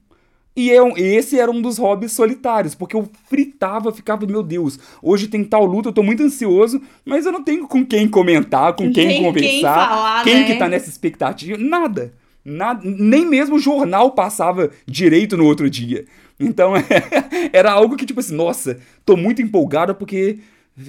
E 0.56 0.70
eu, 0.72 0.94
esse 0.98 1.40
era 1.40 1.52
um 1.52 1.62
dos 1.62 1.78
hobbies 1.78 2.14
solitários, 2.14 2.74
porque 2.74 2.96
eu 2.96 3.08
fritava, 3.30 3.92
ficava, 3.92 4.26
meu 4.26 4.42
Deus, 4.42 4.80
hoje 5.04 5.28
tem 5.28 5.44
tal 5.44 5.64
luta, 5.66 5.90
eu 5.90 5.94
tô 5.94 6.02
muito 6.02 6.24
ansioso, 6.24 6.82
mas 7.06 7.28
eu 7.28 7.32
não 7.32 7.44
tenho 7.44 7.68
com 7.68 7.86
quem 7.86 8.08
comentar, 8.08 8.74
com 8.74 8.86
quem, 8.86 8.94
Quem- 8.94 9.08
quem 9.18 9.24
conversar, 9.24 9.88
falar, 9.90 10.24
quem 10.24 10.34
né? 10.40 10.44
que 10.46 10.56
tá 10.56 10.68
nessa 10.68 10.90
expectativa, 10.90 11.58
nada. 11.60 12.12
Nada, 12.44 12.82
nem 12.84 13.26
mesmo 13.26 13.58
o 13.58 13.60
jornal 13.60 14.12
passava 14.12 14.72
direito 14.88 15.36
no 15.38 15.46
outro 15.46 15.70
dia. 15.70 16.06
Então 16.40 16.74
era 17.54 17.72
algo 17.74 17.96
que, 17.98 18.06
tipo 18.06 18.20
assim, 18.22 18.34
nossa, 18.36 18.80
tô 19.06 19.16
muito 19.18 19.42
empolgado 19.42 19.94
porque 19.94 20.40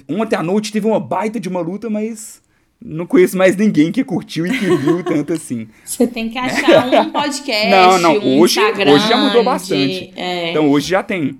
ontem 0.07 0.35
à 0.35 0.41
noite 0.41 0.71
teve 0.71 0.87
uma 0.87 0.99
baita 1.01 1.39
de 1.39 1.49
uma 1.49 1.59
luta, 1.59 1.89
mas 1.89 2.41
não 2.81 3.05
conheço 3.05 3.37
mais 3.37 3.55
ninguém 3.55 3.91
que 3.91 4.03
curtiu 4.03 4.45
e 4.47 4.49
que 4.57 4.65
viu 4.77 5.03
tanto 5.03 5.33
assim. 5.33 5.67
Você 5.83 6.07
tem 6.07 6.29
que 6.29 6.37
achar 6.37 6.87
um 7.05 7.11
podcast, 7.11 7.69
Não, 7.69 7.97
não, 7.99 8.13
um 8.19 8.39
hoje- 8.39 8.59
Instagram 8.59 8.91
hoje 8.93 9.07
já 9.07 9.17
mudou 9.17 9.39
de- 9.39 9.45
bastante. 9.45 10.13
é. 10.15 10.51
Então 10.51 10.69
hoje 10.69 10.89
já 10.89 11.03
tem 11.03 11.39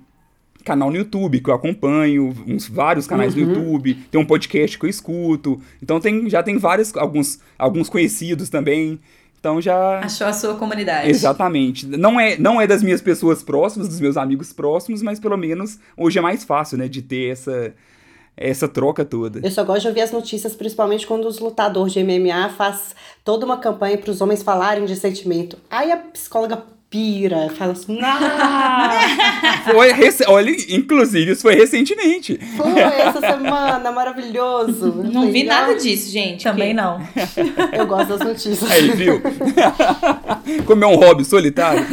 canal 0.64 0.90
no 0.90 0.96
YouTube 0.98 1.40
que 1.40 1.48
eu 1.48 1.54
acompanho, 1.54 2.34
uns 2.46 2.68
vários 2.68 3.06
canais 3.06 3.34
no 3.34 3.40
YouTube, 3.40 3.94
tem 4.10 4.20
um 4.20 4.26
podcast 4.26 4.78
que 4.78 4.84
eu 4.84 4.90
escuto. 4.90 5.60
Então 5.82 5.98
tem, 5.98 6.28
já 6.28 6.42
tem 6.42 6.58
vários, 6.58 6.94
alguns, 6.96 7.40
alguns 7.58 7.88
conhecidos 7.88 8.50
também. 8.50 9.00
Então 9.38 9.58
já. 9.58 10.00
Achou 10.00 10.26
a 10.26 10.34
sua 10.34 10.54
comunidade. 10.56 11.08
Exatamente. 11.08 11.86
Não 11.86 12.20
é, 12.20 12.36
não 12.36 12.60
é 12.60 12.66
das 12.66 12.82
minhas 12.82 13.00
pessoas 13.00 13.42
próximas, 13.42 13.88
dos 13.88 13.98
meus 13.98 14.18
amigos 14.18 14.52
próximos, 14.52 15.00
mas 15.00 15.18
pelo 15.18 15.38
menos 15.38 15.78
hoje 15.96 16.18
é 16.18 16.22
mais 16.22 16.44
fácil, 16.44 16.76
né, 16.76 16.86
de 16.88 17.00
ter 17.00 17.30
essa, 17.32 17.72
essa 18.36 18.66
troca 18.68 19.04
toda. 19.04 19.40
Eu 19.42 19.50
só 19.50 19.62
gosto 19.64 19.82
de 19.82 19.88
ouvir 19.88 20.00
as 20.02 20.12
notícias, 20.12 20.54
principalmente 20.54 21.06
quando 21.06 21.26
os 21.26 21.38
lutadores 21.38 21.92
de 21.92 22.02
MMA 22.02 22.48
faz 22.56 22.94
toda 23.24 23.44
uma 23.44 23.58
campanha 23.58 23.98
para 23.98 24.10
os 24.10 24.20
homens 24.20 24.42
falarem 24.42 24.84
de 24.84 24.96
sentimento. 24.96 25.58
Aí 25.70 25.92
a 25.92 25.96
psicóloga 25.96 26.62
pira, 26.88 27.48
fala 27.56 27.70
assim, 27.70 27.96
não, 28.00 28.18
Foi, 29.72 29.92
rec- 29.92 30.22
olha, 30.26 30.50
inclusive, 30.74 31.30
isso 31.32 31.42
foi 31.42 31.54
recentemente. 31.54 32.36
foi 32.56 32.80
essa 32.80 33.20
semana, 33.20 33.92
maravilhoso. 33.92 34.92
Não 35.04 35.30
vi 35.30 35.42
"Ah, 35.42 35.60
nada 35.60 35.76
disso, 35.76 36.10
gente. 36.10 36.42
Também 36.42 36.74
porque- 36.74 37.42
não. 37.44 37.70
Eu 37.78 37.86
gosto 37.86 38.08
das 38.08 38.26
notícias. 38.26 38.68
Aí, 38.68 38.90
viu? 38.90 39.20
Como 40.66 40.82
é 40.82 40.86
um 40.88 40.96
hobby 40.96 41.24
solitário. 41.24 41.86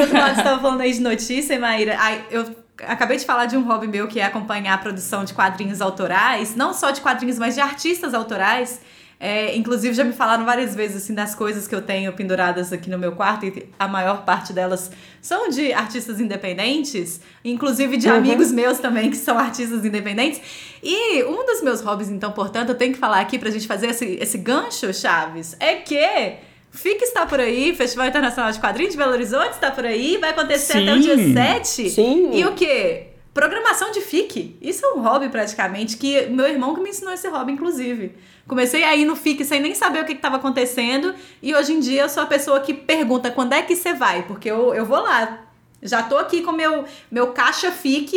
Outro 0.00 0.14
lado, 0.18 0.34
você 0.34 0.40
estava 0.40 0.60
falando 0.62 0.80
aí 0.80 0.92
de 0.92 1.00
notícia, 1.00 1.58
Maíra. 1.58 1.96
Ai, 1.98 2.24
eu 2.30 2.44
acabei 2.82 3.16
de 3.16 3.24
falar 3.24 3.46
de 3.46 3.56
um 3.56 3.62
hobby 3.62 3.86
meu 3.86 4.06
que 4.06 4.20
é 4.20 4.24
acompanhar 4.24 4.74
a 4.74 4.78
produção 4.78 5.24
de 5.24 5.32
quadrinhos 5.32 5.80
autorais, 5.80 6.54
não 6.54 6.72
só 6.72 6.90
de 6.90 7.00
quadrinhos, 7.00 7.38
mas 7.38 7.54
de 7.54 7.60
artistas 7.60 8.14
autorais. 8.14 8.80
É, 9.18 9.56
inclusive, 9.56 9.94
já 9.94 10.04
me 10.04 10.12
falaram 10.12 10.44
várias 10.44 10.74
vezes 10.74 11.02
assim 11.02 11.14
das 11.14 11.34
coisas 11.34 11.66
que 11.66 11.74
eu 11.74 11.80
tenho 11.80 12.12
penduradas 12.12 12.70
aqui 12.70 12.90
no 12.90 12.98
meu 12.98 13.12
quarto, 13.12 13.46
e 13.46 13.66
a 13.78 13.88
maior 13.88 14.26
parte 14.26 14.52
delas 14.52 14.90
são 15.22 15.48
de 15.48 15.72
artistas 15.72 16.20
independentes, 16.20 17.20
inclusive 17.42 17.96
de 17.96 18.10
amigos 18.10 18.52
meus 18.52 18.78
também 18.78 19.10
que 19.10 19.16
são 19.16 19.38
artistas 19.38 19.86
independentes. 19.86 20.40
E 20.82 21.24
um 21.24 21.46
dos 21.46 21.62
meus 21.62 21.80
hobbies, 21.80 22.10
então, 22.10 22.30
portanto, 22.30 22.70
eu 22.70 22.74
tenho 22.74 22.92
que 22.92 22.98
falar 22.98 23.20
aqui 23.20 23.38
pra 23.38 23.50
gente 23.50 23.66
fazer 23.66 23.88
esse, 23.88 24.04
esse 24.20 24.36
gancho, 24.36 24.92
Chaves, 24.92 25.56
é 25.58 25.76
que 25.76 25.96
FIC 26.70 27.02
está 27.02 27.26
por 27.26 27.40
aí, 27.40 27.74
Festival 27.74 28.06
Internacional 28.06 28.52
de 28.52 28.60
Quadrinhos 28.60 28.92
de 28.92 28.98
Belo 28.98 29.12
Horizonte 29.12 29.52
está 29.52 29.70
por 29.70 29.84
aí, 29.84 30.18
vai 30.18 30.30
acontecer 30.30 30.78
até 30.82 30.94
o 30.94 31.00
dia 31.00 31.16
Sim. 31.16 31.32
7. 31.32 31.90
Sim. 31.90 32.30
E 32.34 32.44
o 32.44 32.54
quê? 32.54 33.08
Programação 33.32 33.90
de 33.90 34.00
FIC. 34.00 34.56
Isso 34.60 34.84
é 34.84 34.92
um 34.94 35.02
hobby 35.02 35.28
praticamente, 35.28 35.96
que 35.96 36.26
meu 36.26 36.46
irmão 36.46 36.74
que 36.74 36.80
me 36.80 36.90
ensinou 36.90 37.12
esse 37.12 37.28
hobby, 37.28 37.52
inclusive. 37.52 38.14
Comecei 38.46 38.84
a 38.84 38.94
ir 38.94 39.04
no 39.04 39.16
FIC 39.16 39.44
sem 39.44 39.60
nem 39.60 39.74
saber 39.74 40.02
o 40.02 40.04
que 40.04 40.12
estava 40.12 40.36
acontecendo, 40.36 41.14
e 41.42 41.54
hoje 41.54 41.72
em 41.72 41.80
dia 41.80 42.02
eu 42.02 42.08
sou 42.08 42.22
a 42.22 42.26
pessoa 42.26 42.60
que 42.60 42.72
pergunta 42.72 43.30
quando 43.30 43.52
é 43.52 43.62
que 43.62 43.74
você 43.74 43.92
vai, 43.94 44.22
porque 44.22 44.50
eu, 44.50 44.74
eu 44.74 44.84
vou 44.84 45.00
lá. 45.00 45.46
Já 45.82 46.02
tô 46.02 46.16
aqui 46.16 46.42
com 46.42 46.52
meu, 46.52 46.84
meu 47.10 47.28
caixa 47.28 47.70
FIC 47.70 48.16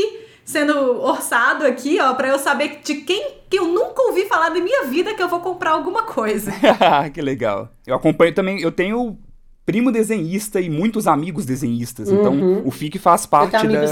sendo 0.49 0.99
orçado 1.01 1.63
aqui, 1.65 1.99
ó, 1.99 2.13
pra 2.15 2.29
eu 2.29 2.39
saber 2.39 2.79
de 2.83 2.95
quem 2.95 3.37
que 3.49 3.57
eu 3.59 3.67
nunca 3.67 4.01
ouvi 4.01 4.25
falar 4.25 4.49
da 4.49 4.59
minha 4.59 4.85
vida 4.85 5.13
que 5.13 5.21
eu 5.21 5.29
vou 5.29 5.39
comprar 5.41 5.71
alguma 5.71 6.03
coisa. 6.03 6.51
que 7.13 7.21
legal. 7.21 7.69
Eu 7.85 7.95
acompanho 7.95 8.33
também, 8.33 8.59
eu 8.61 8.71
tenho 8.71 9.17
primo 9.65 9.91
desenhista 9.91 10.59
e 10.59 10.67
muitos 10.69 11.05
amigos 11.05 11.45
desenhistas. 11.45 12.09
Então, 12.09 12.63
o 12.65 12.71
FIC 12.71 12.97
faz 12.97 13.27
parte 13.27 13.51
da, 13.67 13.85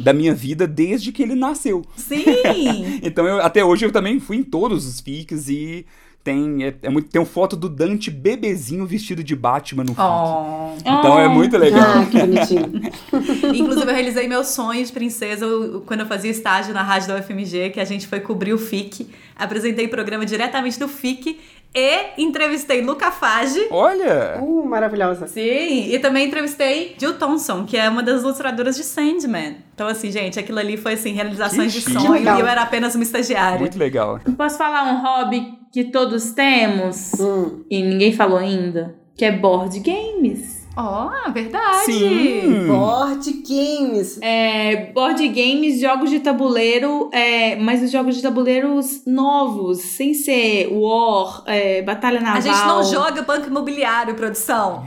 da 0.00 0.12
minha 0.14 0.34
vida 0.34 0.66
desde 0.66 1.12
que 1.12 1.22
ele 1.22 1.34
nasceu. 1.34 1.82
Sim! 1.96 2.24
Então, 3.02 3.26
eu- 3.26 3.40
até 3.42 3.62
hoje 3.62 3.84
eu 3.84 3.92
também 3.92 4.18
fui 4.18 4.38
em 4.38 4.42
todos 4.42 4.86
os 4.86 5.00
FICs 5.00 5.48
e 5.50 5.84
tem, 6.28 6.62
é, 6.62 6.74
é 6.82 6.90
muito, 6.90 7.08
tem 7.08 7.18
uma 7.18 7.26
foto 7.26 7.56
do 7.56 7.70
Dante 7.70 8.10
bebezinho 8.10 8.84
vestido 8.84 9.24
de 9.24 9.34
Batman 9.34 9.82
no 9.84 9.92
oh. 9.92 10.76
Então 10.78 11.18
é 11.18 11.26
Oh. 11.26 11.30
muito 11.30 11.56
legal. 11.56 11.80
Ah, 11.82 12.04
que 12.04 12.18
bonitinho. 12.18 12.82
Inclusive, 13.54 13.86
eu 13.90 13.94
realizei 13.94 14.28
meu 14.28 14.44
sonho 14.44 14.84
de 14.84 14.92
princesa 14.92 15.46
quando 15.86 16.00
eu 16.00 16.06
fazia 16.06 16.30
estágio 16.30 16.74
na 16.74 16.82
rádio 16.82 17.08
da 17.08 17.16
UFMG, 17.16 17.70
que 17.70 17.80
a 17.80 17.84
gente 17.84 18.06
foi 18.06 18.20
cobrir 18.20 18.52
o 18.52 18.58
FIC. 18.58 19.08
Apresentei 19.34 19.86
o 19.86 19.88
programa 19.88 20.26
diretamente 20.26 20.78
do 20.78 20.86
FIC 20.86 21.38
e 21.74 22.22
entrevistei 22.22 22.82
Luca 22.82 23.10
Fage. 23.10 23.66
Olha! 23.70 24.38
Uh, 24.42 24.66
maravilhosa. 24.66 25.26
Sim, 25.28 25.90
e 25.92 25.98
também 25.98 26.26
entrevistei 26.26 26.94
Jill 26.98 27.14
Thompson, 27.14 27.64
que 27.64 27.76
é 27.76 27.88
uma 27.88 28.02
das 28.02 28.22
ilustradoras 28.22 28.76
de 28.76 28.84
Sandman. 28.84 29.56
Então, 29.74 29.86
assim, 29.86 30.10
gente, 30.10 30.38
aquilo 30.38 30.58
ali 30.58 30.76
foi, 30.76 30.94
assim, 30.94 31.12
realizações 31.12 31.72
Que 31.72 31.80
de 31.80 31.92
sonho 32.00 32.16
e 32.16 32.40
eu 32.40 32.46
era 32.46 32.62
apenas 32.62 32.94
uma 32.94 33.04
estagiária. 33.04 33.60
Muito 33.60 33.78
legal. 33.78 34.20
Posso 34.36 34.58
falar 34.58 34.92
um 34.92 35.02
hobby 35.02 35.57
que 35.72 35.84
todos 35.84 36.32
temos 36.32 37.12
Hum. 37.18 37.64
e 37.70 37.82
ninguém 37.82 38.12
falou 38.12 38.38
ainda? 38.38 38.96
Que 39.16 39.24
é 39.24 39.32
board 39.32 39.78
games. 39.80 40.58
Ó, 40.80 41.10
verdade! 41.32 41.86
Sim! 41.92 42.66
Board 42.68 43.32
games. 43.42 44.16
É, 44.22 44.92
board 44.92 45.26
games, 45.26 45.80
jogos 45.80 46.08
de 46.08 46.20
tabuleiro, 46.20 47.10
é, 47.12 47.56
mas 47.56 47.82
os 47.82 47.90
jogos 47.90 48.14
de 48.14 48.22
tabuleiros 48.22 49.02
novos, 49.04 49.78
sem 49.78 50.14
ser 50.14 50.68
War, 50.70 51.42
é, 51.46 51.82
Batalha 51.82 52.20
Naval. 52.20 52.36
A 52.38 52.40
gente 52.40 52.64
não 52.64 52.84
joga 52.84 53.22
banco 53.22 53.48
imobiliário, 53.48 54.14
produção. 54.14 54.84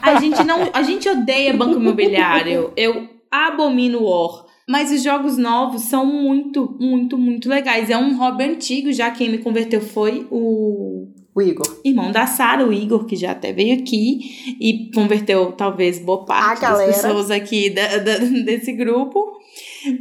A 0.00 0.20
gente 0.20 0.44
não, 0.44 0.68
a 0.72 0.82
gente 0.84 1.08
odeia 1.08 1.52
banco 1.52 1.80
imobiliário. 1.80 2.72
Eu 2.76 3.08
abomino 3.28 4.04
War. 4.04 4.44
Mas 4.68 4.90
os 4.90 5.02
jogos 5.02 5.36
novos 5.36 5.82
são 5.82 6.06
muito, 6.06 6.76
muito, 6.80 7.18
muito 7.18 7.48
legais. 7.48 7.90
É 7.90 7.98
um 7.98 8.16
hobby 8.16 8.44
antigo, 8.44 8.92
já 8.92 9.10
quem 9.10 9.30
me 9.30 9.38
converteu 9.38 9.80
foi 9.80 10.26
o 10.30 11.08
O 11.34 11.42
Igor. 11.42 11.66
irmão 11.84 12.10
da 12.10 12.26
Sara, 12.26 12.66
o 12.66 12.72
Igor, 12.72 13.04
que 13.04 13.14
já 13.16 13.32
até 13.32 13.52
veio 13.52 13.78
aqui 13.80 14.56
e 14.60 14.90
converteu 14.94 15.52
talvez 15.52 15.98
boa 15.98 16.24
parte 16.24 16.62
das 16.62 16.78
pessoas 17.02 17.30
aqui 17.30 17.70
da- 17.70 17.98
da- 17.98 18.18
desse 18.44 18.72
grupo. 18.72 19.34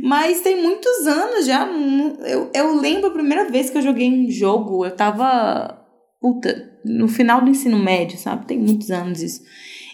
Mas 0.01 0.39
tem 0.41 0.61
muitos 0.64 1.05
anos 1.07 1.45
já. 1.45 1.68
Eu, 2.26 2.49
eu 2.53 2.80
lembro 2.80 3.07
a 3.07 3.11
primeira 3.14 3.49
vez 3.49 3.70
que 3.70 3.78
eu 3.78 3.82
joguei 3.82 4.09
um 4.09 4.30
jogo, 4.30 4.86
eu 4.86 4.95
tava. 4.95 5.78
Puta, 6.22 6.72
no 6.86 7.07
final 7.09 7.41
do 7.41 7.49
ensino 7.49 7.78
médio, 7.78 8.18
sabe? 8.18 8.45
Tem 8.47 8.57
muitos 8.57 8.89
anos 8.89 9.22
isso. 9.22 9.41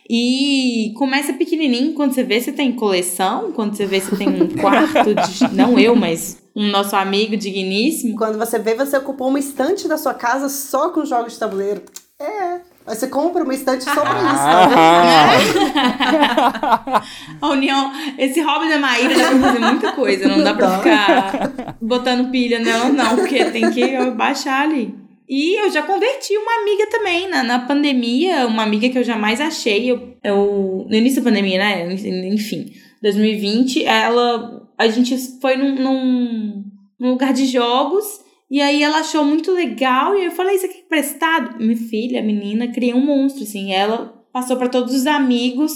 E 0.09 0.91
começa 0.97 1.33
pequenininho, 1.33 1.93
quando 1.93 2.13
você 2.13 2.23
vê, 2.23 2.41
você 2.41 2.51
tem 2.51 2.71
coleção, 2.71 3.51
quando 3.51 3.75
você 3.75 3.85
vê, 3.85 3.99
você 3.99 4.15
tem 4.15 4.27
um 4.27 4.47
quarto, 4.57 5.13
de, 5.13 5.53
não 5.55 5.77
eu, 5.77 5.95
mas 5.95 6.41
um 6.55 6.67
nosso 6.71 6.95
amigo 6.95 7.37
digníssimo. 7.37 8.15
Quando 8.17 8.39
você 8.39 8.57
vê, 8.57 8.73
você 8.73 8.97
ocupou 8.97 9.27
uma 9.27 9.37
estante 9.37 9.87
da 9.87 9.99
sua 9.99 10.15
casa 10.15 10.49
só 10.49 10.89
com 10.89 11.05
jogos 11.05 11.33
de 11.33 11.39
tabuleiro. 11.39 11.83
É. 12.19 12.59
Aí 12.87 12.95
você 12.95 13.07
compra 13.07 13.43
uma 13.43 13.53
estante 13.53 13.83
só 13.83 14.01
pra 14.01 14.17
isso, 14.17 15.71
tá? 15.71 17.03
A 17.39 17.49
união, 17.49 17.91
esse 18.17 18.41
hobby 18.41 18.67
da 18.67 18.79
Maíra 18.79 19.15
dá 19.15 19.27
pra 19.27 19.39
fazer 19.39 19.59
muita 19.59 19.91
coisa, 19.91 20.27
não 20.27 20.43
dá 20.43 20.55
pra 20.55 20.79
ficar 20.79 21.77
botando 21.79 22.31
pilha 22.31 22.57
nela, 22.57 22.89
não, 22.89 23.15
porque 23.15 23.45
tem 23.45 23.69
que 23.69 24.09
baixar 24.11 24.63
ali. 24.63 25.08
E 25.29 25.63
eu 25.63 25.71
já 25.71 25.83
converti 25.83 26.35
uma 26.35 26.61
amiga 26.61 26.87
também, 26.89 27.29
na, 27.29 27.43
na 27.43 27.59
pandemia, 27.59 28.47
uma 28.47 28.63
amiga 28.63 28.89
que 28.89 28.97
eu 28.97 29.03
jamais 29.03 29.39
achei, 29.39 29.91
eu, 29.91 30.17
eu, 30.23 30.87
no 30.89 30.95
início 30.95 31.21
da 31.21 31.29
pandemia, 31.29 31.59
né, 31.59 31.93
enfim, 32.33 32.73
2020, 33.03 33.85
ela, 33.85 34.67
a 34.75 34.87
gente 34.87 35.15
foi 35.39 35.55
num, 35.55 35.75
num, 35.75 36.63
num 36.99 37.09
lugar 37.11 37.31
de 37.31 37.45
jogos. 37.45 38.05
E 38.49 38.59
aí 38.59 38.81
ela 38.81 38.99
achou 38.99 39.23
muito 39.23 39.51
legal. 39.51 40.17
E 40.17 40.25
eu 40.25 40.31
falei, 40.31 40.55
isso 40.55 40.65
aqui 40.65 40.79
é 40.79 40.81
emprestado? 40.81 41.59
Minha 41.59 41.77
filha, 41.77 42.19
a 42.19 42.23
menina, 42.23 42.67
criou 42.67 42.97
um 42.97 43.05
monstro, 43.05 43.43
assim. 43.43 43.71
Ela 43.71 44.11
passou 44.33 44.57
para 44.57 44.67
todos 44.67 44.93
os 44.93 45.05
amigos. 45.05 45.71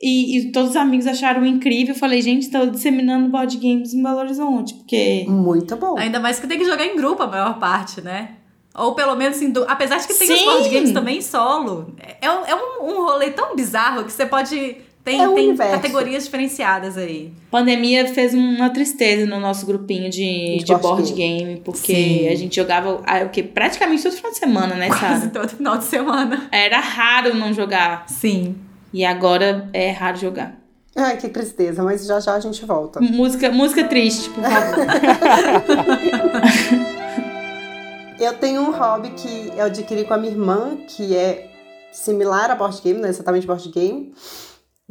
E, 0.00 0.38
e, 0.38 0.52
todos 0.52 0.70
os 0.70 0.76
amigos 0.76 1.06
acharam 1.06 1.44
incrível. 1.44 1.94
Eu 1.94 1.98
falei, 1.98 2.22
gente, 2.22 2.50
tô 2.50 2.66
disseminando 2.66 3.28
board 3.28 3.56
games 3.56 3.92
em 3.92 4.02
Belo 4.02 4.18
Horizonte, 4.18 4.74
porque... 4.74 5.24
Muito 5.28 5.76
bom. 5.76 5.98
Ainda 5.98 6.20
mais 6.20 6.38
que 6.38 6.46
tem 6.46 6.58
que 6.58 6.64
jogar 6.64 6.86
em 6.86 6.96
grupo 6.96 7.22
a 7.22 7.26
maior 7.26 7.58
parte, 7.58 8.00
né? 8.00 8.36
Ou 8.74 8.94
pelo 8.94 9.14
menos, 9.14 9.36
assim, 9.36 9.50
do... 9.50 9.64
apesar 9.68 9.98
de 9.98 10.06
que 10.06 10.14
tem 10.14 10.26
Sim. 10.26 10.34
os 10.34 10.44
board 10.44 10.68
games 10.68 10.92
também 10.92 11.20
solo. 11.20 11.94
É, 11.98 12.26
é 12.26 12.54
um, 12.54 12.86
um 12.90 13.04
rolê 13.04 13.30
tão 13.30 13.54
bizarro 13.54 14.04
que 14.04 14.12
você 14.12 14.24
pode 14.24 14.80
tem, 15.04 15.20
é 15.20 15.28
tem 15.28 15.56
categorias 15.56 16.24
diferenciadas 16.24 16.96
aí. 16.96 17.32
Pandemia 17.50 18.06
fez 18.14 18.32
uma 18.34 18.70
tristeza 18.70 19.26
no 19.26 19.40
nosso 19.40 19.66
grupinho 19.66 20.08
de, 20.08 20.58
de, 20.58 20.64
de 20.64 20.74
board 20.76 21.12
game, 21.12 21.44
game 21.44 21.60
porque 21.64 21.94
Sim. 21.94 22.28
a 22.28 22.36
gente 22.36 22.54
jogava 22.54 23.02
ah, 23.04 23.24
o 23.24 23.28
que 23.28 23.42
praticamente 23.42 24.02
todo 24.02 24.12
final 24.12 24.30
de 24.30 24.38
semana, 24.38 24.74
né, 24.76 24.88
Quase 24.88 25.30
todo 25.30 25.48
final 25.48 25.76
de 25.76 25.84
semana. 25.84 26.48
Era 26.52 26.78
raro 26.78 27.34
não 27.34 27.52
jogar. 27.52 28.04
Sim. 28.08 28.54
E 28.92 29.04
agora 29.04 29.68
é 29.72 29.90
raro 29.90 30.16
jogar. 30.18 30.54
Ai, 30.94 31.16
que 31.16 31.28
tristeza, 31.28 31.82
mas 31.82 32.06
já 32.06 32.20
já 32.20 32.34
a 32.34 32.40
gente 32.40 32.64
volta. 32.64 33.00
Música, 33.00 33.50
música 33.50 33.82
triste, 33.84 34.30
por 34.30 34.44
favor. 34.44 34.86
eu 38.24 38.38
tenho 38.38 38.62
um 38.62 38.70
hobby 38.70 39.10
que 39.10 39.52
eu 39.56 39.64
adquiri 39.64 40.04
com 40.04 40.14
a 40.14 40.18
minha 40.18 40.32
irmã, 40.32 40.76
que 40.88 41.16
é 41.16 41.50
similar 41.92 42.50
a 42.50 42.54
board 42.54 42.80
game, 42.82 43.00
não 43.00 43.06
é 43.06 43.10
exatamente 43.10 43.46
board 43.46 43.68
game 43.70 44.14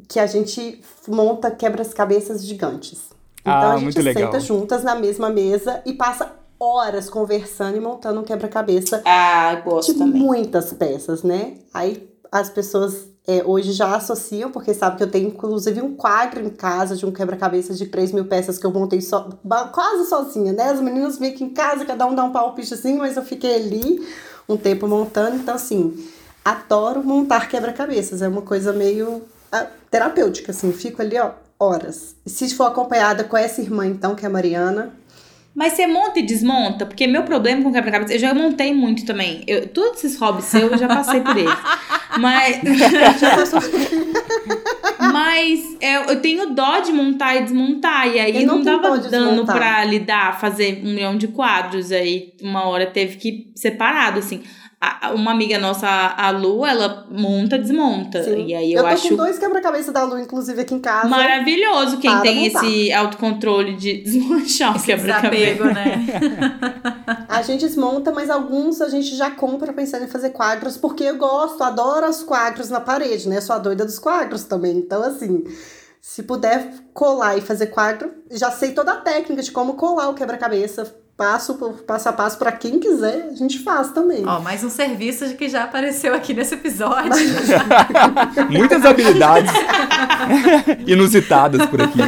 que 0.08 0.20
a 0.20 0.26
gente 0.26 0.82
monta 1.08 1.50
quebras-cabeças 1.52 2.46
gigantes. 2.46 3.10
Então 3.42 3.54
ah, 3.54 3.72
a 3.72 3.78
gente 3.78 3.84
muito 3.84 4.02
legal. 4.02 4.24
senta 4.24 4.40
juntas 4.40 4.84
na 4.84 4.96
mesma 4.96 5.30
mesa 5.30 5.82
e 5.86 5.94
passa 5.94 6.36
horas 6.60 7.10
conversando 7.10 7.78
e 7.78 7.80
montando 7.80 8.20
um 8.20 8.24
quebra-cabeça 8.24 9.02
ah, 9.06 9.56
gosto 9.64 9.94
de 9.94 10.00
também. 10.00 10.22
muitas 10.22 10.72
peças, 10.74 11.24
né? 11.24 11.56
Aí 11.74 12.08
as 12.32 12.50
pessoas 12.50 13.08
é, 13.28 13.44
hoje 13.46 13.72
já 13.72 13.96
associam, 13.96 14.52
porque 14.52 14.74
sabe 14.74 14.98
que 14.98 15.04
eu 15.04 15.12
tenho 15.12 15.28
inclusive 15.28 15.82
um 15.82 15.96
quadro 15.96 16.44
em 16.44 16.50
casa 16.50 16.96
de 16.96 17.06
um 17.06 17.12
quebra-cabeça 17.12 17.74
de 17.74 17.86
3 17.86 18.12
mil 18.12 18.26
peças 18.26 18.58
que 18.58 18.66
eu 18.66 18.72
montei 18.72 19.02
so, 19.02 19.30
quase 19.72 20.10
sozinha, 20.10 20.54
né? 20.54 20.70
As 20.70 20.82
meninas 20.82 21.18
vêm 21.18 21.32
aqui 21.32 21.44
em 21.44 21.50
casa, 21.50 21.86
cada 21.86 22.06
um 22.06 22.16
dá 22.16 22.24
um 22.24 22.32
palpite 22.32 22.74
assim, 22.74 22.98
mas 22.98 23.16
eu 23.18 23.24
fiquei 23.24 23.56
ali 23.56 24.08
um 24.50 24.58
tempo 24.58 24.88
montando, 24.88 25.38
então 25.38 25.56
assim, 25.56 26.04
adoro 26.44 27.04
montar 27.04 27.48
quebra-cabeças, 27.48 28.22
é 28.22 28.28
uma 28.28 28.42
coisa 28.42 28.74
meio 28.74 29.22
terapêutica, 29.90 30.52
assim, 30.52 30.72
fico 30.72 31.02
ali, 31.02 31.18
ó, 31.20 31.32
horas. 31.60 32.16
E 32.26 32.30
se 32.30 32.56
for 32.56 32.66
acompanhada 32.66 33.24
com 33.24 33.38
essa 33.38 33.62
irmã, 33.62 33.86
então, 33.86 34.16
que 34.16 34.26
é 34.26 34.28
a 34.28 34.32
Mariana. 34.32 34.94
Mas 35.54 35.74
você 35.74 35.86
monta 35.86 36.20
e 36.20 36.24
desmonta? 36.24 36.86
Porque 36.86 37.06
meu 37.06 37.24
problema 37.24 37.62
com 37.62 37.72
quebra-cabeça, 37.72 38.14
eu 38.14 38.20
já 38.20 38.34
montei 38.34 38.74
muito 38.74 39.06
também. 39.06 39.44
Eu, 39.46 39.68
todos 39.68 40.04
esses 40.04 40.18
hobbies 40.18 40.46
seus, 40.46 40.72
eu 40.72 40.78
já 40.78 40.88
passei 40.88 41.20
por 41.20 41.36
eles. 41.38 41.54
Mas. 42.20 42.62
Mas 45.12 45.78
eu, 45.82 46.02
eu, 46.04 46.22
tenho 46.22 46.54
dó 46.54 46.80
de 46.80 46.94
montar 46.94 47.36
e 47.36 47.44
desmontar. 47.44 48.08
E 48.08 48.20
aí 48.20 48.46
não, 48.46 48.58
não 48.58 48.64
dava 48.64 48.98
dano 49.00 49.46
pra 49.46 49.84
lidar, 49.84 50.40
fazer 50.40 50.82
um 50.86 50.94
milhão 50.94 51.18
de 51.18 51.28
quadros. 51.28 51.92
Aí 51.92 52.34
uma 52.42 52.66
hora 52.66 52.86
teve 52.86 53.18
que 53.18 53.52
separado, 53.56 54.20
assim 54.20 54.42
uma 55.14 55.32
amiga 55.32 55.60
nossa, 55.60 55.88
a 55.88 56.32
Lu, 56.32 56.66
ela 56.66 57.06
monta, 57.10 57.58
desmonta. 57.58 58.24
Sim. 58.24 58.48
E 58.48 58.56
aí 58.56 58.74
eu, 58.74 58.80
eu 58.80 58.84
tô 58.84 58.90
acho. 58.90 59.10
com 59.10 59.16
dois 59.16 59.38
quebra-cabeça 59.38 59.92
da 59.92 60.04
Lu, 60.04 60.18
inclusive, 60.18 60.60
aqui 60.62 60.74
em 60.74 60.80
casa. 60.80 61.08
Maravilhoso 61.08 61.98
quem 61.98 62.20
tem 62.22 62.50
montar. 62.50 62.66
esse 62.66 62.92
autocontrole 62.92 63.76
de 63.76 63.98
desmanchar 64.02 64.76
o 64.76 64.82
quebra-cabeça. 64.82 65.66
né? 65.66 66.06
a 67.30 67.42
gente 67.44 67.62
desmonta, 67.62 68.12
mas 68.12 68.30
alguns 68.30 68.82
a 68.82 68.90
gente 68.90 69.16
já 69.16 69.30
compra 69.30 69.72
pensando 69.72 70.06
em 70.06 70.08
fazer 70.08 70.32
quadros, 70.32 70.78
porque 70.78 71.04
eu 71.04 71.18
gosto, 71.18 71.64
adoro 71.64 72.10
os 72.10 72.24
quadros 72.24 72.70
na 72.70 72.80
parede, 72.80 73.30
né? 73.30 73.38
Eu 73.38 73.42
sou 73.42 73.56
a 73.56 73.60
doida 73.60 73.86
dos 73.86 74.00
quadros 74.00 74.46
também. 74.46 74.78
Então, 74.78 75.04
assim. 75.04 75.44
Se 76.04 76.24
puder 76.24 76.74
colar 76.96 77.38
e 77.38 77.42
fazer 77.42 77.68
quadro, 77.68 78.12
já 78.32 78.50
sei 78.50 78.72
toda 78.72 78.92
a 78.92 78.98
técnica 78.98 79.44
de 79.44 79.52
como 79.52 79.76
colar 79.76 80.10
o 80.10 80.16
quebra-cabeça, 80.16 80.96
passo 81.18 81.56
passo 81.86 82.10
a 82.10 82.14
passo 82.14 82.38
para 82.38 82.52
quem 82.52 82.80
quiser, 82.80 83.30
a 83.32 83.36
gente 83.36 83.60
faz 83.60 83.92
também. 83.92 84.26
Ó, 84.26 84.40
mais 84.40 84.64
um 84.64 84.70
serviço 84.70 85.28
de 85.28 85.36
que 85.36 85.48
já 85.50 85.64
apareceu 85.64 86.14
aqui 86.14 86.34
nesse 86.34 86.56
episódio. 86.56 87.12
Muitas 88.50 88.86
habilidades 88.86 89.52
inusitadas 90.88 91.66
por 91.68 91.82
aqui. 91.82 92.00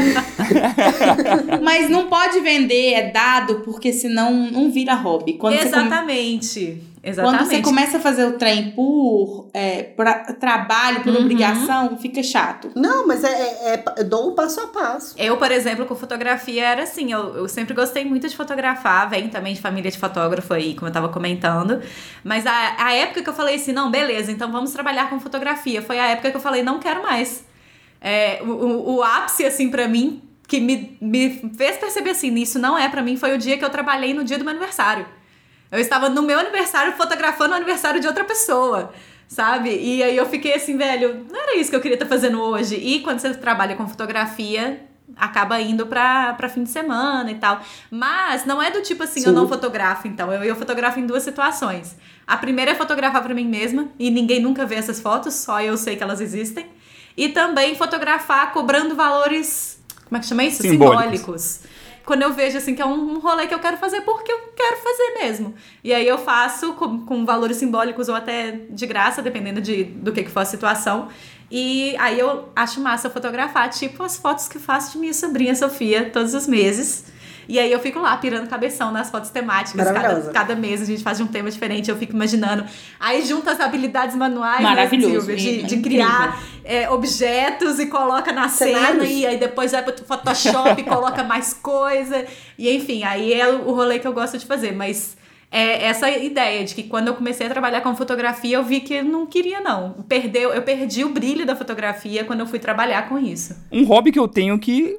Mas 1.61 1.89
não 1.89 2.07
pode 2.07 2.39
vender, 2.39 2.93
é 2.93 3.11
dado, 3.11 3.61
porque 3.61 3.93
senão 3.93 4.51
não 4.51 4.71
vira 4.71 4.93
hobby. 4.93 5.33
Quando 5.33 5.55
Exatamente. 5.55 6.92
Exatamente. 7.03 7.37
Quando 7.37 7.49
você 7.49 7.61
começa 7.61 7.97
a 7.97 7.99
fazer 7.99 8.23
o 8.23 8.37
trem 8.37 8.71
por 8.71 9.49
é, 9.53 9.83
pra, 9.83 10.19
trabalho, 10.35 11.01
por 11.01 11.13
uhum. 11.13 11.19
obrigação, 11.19 11.97
fica 11.97 12.23
chato. 12.23 12.71
Não, 12.75 13.05
mas 13.05 13.25
é, 13.25 13.27
é, 13.27 13.83
é, 13.97 14.03
dou 14.05 14.29
o 14.29 14.31
passo 14.31 14.61
a 14.61 14.67
passo. 14.67 15.13
Eu, 15.17 15.35
por 15.35 15.51
exemplo, 15.51 15.85
com 15.85 15.95
fotografia 15.95 16.63
era 16.63 16.83
assim, 16.83 17.11
eu, 17.11 17.35
eu 17.35 17.47
sempre 17.49 17.73
gostei 17.73 18.05
muito 18.05 18.25
de 18.29 18.35
fotografar, 18.37 19.09
vem 19.09 19.27
também 19.27 19.53
de 19.53 19.59
família 19.59 19.91
de 19.91 19.97
fotógrafo 19.97 20.53
aí, 20.53 20.75
como 20.75 20.87
eu 20.87 20.93
tava 20.93 21.09
comentando. 21.09 21.81
Mas 22.23 22.47
a, 22.47 22.75
a 22.77 22.93
época 22.93 23.21
que 23.21 23.29
eu 23.29 23.33
falei 23.33 23.55
assim, 23.55 23.73
não, 23.73 23.91
beleza, 23.91 24.31
então 24.31 24.49
vamos 24.49 24.71
trabalhar 24.71 25.09
com 25.09 25.19
fotografia, 25.19 25.81
foi 25.81 25.99
a 25.99 26.07
época 26.07 26.31
que 26.31 26.37
eu 26.37 26.41
falei, 26.41 26.63
não 26.63 26.79
quero 26.79 27.03
mais. 27.03 27.45
É, 27.99 28.39
o, 28.43 28.47
o, 28.47 28.95
o 28.95 29.03
ápice, 29.03 29.45
assim, 29.45 29.69
para 29.69 29.89
mim, 29.89 30.21
que 30.47 30.61
me, 30.61 30.97
me 31.01 31.51
fez 31.57 31.75
perceber 31.75 32.11
assim, 32.11 32.33
isso 32.35 32.59
não 32.59 32.77
é 32.77 32.87
para 32.87 33.01
mim, 33.01 33.17
foi 33.17 33.35
o 33.35 33.37
dia 33.37 33.57
que 33.57 33.65
eu 33.65 33.69
trabalhei 33.69 34.13
no 34.13 34.23
dia 34.23 34.37
do 34.37 34.45
meu 34.45 34.51
aniversário. 34.51 35.05
Eu 35.73 35.79
estava 35.79 36.07
no 36.07 36.21
meu 36.21 36.37
aniversário 36.37 36.93
fotografando 36.93 37.53
o 37.53 37.55
aniversário 37.55 37.99
de 37.99 38.05
outra 38.05 38.23
pessoa, 38.23 38.93
sabe? 39.27 39.75
E 39.75 40.03
aí 40.03 40.15
eu 40.15 40.27
fiquei 40.27 40.53
assim, 40.53 40.77
velho, 40.77 41.25
não 41.31 41.41
era 41.41 41.57
isso 41.57 41.71
que 41.71 41.75
eu 41.75 41.81
queria 41.81 41.95
estar 41.95 42.05
fazendo 42.05 42.39
hoje. 42.39 42.75
E 42.75 42.99
quando 42.99 43.17
você 43.17 43.33
trabalha 43.33 43.75
com 43.75 43.87
fotografia, 43.87 44.85
acaba 45.17 45.59
indo 45.59 45.87
pra, 45.87 46.33
pra 46.35 46.47
fim 46.47 46.61
de 46.61 46.69
semana 46.69 47.31
e 47.31 47.35
tal. 47.39 47.59
Mas 47.89 48.45
não 48.45 48.61
é 48.61 48.69
do 48.69 48.83
tipo 48.83 49.01
assim, 49.01 49.21
Sim. 49.21 49.29
eu 49.29 49.33
não 49.33 49.47
fotografo, 49.47 50.07
então. 50.07 50.31
Eu, 50.31 50.43
eu 50.43 50.55
fotografo 50.55 50.99
em 50.99 51.07
duas 51.07 51.23
situações. 51.23 51.97
A 52.27 52.37
primeira 52.37 52.69
é 52.69 52.75
fotografar 52.75 53.23
para 53.23 53.33
mim 53.33 53.47
mesma, 53.47 53.89
e 53.97 54.11
ninguém 54.11 54.39
nunca 54.39 54.67
vê 54.67 54.75
essas 54.75 54.99
fotos, 54.99 55.33
só 55.33 55.59
eu 55.59 55.75
sei 55.75 55.95
que 55.95 56.03
elas 56.03 56.21
existem. 56.21 56.67
E 57.17 57.29
também 57.29 57.73
fotografar 57.73 58.53
cobrando 58.53 58.93
valores. 58.93 59.81
Como 60.05 60.17
é 60.17 60.19
que 60.19 60.27
chama 60.27 60.43
isso? 60.43 60.61
Simbólicos. 60.61 61.01
Simbólicos 61.01 61.72
quando 62.05 62.23
eu 62.23 62.33
vejo 62.33 62.57
assim 62.57 62.75
que 62.75 62.81
é 62.81 62.85
um 62.85 63.19
rolê 63.19 63.47
que 63.47 63.53
eu 63.53 63.59
quero 63.59 63.77
fazer 63.77 64.01
porque 64.01 64.31
eu 64.31 64.39
quero 64.55 64.77
fazer 64.77 65.23
mesmo. 65.23 65.53
E 65.83 65.93
aí 65.93 66.07
eu 66.07 66.17
faço 66.17 66.73
com, 66.73 67.05
com 67.05 67.25
valores 67.25 67.57
simbólicos 67.57 68.09
ou 68.09 68.15
até 68.15 68.51
de 68.69 68.85
graça, 68.85 69.21
dependendo 69.21 69.61
de, 69.61 69.83
do 69.85 70.11
que, 70.11 70.23
que 70.23 70.31
for 70.31 70.41
a 70.41 70.45
situação. 70.45 71.07
E 71.49 71.95
aí 71.97 72.19
eu 72.19 72.49
acho 72.55 72.81
massa 72.81 73.09
fotografar, 73.09 73.69
tipo 73.69 74.03
as 74.03 74.17
fotos 74.17 74.47
que 74.47 74.59
faço 74.59 74.93
de 74.93 74.97
minha 74.97 75.13
sobrinha 75.13 75.55
Sofia 75.55 76.09
todos 76.09 76.33
os 76.33 76.47
meses. 76.47 77.12
E 77.47 77.59
aí 77.59 77.71
eu 77.71 77.79
fico 77.79 77.99
lá 77.99 78.15
pirando 78.17 78.47
cabeção 78.47 78.91
nas 78.91 79.09
fotos 79.09 79.29
temáticas. 79.29 79.85
Cada, 79.91 80.31
cada 80.31 80.55
mês 80.55 80.81
a 80.81 80.85
gente 80.85 81.03
faz 81.03 81.19
um 81.19 81.27
tema 81.27 81.49
diferente, 81.49 81.89
eu 81.89 81.97
fico 81.97 82.13
imaginando. 82.13 82.65
Aí 82.99 83.25
junta 83.25 83.51
as 83.51 83.59
habilidades 83.59 84.15
manuais, 84.15 84.59
né, 84.59 84.69
Maravilhoso, 84.69 85.27
né, 85.27 85.37
Silvia, 85.37 85.63
de, 85.63 85.75
de 85.75 85.81
criar 85.81 86.41
é, 86.63 86.89
objetos 86.89 87.79
e 87.79 87.87
coloca 87.87 88.31
na 88.31 88.47
Cenários. 88.49 89.03
cena, 89.03 89.05
e 89.05 89.25
aí 89.25 89.37
depois 89.37 89.71
vai 89.71 89.83
pro 89.83 89.93
Photoshop 90.05 90.81
e 90.81 90.83
coloca 90.83 91.23
mais 91.25 91.53
coisa. 91.53 92.25
E 92.57 92.69
enfim, 92.73 93.03
aí 93.03 93.33
é 93.33 93.47
o 93.47 93.73
rolê 93.73 93.99
que 93.99 94.07
eu 94.07 94.13
gosto 94.13 94.37
de 94.37 94.45
fazer. 94.45 94.71
Mas 94.71 95.17
é 95.53 95.85
essa 95.85 96.09
ideia 96.09 96.63
de 96.63 96.73
que 96.73 96.81
quando 96.81 97.09
eu 97.09 97.13
comecei 97.13 97.45
a 97.45 97.49
trabalhar 97.49 97.81
com 97.81 97.95
fotografia, 97.95 98.55
eu 98.57 98.63
vi 98.63 98.79
que 98.79 98.95
eu 98.95 99.03
não 99.03 99.27
queria, 99.27 99.61
não. 99.61 99.91
Perdeu, 100.07 100.51
eu 100.51 100.63
perdi 100.63 101.05
o 101.05 101.09
brilho 101.09 101.45
da 101.45 101.55
fotografia 101.55 102.23
quando 102.23 102.39
eu 102.39 102.47
fui 102.47 102.57
trabalhar 102.57 103.07
com 103.07 103.19
isso. 103.19 103.55
Um 103.71 103.83
hobby 103.83 104.11
que 104.11 104.17
eu 104.17 104.27
tenho 104.27 104.57
que 104.57 104.97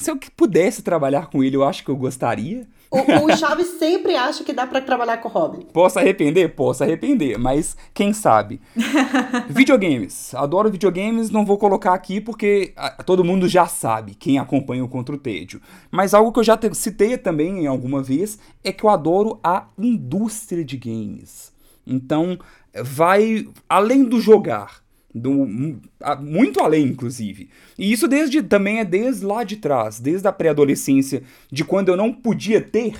se 0.00 0.10
eu 0.10 0.18
pudesse 0.34 0.82
trabalhar 0.82 1.26
com 1.26 1.44
ele, 1.44 1.56
eu 1.56 1.62
acho 1.62 1.84
que 1.84 1.90
eu 1.90 1.96
gostaria. 1.96 2.66
O, 2.90 3.26
o 3.26 3.36
Chaves 3.36 3.78
sempre 3.78 4.16
acha 4.16 4.42
que 4.42 4.52
dá 4.52 4.66
para 4.66 4.80
trabalhar 4.80 5.18
com 5.18 5.28
o 5.28 5.30
Robin. 5.30 5.66
Posso 5.74 5.98
arrepender? 5.98 6.54
Posso 6.54 6.82
arrepender, 6.82 7.38
mas 7.38 7.76
quem 7.92 8.14
sabe? 8.14 8.62
videogames. 9.50 10.34
Adoro 10.34 10.70
videogames, 10.70 11.30
não 11.30 11.44
vou 11.44 11.58
colocar 11.58 11.92
aqui 11.92 12.18
porque 12.18 12.72
todo 13.04 13.22
mundo 13.22 13.46
já 13.46 13.66
sabe, 13.66 14.14
quem 14.14 14.38
acompanha 14.38 14.82
o 14.82 14.88
Contra 14.88 15.14
o 15.14 15.18
Tédio. 15.18 15.60
Mas 15.90 16.14
algo 16.14 16.32
que 16.32 16.40
eu 16.40 16.44
já 16.44 16.58
citei 16.72 17.18
também 17.18 17.60
em 17.60 17.66
alguma 17.66 18.02
vez 18.02 18.38
é 18.64 18.72
que 18.72 18.84
eu 18.84 18.88
adoro 18.88 19.38
a 19.44 19.66
indústria 19.78 20.64
de 20.64 20.78
games. 20.78 21.52
Então, 21.86 22.38
vai 22.74 23.46
além 23.68 24.04
do 24.04 24.18
jogar 24.18 24.80
do, 25.14 25.78
muito 26.20 26.60
além, 26.60 26.86
inclusive. 26.86 27.48
E 27.78 27.92
isso 27.92 28.06
desde 28.06 28.42
também 28.42 28.78
é 28.78 28.84
desde 28.84 29.24
lá 29.24 29.44
de 29.44 29.56
trás, 29.56 29.98
desde 29.98 30.26
a 30.28 30.32
pré-adolescência, 30.32 31.22
de 31.50 31.64
quando 31.64 31.88
eu 31.88 31.96
não 31.96 32.12
podia 32.12 32.60
ter. 32.60 32.94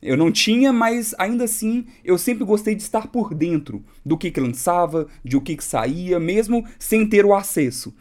Eu 0.00 0.16
não 0.16 0.30
tinha, 0.30 0.72
mas 0.72 1.14
ainda 1.18 1.44
assim 1.44 1.86
eu 2.04 2.16
sempre 2.16 2.44
gostei 2.44 2.74
de 2.74 2.82
estar 2.82 3.08
por 3.08 3.34
dentro 3.34 3.84
do 4.04 4.16
que, 4.16 4.30
que 4.30 4.38
lançava, 4.38 5.08
de 5.24 5.36
o 5.36 5.40
que, 5.40 5.56
que 5.56 5.64
saía, 5.64 6.20
mesmo 6.20 6.64
sem 6.78 7.04
ter 7.04 7.24
o 7.24 7.34
acesso. 7.34 7.92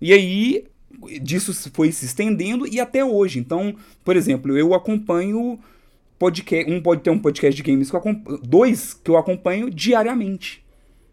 E 0.00 0.12
aí 0.12 0.64
disso 1.22 1.54
foi 1.72 1.92
se 1.92 2.04
estendendo 2.04 2.66
e 2.66 2.80
até 2.80 3.04
hoje. 3.04 3.38
Então, 3.38 3.76
por 4.04 4.16
exemplo, 4.16 4.56
eu 4.58 4.74
acompanho 4.74 5.58
podcast, 6.18 6.70
um 6.70 6.82
pode 6.82 7.02
ter 7.02 7.10
um 7.10 7.18
podcast 7.18 7.56
de 7.56 7.62
games 7.62 7.90
que 7.90 7.96
eu 7.96 8.02
dois 8.42 8.92
que 8.92 9.10
eu 9.10 9.16
acompanho 9.16 9.70
diariamente. 9.70 10.64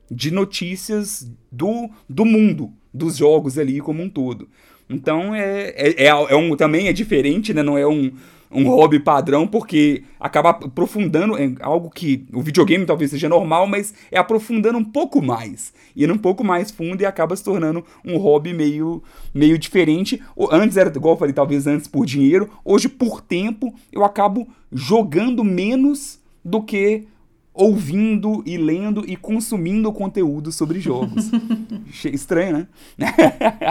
De 0.09 0.31
notícias 0.31 1.29
do, 1.51 1.89
do 2.07 2.25
mundo, 2.25 2.71
dos 2.93 3.17
jogos 3.17 3.57
ali 3.57 3.81
como 3.81 4.01
um 4.01 4.09
todo. 4.09 4.47
Então 4.89 5.35
é, 5.35 5.73
é, 5.75 6.03
é, 6.03 6.07
é 6.07 6.35
um, 6.35 6.55
também 6.55 6.87
é 6.87 6.93
diferente, 6.93 7.53
né? 7.53 7.61
Não 7.61 7.77
é 7.77 7.85
um, 7.85 8.11
um 8.49 8.67
hobby 8.69 8.99
padrão, 8.99 9.45
porque 9.45 10.03
acaba 10.19 10.51
aprofundando 10.51 11.37
em 11.37 11.57
algo 11.59 11.89
que 11.89 12.25
o 12.33 12.41
videogame 12.41 12.85
talvez 12.85 13.11
seja 13.11 13.27
normal, 13.27 13.67
mas 13.67 13.93
é 14.11 14.17
aprofundando 14.17 14.77
um 14.77 14.83
pouco 14.83 15.21
mais, 15.21 15.73
indo 15.95 16.13
um 16.13 16.17
pouco 16.17 16.43
mais 16.43 16.71
fundo 16.71 17.01
e 17.01 17.05
acaba 17.05 17.35
se 17.35 17.43
tornando 17.43 17.83
um 18.03 18.17
hobby 18.17 18.53
meio, 18.53 19.03
meio 19.33 19.57
diferente. 19.57 20.21
Antes 20.51 20.77
era, 20.77 20.89
igual 20.89 21.15
eu 21.15 21.19
falei, 21.19 21.33
talvez 21.33 21.67
antes 21.67 21.87
por 21.87 22.05
dinheiro, 22.05 22.49
hoje 22.63 22.87
por 22.87 23.21
tempo 23.21 23.73
eu 23.91 24.03
acabo 24.03 24.47
jogando 24.71 25.43
menos 25.43 26.19
do 26.43 26.61
que 26.61 27.05
ouvindo 27.57 28.43
e 28.45 28.55
lendo 28.55 29.03
e 29.07 29.15
consumindo 29.15 29.91
conteúdo 29.91 30.51
sobre 30.51 30.79
jogos. 30.79 31.31
Estranho, 32.05 32.67
né? 32.97 33.13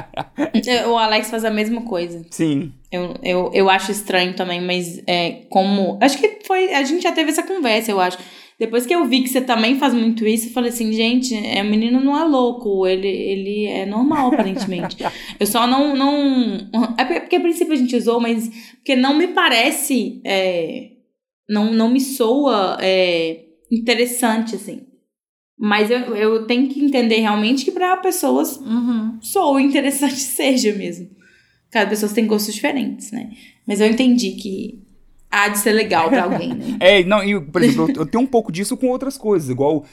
o 0.90 0.98
Alex 0.98 1.30
faz 1.30 1.44
a 1.44 1.50
mesma 1.50 1.82
coisa. 1.82 2.26
Sim. 2.30 2.72
Eu, 2.90 3.14
eu, 3.22 3.50
eu 3.54 3.70
acho 3.70 3.92
estranho 3.92 4.34
também, 4.34 4.60
mas 4.60 5.02
é 5.06 5.44
como. 5.48 5.98
Acho 6.00 6.18
que 6.18 6.40
foi. 6.44 6.74
A 6.74 6.82
gente 6.82 7.02
já 7.02 7.12
teve 7.12 7.30
essa 7.30 7.42
conversa, 7.42 7.92
eu 7.92 8.00
acho. 8.00 8.18
Depois 8.58 8.86
que 8.86 8.94
eu 8.94 9.04
vi 9.04 9.22
que 9.22 9.28
você 9.28 9.40
também 9.40 9.78
faz 9.78 9.92
muito 9.92 10.26
isso, 10.26 10.48
eu 10.48 10.52
falei 10.52 10.70
assim, 10.70 10.90
gente, 10.90 11.34
é, 11.34 11.62
o 11.62 11.66
menino 11.66 12.00
não 12.00 12.18
é 12.18 12.24
louco, 12.24 12.86
ele, 12.86 13.06
ele 13.06 13.66
é 13.66 13.84
normal, 13.84 14.32
aparentemente. 14.32 14.96
eu 15.38 15.46
só 15.46 15.66
não, 15.66 15.94
não. 15.94 16.58
É 16.96 17.04
porque 17.20 17.36
a 17.36 17.40
princípio 17.40 17.74
a 17.74 17.76
gente 17.76 17.94
usou, 17.94 18.18
mas 18.18 18.48
porque 18.76 18.96
não 18.96 19.16
me 19.16 19.28
parece. 19.28 20.22
É, 20.24 20.90
não, 21.48 21.72
não 21.72 21.90
me 21.90 22.00
soa. 22.00 22.78
É, 22.80 23.45
interessante, 23.78 24.56
assim. 24.56 24.82
Mas 25.58 25.90
eu, 25.90 25.98
eu 26.14 26.46
tenho 26.46 26.68
que 26.68 26.84
entender 26.84 27.16
realmente 27.16 27.64
que 27.64 27.70
para 27.70 27.96
pessoas 27.98 28.56
uhum. 28.58 29.18
sou 29.20 29.58
interessante 29.60 30.16
seja 30.16 30.72
mesmo. 30.74 31.08
Cada 31.70 31.88
pessoa 31.90 32.12
tem 32.12 32.26
gostos 32.26 32.54
diferentes, 32.54 33.10
né? 33.10 33.30
Mas 33.66 33.80
eu 33.80 33.86
entendi 33.86 34.32
que 34.32 34.82
há 35.30 35.48
de 35.48 35.58
ser 35.58 35.72
legal 35.72 36.08
para 36.08 36.24
alguém, 36.24 36.54
né? 36.54 36.76
é, 36.80 37.02
não, 37.04 37.22
e, 37.24 37.40
por 37.40 37.62
exemplo, 37.62 37.90
eu, 37.90 38.02
eu 38.02 38.06
tenho 38.06 38.22
um 38.22 38.26
pouco 38.26 38.52
disso 38.52 38.76
com 38.76 38.88
outras 38.88 39.18
coisas, 39.18 39.50
igual 39.50 39.84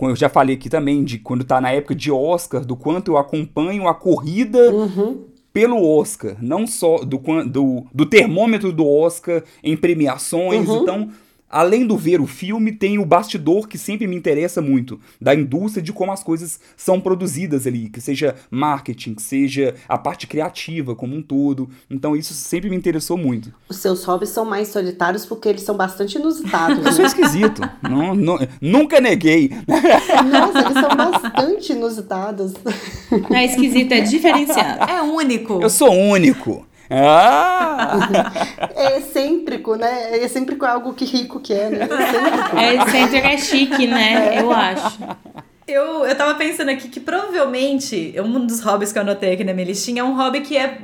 eu 0.00 0.14
já 0.16 0.28
falei 0.28 0.54
aqui 0.54 0.70
também 0.70 1.02
de 1.02 1.18
quando 1.18 1.44
tá 1.44 1.60
na 1.60 1.72
época 1.72 1.94
de 1.94 2.10
Oscar, 2.10 2.64
do 2.64 2.76
quanto 2.76 3.12
eu 3.12 3.16
acompanho 3.18 3.88
a 3.88 3.94
corrida 3.94 4.72
Uhum. 4.72 5.24
pelo 5.52 5.84
Oscar, 5.84 6.36
não 6.40 6.66
só 6.66 6.98
do, 6.98 7.18
quan- 7.18 7.46
do, 7.46 7.84
do 7.92 8.06
termômetro 8.06 8.72
do 8.72 8.86
Oscar 8.86 9.42
em 9.62 9.76
premiações. 9.76 10.68
Uhum. 10.68 10.82
Então, 10.82 11.08
além 11.50 11.86
do 11.86 11.96
ver 11.96 12.20
o 12.20 12.26
filme, 12.26 12.72
tem 12.72 12.98
o 12.98 13.04
bastidor 13.04 13.66
que 13.68 13.78
sempre 13.78 14.06
me 14.06 14.16
interessa 14.16 14.60
muito, 14.60 15.00
da 15.20 15.34
indústria, 15.34 15.82
de 15.82 15.92
como 15.92 16.12
as 16.12 16.22
coisas 16.22 16.60
são 16.76 17.00
produzidas 17.00 17.66
ali, 17.66 17.88
que 17.88 18.00
seja 18.00 18.34
marketing, 18.50 19.14
que 19.14 19.22
seja 19.22 19.74
a 19.88 19.96
parte 19.96 20.26
criativa 20.26 20.94
como 20.94 21.16
um 21.16 21.22
todo. 21.22 21.68
Então, 21.90 22.14
isso 22.14 22.34
sempre 22.34 22.68
me 22.70 22.76
interessou 22.76 23.16
muito. 23.16 23.52
Os 23.68 23.76
seus 23.78 24.04
hobbies 24.04 24.30
são 24.30 24.44
mais 24.44 24.68
solitários 24.68 25.24
porque 25.26 25.48
eles 25.48 25.62
são 25.62 25.76
bastante 25.76 26.18
inusitados. 26.18 26.84
Eu 26.84 26.92
sou 26.92 27.02
né? 27.02 27.06
esquisito. 27.08 27.62
não, 27.82 28.14
não- 28.14 28.38
nunca 28.60 29.00
neguei. 29.00 29.50
Nossa, 29.66 30.58
eles 30.60 30.72
são 30.74 30.96
bastante 30.96 31.72
inusitados. 31.72 32.52
Não 33.30 33.36
é 33.36 33.46
esquisito, 33.46 33.92
é 33.92 34.00
diferenciado. 34.00 34.90
É 34.90 35.02
único. 35.02 35.60
Eu 35.62 35.70
sou 35.70 35.90
único. 35.92 36.67
Ah! 36.90 37.98
É 38.74 38.98
excêntrico, 38.98 39.76
né? 39.76 40.12
É 40.12 40.24
excêntrico 40.24 40.64
é 40.64 40.68
algo 40.68 40.94
que 40.94 41.04
rico 41.04 41.40
que 41.40 41.52
é, 41.52 41.68
né? 41.70 41.84
Excêntrico. 41.84 42.56
É 42.56 42.74
excêntrico, 42.74 43.26
é 43.26 43.38
chique, 43.38 43.86
né? 43.86 44.40
Eu 44.40 44.50
acho. 44.50 44.98
Eu, 45.66 46.06
eu 46.06 46.16
tava 46.16 46.34
pensando 46.34 46.70
aqui 46.70 46.88
que 46.88 46.98
provavelmente 46.98 48.14
um 48.18 48.46
dos 48.46 48.60
hobbies 48.60 48.90
que 48.90 48.98
eu 48.98 49.02
anotei 49.02 49.34
aqui 49.34 49.44
na 49.44 49.52
minha 49.52 49.66
listinha 49.66 50.00
é 50.00 50.04
um 50.04 50.16
hobby 50.16 50.40
que 50.40 50.56
é 50.56 50.78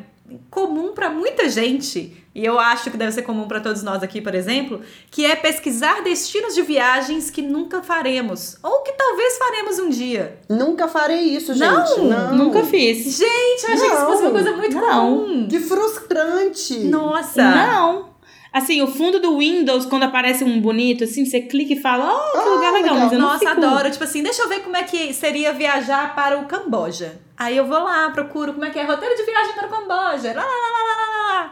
comum 0.51 0.93
pra 0.93 1.09
muita 1.09 1.49
gente. 1.49 2.24
E 2.35 2.45
eu 2.45 2.59
acho 2.59 2.91
que 2.91 2.97
deve 2.97 3.13
ser 3.13 3.23
comum 3.23 3.47
pra 3.47 3.61
todos 3.61 3.83
nós 3.85 4.03
aqui, 4.03 4.21
por 4.21 4.35
exemplo, 4.35 4.81
que 5.11 5.25
é 5.25 5.37
pesquisar 5.37 6.03
destinos 6.03 6.53
de 6.55 6.63
viagens 6.63 7.31
que 7.31 7.41
nunca 7.41 7.81
faremos. 7.81 8.57
Ou 8.61 8.83
que 8.83 8.91
talvez 8.93 9.39
faremos 9.39 9.79
um 9.79 9.89
dia. 9.89 10.39
Nunca 10.49 10.89
farei 10.89 11.21
isso, 11.21 11.55
gente. 11.55 11.61
Não, 12.01 12.05
Não, 12.05 12.35
Nunca 12.35 12.65
fiz. 12.65 13.17
Gente, 13.19 13.65
eu 13.69 13.73
achei 13.75 13.89
que 13.89 13.95
isso 13.95 14.07
fosse 14.07 14.23
uma 14.23 14.31
coisa 14.33 14.53
muito 14.57 14.77
Não. 14.77 15.17
comum. 15.19 15.49
Que 15.49 15.61
frustrante. 15.61 16.79
Nossa! 16.85 17.43
Não. 17.43 18.15
Assim, 18.53 18.81
o 18.83 18.87
fundo 18.87 19.19
do 19.19 19.39
Windows, 19.39 19.85
quando 19.87 20.05
aparece 20.05 20.45
um 20.45 20.61
bonito, 20.61 21.03
assim, 21.05 21.25
você 21.25 21.41
clica 21.41 21.73
e 21.73 21.81
fala, 21.81 22.05
oh, 22.09 22.33
que 22.33 22.39
Ah, 22.39 22.45
lugar 22.45 22.73
legal. 22.73 22.95
legal. 22.95 22.99
Mas 23.01 23.13
eu 23.13 23.19
não 23.19 23.27
Nossa, 23.29 23.39
fico... 23.41 23.51
adoro. 23.51 23.91
Tipo 23.91 24.05
assim, 24.05 24.23
deixa 24.23 24.43
eu 24.43 24.49
ver 24.49 24.61
como 24.61 24.77
é 24.77 24.85
que 24.85 25.13
seria 25.13 25.53
viajar 25.53 26.15
para 26.15 26.39
o 26.39 26.47
Camboja. 26.47 27.21
Aí 27.37 27.57
eu 27.57 27.67
vou 27.67 27.81
lá, 27.83 28.11
procuro 28.11 28.53
como 28.53 28.65
é 28.65 28.71
que 28.71 28.79
é 28.79 28.85
roteiro 28.85 29.17
de 29.17 29.25
viagem 29.25 29.55
para 29.55 29.67
o 29.67 29.71
Camboja. 29.71 30.33
Lá, 30.35 30.43
lá, 30.43 30.71
lá, 30.71 30.85
lá. 30.89 30.94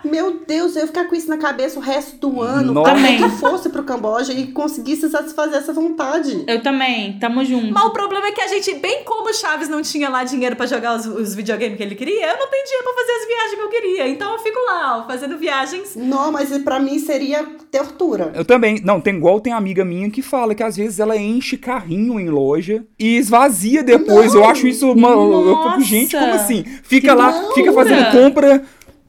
Meu 0.04 0.40
Deus, 0.46 0.74
eu 0.74 0.82
ia 0.82 0.86
ficar 0.86 1.04
com 1.06 1.14
isso 1.14 1.28
na 1.28 1.38
cabeça 1.38 1.78
o 1.78 1.82
resto 1.82 2.16
do 2.16 2.40
ano. 2.40 2.72
Nossa. 2.72 2.90
É 2.90 2.94
Também. 2.94 3.16
que 3.18 3.28
fosse 3.36 3.68
pro 3.68 3.82
Camboja 3.84 4.32
e 4.32 4.48
conseguisse 4.48 5.08
satisfazer 5.08 5.58
essa 5.58 5.72
vontade. 5.72 6.44
Eu 6.46 6.62
também, 6.62 7.18
tamo 7.18 7.44
junto. 7.44 7.72
Mas 7.72 7.84
o 7.84 7.90
problema 7.90 8.26
é 8.26 8.32
que 8.32 8.40
a 8.40 8.48
gente, 8.48 8.74
bem 8.74 9.04
como 9.04 9.28
o 9.30 9.34
Chaves 9.34 9.68
não 9.68 9.82
tinha 9.82 10.08
lá 10.08 10.24
dinheiro 10.24 10.56
pra 10.56 10.66
jogar 10.66 10.96
os, 10.96 11.06
os 11.06 11.34
videogames 11.34 11.76
que 11.76 11.82
ele 11.82 11.94
queria, 11.94 12.32
eu 12.32 12.38
não 12.38 12.48
tenho 12.48 12.64
dinheiro 12.64 12.84
pra 12.84 12.94
fazer 12.94 13.12
as 13.12 13.26
viagens 13.26 13.54
que 13.54 13.60
eu 13.60 13.68
queria. 13.68 14.08
Então 14.08 14.32
eu 14.32 14.38
fico 14.38 14.58
lá, 14.66 14.98
ó, 14.98 15.06
fazendo 15.06 15.38
viagens. 15.38 15.96
Não, 15.96 16.32
mas 16.32 16.56
pra 16.58 16.78
mim 16.78 16.98
seria 16.98 17.44
tortura. 17.70 18.32
Eu 18.34 18.44
também. 18.44 18.80
Não, 18.84 19.00
tem 19.00 19.16
igual 19.16 19.40
tem 19.40 19.52
amiga 19.52 19.84
minha 19.84 20.10
que 20.10 20.22
fala 20.22 20.54
que 20.54 20.62
às 20.62 20.76
vezes 20.76 20.98
ela 21.00 21.16
enche 21.16 21.56
carrinho 21.56 22.18
em 22.18 22.28
loja 22.28 22.84
e 22.98 23.16
esvazia 23.16 23.82
depois. 23.82 24.34
Não. 24.34 24.42
Eu 24.42 24.48
acho 24.48 24.66
isso 24.66 24.90
uma. 24.90 25.10
Eu 25.10 25.80
gente, 25.80 26.16
como 26.16 26.32
assim? 26.32 26.64
Fica 26.82 27.14
lá, 27.14 27.30
Não. 27.30 27.54
fica 27.54 27.72
fazendo 27.72 28.10
compra 28.12 28.62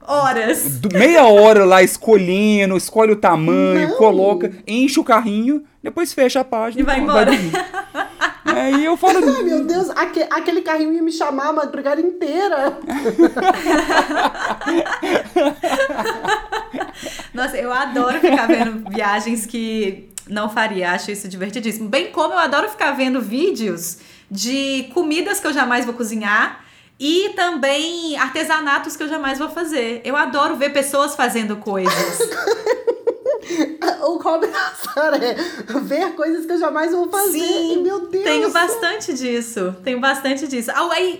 Horas. 0.06 0.80
meia 0.92 1.24
hora 1.24 1.64
lá 1.64 1.82
escolhendo, 1.82 2.76
escolhe 2.76 3.12
o 3.12 3.16
tamanho, 3.16 3.88
Não. 3.88 3.96
coloca, 3.96 4.52
enche 4.66 5.00
o 5.00 5.04
carrinho, 5.04 5.64
depois 5.82 6.12
fecha 6.12 6.40
a 6.40 6.44
página 6.44 6.82
E 6.82 6.84
vai 6.84 7.00
embora. 7.00 7.24
dormir. 7.26 7.52
Aí 8.44 8.84
eu 8.84 8.96
falo. 8.96 9.18
Ai, 9.36 9.42
meu 9.42 9.64
Deus, 9.64 9.88
aque- 9.90 10.26
aquele 10.30 10.60
carrinho 10.60 10.92
ia 10.92 11.02
me 11.02 11.10
chamar 11.10 11.48
a 11.48 11.52
madrugada 11.52 12.00
inteira. 12.00 12.78
Nossa, 17.32 17.56
eu 17.56 17.72
adoro 17.72 18.20
ficar 18.20 18.46
vendo 18.46 18.88
viagens 18.90 19.46
que 19.46 20.10
não 20.28 20.48
faria. 20.48 20.92
Acho 20.92 21.10
isso 21.10 21.28
divertidíssimo. 21.28 21.88
Bem 21.88 22.12
como 22.12 22.34
eu 22.34 22.38
adoro 22.38 22.68
ficar 22.68 22.92
vendo 22.92 23.20
vídeos 23.20 23.98
de 24.30 24.84
comidas 24.94 25.40
que 25.40 25.46
eu 25.46 25.52
jamais 25.52 25.84
vou 25.84 25.94
cozinhar. 25.94 26.63
E 26.98 27.30
também 27.34 28.16
artesanatos 28.16 28.96
que 28.96 29.02
eu 29.02 29.08
jamais 29.08 29.38
vou 29.38 29.48
fazer. 29.48 30.00
Eu 30.04 30.16
adoro 30.16 30.56
ver 30.56 30.70
pessoas 30.72 31.14
fazendo 31.14 31.56
coisas. 31.56 32.18
O 34.06 34.16
hobby 34.18 34.46
da 34.46 34.70
Sara 34.74 35.16
é 35.22 35.34
ver 35.80 36.12
coisas 36.14 36.46
que 36.46 36.52
eu 36.52 36.58
jamais 36.58 36.92
vou 36.92 37.10
fazer. 37.10 37.38
Sim, 37.40 37.72
E, 37.74 37.76
meu 37.82 38.06
Deus. 38.08 38.24
Tenho 38.24 38.50
bastante 38.50 39.12
disso. 39.14 39.74
Tenho 39.84 40.00
bastante 40.00 40.46
disso. 40.46 40.70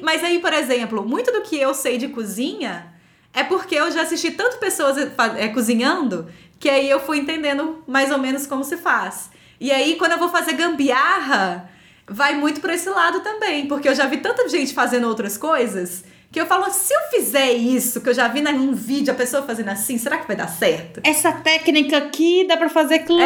Mas 0.03 0.23
aí, 0.25 0.39
por 0.39 0.53
exemplo, 0.53 1.05
muito 1.07 1.31
do 1.33 1.43
que 1.43 1.59
eu 1.59 1.75
sei 1.75 1.99
de 1.99 2.09
cozinha 2.09 2.93
é 3.33 3.43
porque 3.45 3.75
eu 3.75 3.91
já 3.91 4.03
assisti 4.03 4.31
tanto 4.31 4.59
pessoas 4.59 4.97
fa- 5.15 5.35
é, 5.39 5.49
cozinhando 5.49 6.29
que 6.59 6.69
aí 6.71 6.89
eu 6.89 7.01
fui 7.01 7.19
entendendo 7.19 7.83
mais 7.87 8.11
ou 8.11 8.19
menos 8.19 8.47
como 8.47 8.65
se 8.65 8.77
faz. 8.77 9.31
E 9.61 9.71
aí, 9.71 9.97
quando 9.97 10.13
eu 10.13 10.19
vou 10.19 10.29
fazer 10.29 10.53
gambiarra, 10.55 11.71
vai 12.09 12.35
muito 12.37 12.61
por 12.61 12.71
esse 12.71 12.89
lado 12.89 13.21
também. 13.21 13.67
Porque 13.67 13.89
eu 13.89 13.95
já 13.95 14.07
vi 14.07 14.19
tanta 14.19 14.49
gente 14.49 14.73
fazendo 14.75 15.09
outras 15.09 15.37
coisas 15.39 16.05
que 16.31 16.41
eu 16.41 16.47
falo, 16.47 16.69
se 16.69 16.93
eu 16.93 17.01
fizer 17.13 17.53
isso, 17.53 18.01
que 18.01 18.09
eu 18.09 18.15
já 18.15 18.27
vi 18.27 18.41
num 18.41 18.73
vídeo 18.75 19.13
a 19.13 19.17
pessoa 19.17 19.45
fazendo 19.45 19.69
assim, 19.69 19.97
será 19.99 20.19
que 20.19 20.27
vai 20.27 20.35
dar 20.35 20.49
certo? 20.49 20.99
Essa 21.05 21.31
técnica 21.31 21.97
aqui 21.97 22.45
dá 22.49 22.57
pra 22.57 22.69
fazer 22.69 23.01
clean, 23.01 23.21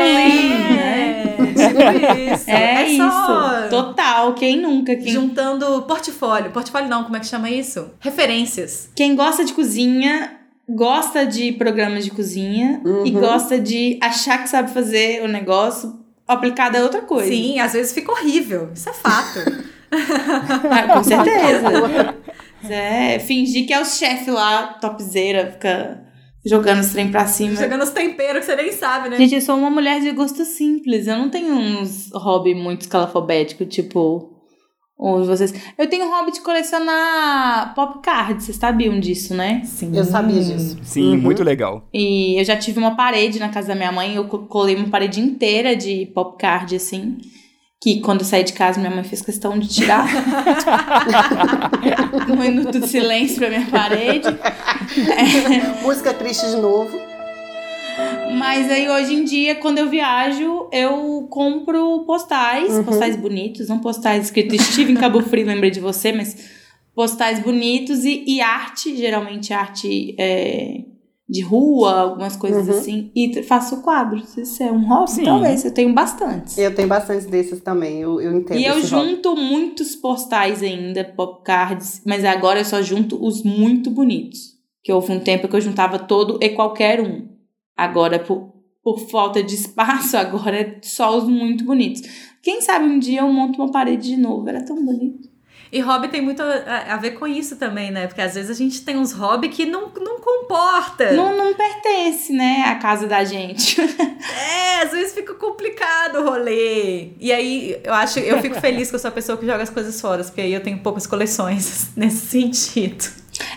né? 0.76 1.22
É, 1.22 1.37
tipo 1.47 2.35
isso. 2.35 2.45
É, 2.51 2.83
É 2.83 2.97
só 2.99 3.61
isso. 3.62 3.70
Total. 3.70 4.35
Quem 4.35 4.61
nunca? 4.61 4.95
Quem, 4.95 5.09
Juntando 5.09 5.83
portfólio. 5.83 6.51
Portfólio 6.51 6.89
não, 6.91 7.05
como 7.05 7.16
é 7.16 7.20
que 7.20 7.26
chama 7.26 7.49
isso? 7.51 7.91
Referências. 8.01 8.91
quem 8.95 9.16
gosta 9.16 9.43
de 9.43 9.55
cozinha, 9.55 10.33
gosta 10.68 11.24
de 11.24 11.53
programas 11.53 12.05
de 12.05 12.11
cozinha 12.11 12.83
e 12.85 13.11
Uhum. 13.14 13.20
gosta 13.20 13.59
de 13.59 13.99
achar 14.03 14.43
que 14.43 14.51
sabe 14.51 14.70
fazer 14.70 15.22
o 15.24 15.29
negócio 15.29 15.99
aplicado 16.29 16.76
a 16.76 16.83
outra 16.83 17.01
coisa. 17.01 17.29
Sim, 17.29 17.59
às 17.59 17.72
vezes 17.72 17.93
fica 17.93 18.12
horrível. 18.12 18.70
Isso 18.74 18.89
é 18.89 18.93
fato. 18.93 19.41
Ah, 19.91 20.97
com 20.97 21.03
certeza. 21.03 22.14
é, 22.68 23.18
fingir 23.18 23.66
que 23.66 23.72
é 23.72 23.81
o 23.81 23.87
chefe 23.87 24.31
lá, 24.31 24.74
topzeira, 24.74 25.53
fica 25.53 26.05
jogando 26.45 26.81
os 26.81 26.91
trem 26.91 27.11
pra 27.11 27.26
cima. 27.26 27.57
Jogando 27.57 27.85
os 27.85 27.91
temperos 27.91 28.41
que 28.41 28.53
você 28.53 28.57
nem 28.57 28.70
sabe, 28.70 29.09
né? 29.09 29.16
Gente, 29.16 29.37
eu 29.37 29.41
sou 29.41 29.57
uma 29.57 29.70
mulher 29.70 30.03
de 30.03 30.11
gosto 30.11 30.45
simples. 30.45 31.07
Eu 31.07 31.16
não 31.16 31.31
tenho 31.31 31.55
uns 31.55 32.11
hobby 32.12 32.55
muito 32.55 32.83
escalafobético, 32.83 33.64
tipo 33.64 34.38
Ou 34.99 35.24
vocês. 35.24 35.55
Eu 35.78 35.88
tenho 35.88 36.07
o 36.07 36.11
hobby 36.11 36.32
de 36.32 36.40
colecionar 36.40 37.72
pop 37.74 38.01
cards, 38.03 38.46
vocês 38.46 38.57
sabiam 38.57 38.99
disso, 38.99 39.32
né? 39.32 39.62
Sim. 39.64 39.96
Eu 39.96 40.05
sabia 40.05 40.42
disso. 40.42 40.76
Sim, 40.82 41.12
Uhum. 41.12 41.18
muito 41.22 41.44
legal. 41.44 41.86
E 41.94 42.36
eu 42.40 42.44
já 42.44 42.57
tive 42.57 42.80
uma 42.80 42.96
parede 42.96 43.38
na 43.38 43.49
casa 43.49 43.68
da 43.68 43.74
minha 43.76 43.92
mãe, 43.92 44.16
eu 44.16 44.24
co- 44.24 44.40
colei 44.40 44.74
uma 44.74 44.88
parede 44.88 45.20
inteira 45.20 45.76
de 45.76 46.07
pop 46.14 46.36
card, 46.36 46.74
assim. 46.74 47.16
Que 47.80 48.01
quando 48.01 48.22
eu 48.22 48.26
saí 48.26 48.42
de 48.42 48.55
casa, 48.55 48.80
minha 48.80 48.90
mãe 48.92 49.05
fez 49.05 49.22
questão 49.22 49.57
de 49.57 49.68
tirar. 49.68 50.05
um 52.28 52.36
minuto 52.36 52.80
de 52.80 52.88
silêncio 52.88 53.36
pra 53.36 53.49
minha 53.49 53.66
parede. 53.70 54.26
Música 55.82 56.12
triste 56.12 56.46
de 56.51 56.57
novo. 56.57 56.90
Mas 58.38 58.70
aí 58.70 58.88
hoje 58.88 59.14
em 59.14 59.24
dia, 59.24 59.55
quando 59.57 59.78
eu 59.78 59.88
viajo, 59.88 60.68
eu 60.72 61.26
compro 61.30 62.05
postais, 62.07 62.72
Uhum. 62.72 62.84
postais 62.84 63.16
bonitos, 63.16 63.68
não 63.68 63.78
postais 63.80 64.24
escritos 64.26 64.61
Steve 64.66 64.92
em 64.92 64.96
Cabo 64.96 65.20
Frio, 65.22 65.46
lembrei 65.46 65.70
de 65.70 65.80
você, 65.80 66.12
mas 66.12 66.36
postais 66.94 67.40
bonitos 67.40 68.05
e, 68.05 68.24
e 68.26 68.40
arte, 68.40 68.96
geralmente 68.96 69.53
arte 69.53 70.14
é, 70.18 70.82
de 71.28 71.42
rua, 71.42 72.01
algumas 72.01 72.36
coisas 72.36 72.68
Uhum. 72.68 72.78
assim. 72.78 73.11
E 73.14 73.42
faço 73.42 73.82
quadros. 73.82 74.36
Isso 74.36 74.62
é 74.62 74.70
um 74.70 74.86
hobby? 74.86 75.11
Sim. 75.11 75.24
Talvez, 75.24 75.64
eu 75.64 75.72
tenho 75.74 75.92
bastantes. 75.92 76.57
Eu 76.59 76.74
tenho 76.74 76.88
bastante 76.88 77.26
desses 77.26 77.61
também, 77.61 78.01
eu, 78.01 78.20
eu 78.20 78.32
entendo 78.36 78.59
E 78.61 78.64
eu 78.64 78.78
esse 78.78 78.94
hobby. 78.94 79.09
junto 79.11 79.36
muitos 79.36 79.96
postais 79.96 80.62
ainda, 80.62 81.05
pop 81.05 81.42
cards, 81.44 82.03
mas 82.07 82.24
agora 82.24 82.61
eu 82.61 82.64
ssó 82.64 82.80
junto 82.82 83.22
os 83.24 83.42
muito 83.42 83.90
bonitos. 83.90 84.57
Que 84.82 84.92
houve 84.92 85.12
um 85.12 85.20
tempo 85.20 85.49
que 85.49 85.57
eu 85.57 85.61
juntava 85.61 85.99
todo 85.99 86.38
e 86.40 86.49
qualquer 86.51 87.01
um. 87.01 87.36
Agora, 87.79 88.18
por, 88.18 88.53
por 88.83 88.99
falta 89.09 89.41
de 89.41 89.55
espaço, 89.55 90.16
agora 90.18 90.61
é 90.61 90.79
só 90.83 91.16
os 91.16 91.29
muito 91.29 91.62
bonitos. 91.62 92.03
Quem 92.43 92.61
sabe 92.61 92.87
um 92.87 92.99
dia 92.99 93.20
eu 93.20 93.33
monto 93.33 93.62
uma 93.62 93.70
parede 93.70 94.09
de 94.09 94.16
novo, 94.16 94.49
era 94.49 94.64
tão 94.64 94.85
bonito. 94.85 95.29
E 95.70 95.81
hobby 95.81 96.09
tem 96.09 96.22
muito 96.22 96.43
a, 96.43 96.95
a 96.95 96.97
ver 96.97 97.12
com 97.12 97.26
isso 97.26 97.57
também, 97.57 97.91
né? 97.91 98.07
Porque 98.07 98.22
às 98.22 98.35
vezes 98.35 98.51
a 98.51 98.55
gente 98.55 98.83
tem 98.83 98.97
uns 98.97 99.12
hobby 99.12 99.51
que 99.51 99.66
não, 99.66 99.93
não 100.01 100.18
comporta. 100.18 101.12
Não, 101.12 101.37
não 101.37 101.55
pertence, 101.55 102.33
né, 102.33 102.64
à 102.66 102.76
casa 102.76 103.07
da 103.07 103.22
gente. 103.22 103.76
É, 104.18 104.83
às 104.83 104.93
vezes 104.93 105.12
fica 105.12 105.35
complicado 105.35 106.20
o 106.20 106.31
rolê. 106.31 107.11
E 107.18 107.33
aí, 107.33 107.81
eu 107.83 107.93
acho, 107.93 108.18
eu 108.20 108.41
fico 108.41 108.61
feliz 108.61 108.89
que 108.89 108.95
eu 108.95 108.99
sou 108.99 109.09
a 109.09 109.12
pessoa 109.12 109.37
que 109.37 109.45
joga 109.45 109.62
as 109.62 109.70
coisas 109.70 110.01
fora, 110.01 110.22
porque 110.22 110.41
aí 110.41 110.53
eu 110.53 110.62
tenho 110.62 110.79
poucas 110.79 111.07
coleções 111.07 111.91
nesse 111.97 112.26
sentido. 112.26 113.05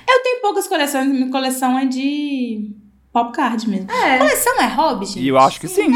Eu 0.07 0.24
tenho 0.24 0.41
poucas 0.41 0.67
coleções, 0.67 1.07
minha 1.07 1.30
coleção 1.30 1.78
é 1.78 1.86
de 1.86 2.72
pop 3.12 3.32
card 3.34 3.70
mesmo. 3.70 3.91
É. 3.91 4.18
Coleção 4.18 4.59
é 4.59 4.68
hobby, 4.68 5.05
gente? 5.05 5.28
Eu 5.28 5.38
acho 5.38 5.59
que 5.59 5.68
sim. 5.68 5.91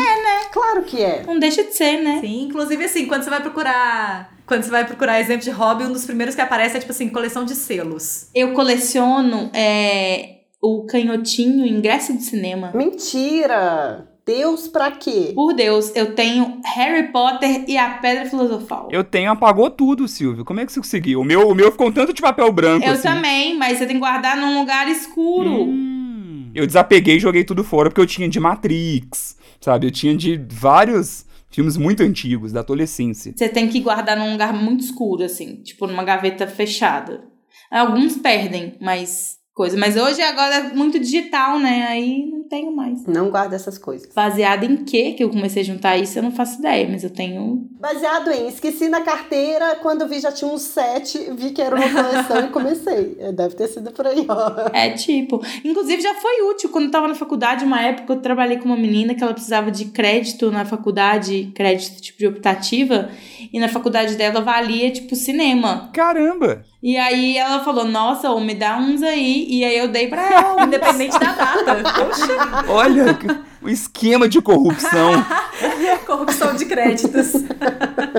Claro 0.52 0.84
que 0.84 1.02
é. 1.02 1.24
Não 1.26 1.40
deixa 1.40 1.64
de 1.64 1.74
ser, 1.74 2.02
né? 2.02 2.20
Sim, 2.22 2.44
inclusive 2.44 2.84
assim, 2.86 3.06
quando 3.06 3.24
você 3.24 3.30
vai 3.30 3.42
procurar. 3.42 4.34
Quando 4.46 4.64
você 4.64 4.70
vai 4.70 4.86
procurar 4.86 5.20
exemplo 5.20 5.44
de 5.44 5.50
hobby, 5.50 5.86
um 5.86 5.92
dos 5.92 6.06
primeiros 6.06 6.36
que 6.36 6.42
aparece 6.42 6.78
é 6.78 6.80
tipo 6.80 6.92
assim, 6.92 7.10
coleção 7.10 7.46
de 7.46 7.56
selos. 7.56 8.30
Eu 8.34 8.54
coleciono 8.54 9.50
é, 9.54 10.42
o 10.62 10.86
canhotinho 10.86 11.66
ingresso 11.66 12.16
de 12.16 12.24
cinema. 12.24 12.72
Mentira! 12.74 14.08
Deus 14.26 14.68
pra 14.68 14.90
quê? 14.90 15.34
Por 15.36 15.54
Deus, 15.54 15.96
eu 15.96 16.16
tenho 16.16 16.60
Harry 16.76 17.12
Potter 17.12 17.66
e 17.68 17.78
a 17.78 17.92
Pedra 17.92 18.26
Filosofal. 18.26 18.88
Eu 18.92 19.04
tenho, 19.04 19.32
apagou 19.32 19.70
tudo, 19.70 20.08
Silvio. 20.08 20.44
Como 20.44 20.60
é 20.60 20.66
que 20.66 20.72
você 20.72 20.80
conseguiu? 20.80 21.22
O 21.22 21.24
meu, 21.24 21.48
o 21.48 21.54
meu 21.54 21.72
ficou 21.72 21.88
um 21.88 21.92
tanto 21.92 22.12
de 22.12 22.24
papel 22.24 22.52
branco. 22.52 22.86
Eu 22.86 22.94
assim. 22.94 23.04
também, 23.04 23.56
mas 23.56 23.78
você 23.78 23.86
tem 23.86 23.98
que 23.98 24.00
guardar 24.00 24.36
num 24.36 24.60
lugar 24.60 24.88
escuro. 24.88 25.66
Hum. 25.66 26.15
Eu 26.56 26.66
desapeguei 26.66 27.18
e 27.18 27.20
joguei 27.20 27.44
tudo 27.44 27.64
fora 27.64 27.90
porque 27.90 28.00
eu 28.00 28.08
tinha 28.08 28.30
de 28.30 28.40
Matrix, 28.40 29.38
sabe? 29.60 29.88
Eu 29.88 29.92
tinha 29.92 30.16
de 30.16 30.42
vários 30.50 31.26
filmes 31.50 31.76
muito 31.76 32.02
antigos, 32.02 32.54
da 32.54 32.62
adolescência. 32.62 33.34
Você 33.36 33.50
tem 33.50 33.68
que 33.68 33.82
guardar 33.82 34.18
num 34.18 34.32
lugar 34.32 34.54
muito 34.54 34.84
escuro, 34.84 35.24
assim, 35.24 35.62
tipo 35.62 35.86
numa 35.86 36.04
gaveta 36.04 36.48
fechada. 36.48 37.24
Alguns 37.70 38.16
perdem, 38.18 38.78
mas 38.82 39.38
coisa. 39.56 39.78
Mas 39.78 39.96
hoje 39.96 40.22
agora 40.22 40.56
é 40.56 40.74
muito 40.74 41.00
digital, 41.00 41.58
né? 41.58 41.88
Aí 41.88 42.26
não 42.26 42.44
tenho 42.44 42.76
mais. 42.76 43.06
Não 43.06 43.30
guarda 43.30 43.56
essas 43.56 43.78
coisas. 43.78 44.08
Baseado 44.14 44.66
em 44.66 44.84
quê 44.84 45.14
que 45.14 45.24
eu 45.24 45.30
comecei 45.30 45.64
a 45.64 45.66
juntar 45.66 45.98
isso, 45.98 46.20
eu 46.20 46.24
não 46.24 46.32
faço 46.32 46.60
ideia, 46.60 46.88
mas 46.92 47.04
eu 47.04 47.10
tenho. 47.10 47.66
Baseado 47.80 48.32
em, 48.32 48.50
esqueci 48.50 48.90
na 48.90 49.02
carteira, 49.02 49.78
quando 49.82 50.08
vi 50.08 50.20
já 50.20 50.32
tinha 50.32 50.52
uns 50.52 50.64
sete, 50.64 51.18
vi 51.38 51.52
que 51.52 51.62
era 51.62 51.74
uma 51.74 51.90
coleção 51.90 52.46
e 52.46 52.50
comecei. 52.50 53.16
É, 53.26 53.32
Deve 53.32 53.56
ter 53.56 53.68
sido 53.70 53.92
por 53.92 54.06
aí, 54.06 54.26
ó. 54.28 54.70
É 54.74 54.90
tipo. 54.90 55.42
Inclusive 55.64 56.02
já 56.02 56.14
foi 56.16 56.42
útil. 56.50 56.70
Quando 56.70 56.86
eu 56.86 56.92
tava 56.92 57.08
na 57.08 57.16
faculdade, 57.16 57.64
uma 57.64 57.82
época 57.82 58.14
eu 58.14 58.20
trabalhei 58.20 58.58
com 58.58 58.66
uma 58.66 58.76
menina 58.76 59.16
que 59.16 59.24
ela 59.24 59.34
precisava 59.34 59.72
de 59.72 59.86
crédito 59.86 60.52
na 60.52 60.66
faculdade, 60.66 61.52
crédito 61.56 62.02
tipo 62.02 62.20
de 62.20 62.28
optativa, 62.28 63.10
e 63.54 63.60
na 63.60 63.70
faculdade 63.70 64.16
dela 64.16 64.42
valia 64.42 64.92
tipo 64.92 65.16
cinema. 65.16 65.90
Caramba! 65.94 66.66
E 66.86 66.98
aí 66.98 67.36
ela 67.36 67.64
falou: 67.64 67.84
Nossa, 67.84 68.30
ô, 68.30 68.40
me 68.40 68.54
dá 68.54 68.78
uns 68.78 69.02
aí. 69.02 69.48
E 69.50 69.66
aí 69.66 69.76
eu 69.76 69.88
dei 69.88 70.08
pra 70.08 70.22
ela. 70.32 70.62
Independente 70.70 71.18
da 71.20 71.32
data. 71.32 71.78
Poxa, 71.82 72.64
Olha 72.68 73.18
o 73.60 73.68
esquema 73.68 74.30
de 74.30 74.40
corrupção. 74.40 75.14
corrupção 76.06 76.56
de 76.56 76.66
créditos. 76.66 77.32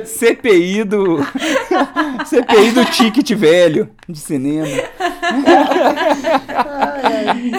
CPI 0.04 0.82
do. 0.82 1.18
CPI 2.26 2.72
do 2.72 2.84
ticket 2.86 3.30
velho 3.34 3.88
de 4.08 4.18
cinema. 4.18 4.66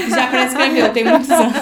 Já 0.10 0.28
prescreveu, 0.28 0.92
tem 0.92 1.06
muitos 1.06 1.32
anos. 1.32 1.54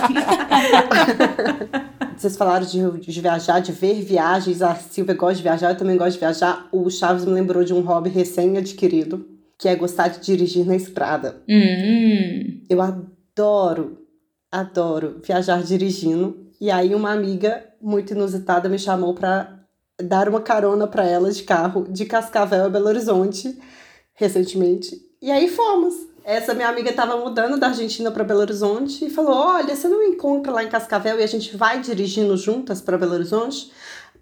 Vocês 2.17 2.35
falaram 2.35 2.65
de, 2.65 2.99
de 2.99 3.21
viajar, 3.21 3.59
de 3.59 3.71
ver 3.71 4.01
viagens. 4.01 4.63
A 4.63 4.73
Silvia 4.73 5.13
gosta 5.13 5.35
de 5.35 5.43
viajar, 5.43 5.69
eu 5.69 5.77
também 5.77 5.97
gosto 5.97 6.13
de 6.13 6.19
viajar. 6.19 6.67
O 6.71 6.89
Chaves 6.89 7.25
me 7.25 7.31
lembrou 7.31 7.63
de 7.63 7.75
um 7.75 7.81
hobby 7.81 8.09
recém-adquirido, 8.09 9.34
que 9.57 9.67
é 9.67 9.75
gostar 9.75 10.09
de 10.09 10.19
dirigir 10.19 10.65
na 10.65 10.75
estrada. 10.75 11.41
Hum. 11.47 12.61
Eu 12.69 12.81
adoro, 12.81 14.05
adoro 14.51 15.21
viajar 15.23 15.63
dirigindo. 15.63 16.45
E 16.59 16.71
aí 16.71 16.95
uma 16.95 17.11
amiga 17.11 17.65
muito 17.81 18.13
inusitada 18.13 18.69
me 18.69 18.79
chamou 18.79 19.13
pra 19.13 19.59
dar 20.01 20.27
uma 20.27 20.41
carona 20.41 20.87
pra 20.87 21.05
ela 21.05 21.31
de 21.31 21.43
carro 21.43 21.85
de 21.89 22.05
Cascavel 22.05 22.65
a 22.65 22.69
Belo 22.69 22.87
Horizonte 22.87 23.57
recentemente. 24.13 24.99
E 25.21 25.31
aí 25.31 25.47
fomos. 25.47 25.93
Essa 26.23 26.55
minha 26.55 26.69
amiga 26.69 26.89
estava 26.89 27.17
mudando 27.17 27.59
da 27.59 27.67
Argentina 27.67 28.09
para 28.09 28.23
Belo 28.23 28.39
Horizonte 28.39 29.05
e 29.05 29.09
falou: 29.09 29.35
"Olha, 29.35 29.75
você 29.75 29.87
não 29.87 29.99
me 29.99 30.15
encontra 30.15 30.51
lá 30.51 30.63
em 30.63 30.69
Cascavel 30.69 31.19
e 31.19 31.23
a 31.23 31.27
gente 31.27 31.55
vai 31.55 31.81
dirigindo 31.81 32.35
juntas 32.35 32.81
para 32.81 32.97
Belo 32.97 33.13
Horizonte?" 33.13 33.71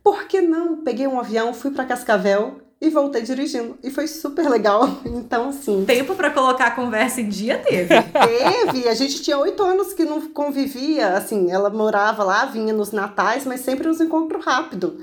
Por 0.03 0.27
que 0.27 0.41
não? 0.41 0.83
Peguei 0.83 1.07
um 1.07 1.17
avião, 1.17 1.53
fui 1.53 1.71
para 1.71 1.85
Cascavel 1.85 2.57
e 2.83 2.89
voltei 2.89 3.21
dirigindo. 3.21 3.77
E 3.81 3.89
foi 3.89 4.07
super 4.07 4.49
legal. 4.49 4.83
Então, 5.23 5.49
assim, 5.49 5.85
Tempo 5.85 6.15
pra 6.15 6.29
colocar 6.29 6.67
a 6.67 6.71
conversa 6.71 7.21
em 7.21 7.29
dia 7.29 7.57
teve. 7.57 7.87
Teve, 8.11 8.89
a 8.89 8.93
gente 8.93 9.21
tinha 9.21 9.37
oito 9.37 9.63
anos 9.63 9.93
que 9.93 10.03
não 10.03 10.19
convivia, 10.29 11.15
assim, 11.15 11.49
ela 11.49 11.69
morava 11.69 12.23
lá, 12.23 12.45
vinha 12.45 12.73
nos 12.73 12.91
natais, 12.91 13.45
mas 13.45 13.61
sempre 13.61 13.87
nos 13.87 14.01
encontros 14.01 14.43
rápido. 14.43 14.97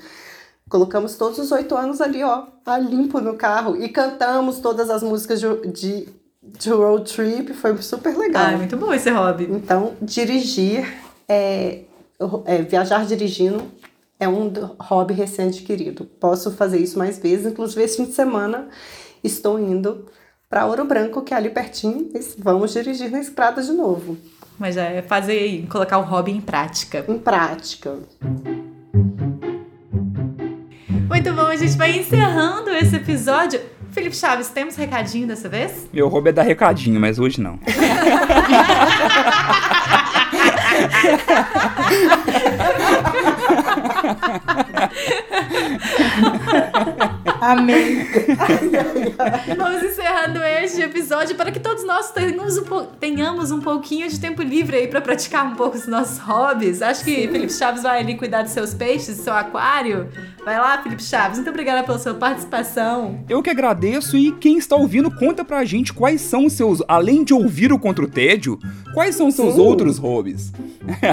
Colocamos 0.68 1.16
todos 1.16 1.38
os 1.38 1.50
oito 1.52 1.74
anos 1.74 2.00
ali, 2.00 2.22
ó, 2.22 2.44
a 2.66 2.78
limpo 2.78 3.20
no 3.20 3.34
carro 3.34 3.76
e 3.76 3.88
cantamos 3.88 4.58
todas 4.58 4.90
as 4.90 5.02
músicas 5.02 5.40
de, 5.40 5.46
de, 5.68 6.08
de 6.42 6.70
road 6.70 7.10
trip, 7.10 7.54
foi 7.54 7.76
super 7.78 8.16
legal. 8.16 8.46
Ah, 8.46 8.52
é 8.52 8.56
muito 8.56 8.76
bom 8.76 8.92
esse 8.92 9.10
hobby. 9.10 9.48
Então, 9.50 9.94
dirigir, 10.02 10.86
é, 11.28 11.84
é, 12.44 12.62
viajar 12.62 13.06
dirigindo 13.06 13.62
é 14.20 14.28
um 14.28 14.52
hobby 14.78 15.14
recém-adquirido. 15.14 16.04
Posso 16.20 16.50
fazer 16.52 16.78
isso 16.78 16.98
mais 16.98 17.18
vezes, 17.18 17.46
inclusive 17.46 17.82
esse 17.82 17.96
fim 17.96 18.04
de 18.04 18.12
semana 18.12 18.68
estou 19.24 19.58
indo 19.58 20.06
para 20.48 20.66
Ouro 20.66 20.84
Branco, 20.84 21.22
que 21.22 21.32
é 21.32 21.36
ali 21.36 21.48
pertinho, 21.48 22.10
mas 22.12 22.36
vamos 22.38 22.72
dirigir 22.72 23.10
na 23.10 23.20
estrada 23.20 23.62
de 23.62 23.72
novo, 23.72 24.18
Mas 24.58 24.74
já 24.74 24.84
é 24.84 25.00
fazer, 25.00 25.66
colocar 25.70 25.98
o 25.98 26.02
hobby 26.02 26.32
em 26.32 26.40
prática. 26.40 27.04
em 27.08 27.18
prática. 27.18 27.96
Muito 31.08 31.32
bom, 31.32 31.46
a 31.46 31.56
gente 31.56 31.76
vai 31.76 31.98
encerrando 31.98 32.70
esse 32.70 32.96
episódio. 32.96 33.60
Felipe 33.90 34.14
Chaves, 34.14 34.48
temos 34.48 34.76
recadinho 34.76 35.26
dessa 35.26 35.48
vez? 35.48 35.88
Meu 35.92 36.08
hobby 36.08 36.28
é 36.28 36.32
dar 36.32 36.42
recadinho, 36.42 37.00
mas 37.00 37.18
hoje 37.18 37.40
não. 37.40 37.58
Amém. 47.50 48.06
Vamos 49.56 49.82
encerrando 49.82 50.42
este 50.42 50.80
episódio 50.82 51.34
para 51.36 51.50
que 51.50 51.58
todos 51.58 51.84
nós 51.84 52.10
tenhamos 52.12 52.56
um, 52.58 52.64
po- 52.64 52.82
tenhamos 53.00 53.50
um 53.50 53.60
pouquinho 53.60 54.08
de 54.08 54.20
tempo 54.20 54.42
livre 54.42 54.76
aí 54.76 54.86
para 54.88 55.00
praticar 55.00 55.44
um 55.46 55.54
pouco 55.54 55.76
os 55.76 55.86
nossos 55.86 56.18
hobbies. 56.18 56.80
Acho 56.82 57.04
que 57.04 57.26
Felipe 57.28 57.52
Chaves 57.52 57.82
vai 57.82 58.00
ali 58.00 58.16
cuidar 58.16 58.42
dos 58.42 58.52
seus 58.52 58.72
peixes, 58.74 59.16
do 59.16 59.22
seu 59.24 59.32
aquário. 59.34 60.08
Vai 60.44 60.58
lá, 60.58 60.80
Felipe 60.82 61.02
Chaves. 61.02 61.38
Muito 61.38 61.50
obrigada 61.50 61.82
pela 61.82 61.98
sua 61.98 62.14
participação. 62.14 63.24
Eu 63.28 63.42
que 63.42 63.50
agradeço 63.50 64.16
e 64.16 64.32
quem 64.32 64.56
está 64.58 64.76
ouvindo, 64.76 65.10
conta 65.10 65.44
pra 65.44 65.64
gente 65.64 65.92
quais 65.92 66.20
são 66.20 66.46
os 66.46 66.52
seus, 66.52 66.82
além 66.88 67.24
de 67.24 67.34
ouvir 67.34 67.72
o 67.72 67.78
Contra 67.78 68.04
o 68.04 68.08
Tédio, 68.08 68.58
quais 68.94 69.14
são 69.14 69.28
os 69.28 69.34
seus 69.34 69.54
Sim. 69.54 69.60
outros 69.60 69.98
hobbies? 69.98 70.52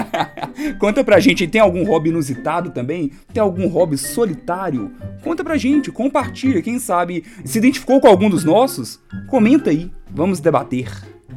conta 0.78 1.04
pra 1.04 1.20
gente, 1.20 1.46
tem 1.46 1.60
algum 1.60 1.84
hobby 1.84 2.10
inusitado 2.10 2.70
também? 2.70 3.12
Tem 3.32 3.42
algum 3.42 3.68
hobby 3.68 3.96
solitário? 3.96 4.92
Conta 5.22 5.44
pra 5.44 5.56
gente, 5.56 5.90
compartilha, 5.90 6.62
quem 6.62 6.78
sabe 6.78 7.24
se 7.44 7.58
identificou 7.58 8.00
com 8.00 8.08
algum 8.08 8.30
dos 8.30 8.44
nossos? 8.44 9.00
Comenta 9.28 9.70
aí, 9.70 9.90
vamos 10.10 10.40
debater. 10.40 10.90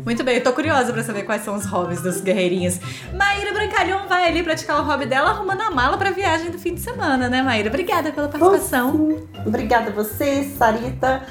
Muito 0.06 0.24
bem, 0.24 0.38
eu 0.38 0.44
tô 0.44 0.54
curiosa 0.54 0.92
pra 0.94 1.04
saber 1.04 1.24
quais 1.24 1.44
são 1.44 1.54
os 1.54 1.66
hobbies 1.66 2.02
dos 2.02 2.22
guerreirinhos. 2.22 2.80
Maíra 3.14 3.54
Brancalhão 3.54 4.08
vai 4.08 4.28
ali 4.28 4.42
praticar 4.42 4.80
o 4.80 4.84
hobby 4.84 5.06
dela 5.06 5.32
arrumando 5.32 5.62
a 5.62 5.70
mala 5.70 5.98
pra 5.98 6.12
viagem 6.12 6.50
do 6.50 6.58
fim 6.58 6.74
de 6.74 6.80
semana, 6.80 7.30
né, 7.30 7.44
Maíra? 7.44 7.68
Obrigada 7.68 8.12
pela 8.12 8.28
participação. 8.30 9.28
Obrigada 9.46 9.90
a 9.90 9.94
você, 9.94 10.46
Sarita. 10.58 11.22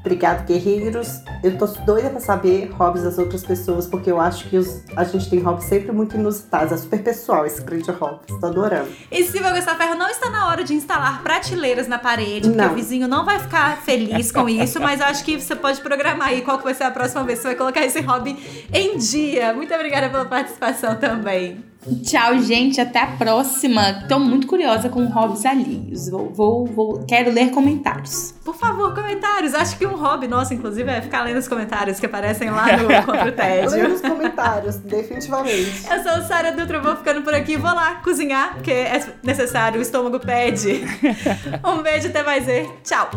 Obrigado, 0.00 0.46
guerreiros. 0.46 1.20
Eu 1.44 1.58
tô 1.58 1.66
doida 1.66 2.08
pra 2.10 2.20
saber 2.20 2.70
hobbies 2.72 3.04
das 3.04 3.18
outras 3.18 3.42
pessoas, 3.44 3.86
porque 3.86 4.10
eu 4.10 4.18
acho 4.18 4.48
que 4.48 4.56
os- 4.56 4.82
a 4.96 5.04
gente 5.04 5.28
tem 5.28 5.40
hobbies 5.40 5.66
sempre 5.66 5.92
muito 5.92 6.16
inusitados. 6.16 6.72
É 6.72 6.76
super 6.78 7.02
pessoal 7.02 7.44
esse 7.44 7.62
grande 7.62 7.90
hobby. 7.90 8.20
Tô 8.40 8.46
adorando. 8.46 8.88
E 9.10 9.22
Silvia 9.24 9.52
Gustavo 9.52 9.76
Ferro, 9.78 9.94
não 9.96 10.08
está 10.08 10.30
na 10.30 10.48
hora 10.48 10.64
de 10.64 10.72
instalar 10.74 11.22
prateleiras 11.22 11.86
na 11.86 11.98
parede, 11.98 12.48
porque 12.48 12.56
Não. 12.62 12.72
o 12.72 12.74
vizinho 12.74 13.06
não 13.06 13.24
vai 13.26 13.38
ficar 13.38 13.76
feliz 13.82 14.32
com 14.32 14.48
isso, 14.48 14.80
mas 14.80 15.00
eu 15.00 15.06
acho 15.06 15.22
que 15.24 15.38
você 15.40 15.54
pode 15.54 15.80
programar 15.82 16.28
aí 16.28 16.40
qual 16.42 16.56
que 16.58 16.64
vai 16.64 16.74
ser 16.74 16.84
a 16.84 16.90
próxima 16.90 17.22
vez 17.24 17.38
que 17.38 17.42
você 17.42 17.48
vai 17.48 17.56
colocar 17.56 17.84
esse 17.84 18.00
hobby 18.00 18.38
em 18.72 18.96
dia. 18.96 19.52
Muito 19.52 19.72
obrigada 19.74 20.08
pela 20.08 20.24
participação 20.24 20.94
também. 20.96 21.62
Tchau, 22.04 22.38
gente. 22.40 22.80
Até 22.80 23.00
a 23.00 23.06
próxima. 23.06 24.04
Tô 24.08 24.18
muito 24.18 24.46
curiosa 24.46 24.88
com 24.90 25.04
hobbies 25.06 25.46
alheios. 25.46 26.08
Vou, 26.10 26.30
vou, 26.32 26.66
vou- 26.66 27.04
quero 27.06 27.30
ler 27.32 27.50
comentários. 27.50 28.34
Por 28.44 28.54
favor, 28.54 28.94
comentários. 28.94 29.54
Acho 29.54 29.78
que 29.78 29.86
um 29.86 29.96
hobby 29.96 30.28
nosso, 30.28 30.52
inclusive, 30.52 30.90
é 30.90 31.00
ficar 31.00 31.22
lendo 31.22 31.38
os 31.38 31.48
comentários 31.48 31.98
que 31.98 32.04
aparecem 32.06 32.50
lá 32.50 32.66
no 32.76 32.86
Contra 33.06 33.28
o 33.28 33.32
Tédio. 33.32 33.88
nos 33.88 34.00
comentários, 34.02 34.76
definitivamente. 34.76 35.84
Eu 35.90 36.02
sou 36.02 36.22
Sara 36.28 36.52
Dutra, 36.52 36.80
vou 36.80 36.96
ficando 36.96 37.22
por 37.22 37.32
aqui. 37.32 37.56
Vou 37.56 37.74
lá 37.74 37.96
cozinhar, 37.96 38.54
porque 38.54 38.70
é 38.72 39.02
necessário, 39.24 39.78
o 39.78 39.82
estômago 39.82 40.20
pede. 40.20 40.82
Um 41.64 41.82
beijo, 41.82 42.08
até 42.08 42.22
mais 42.22 42.44
ver. 42.44 42.68
Tchau. 42.84 43.08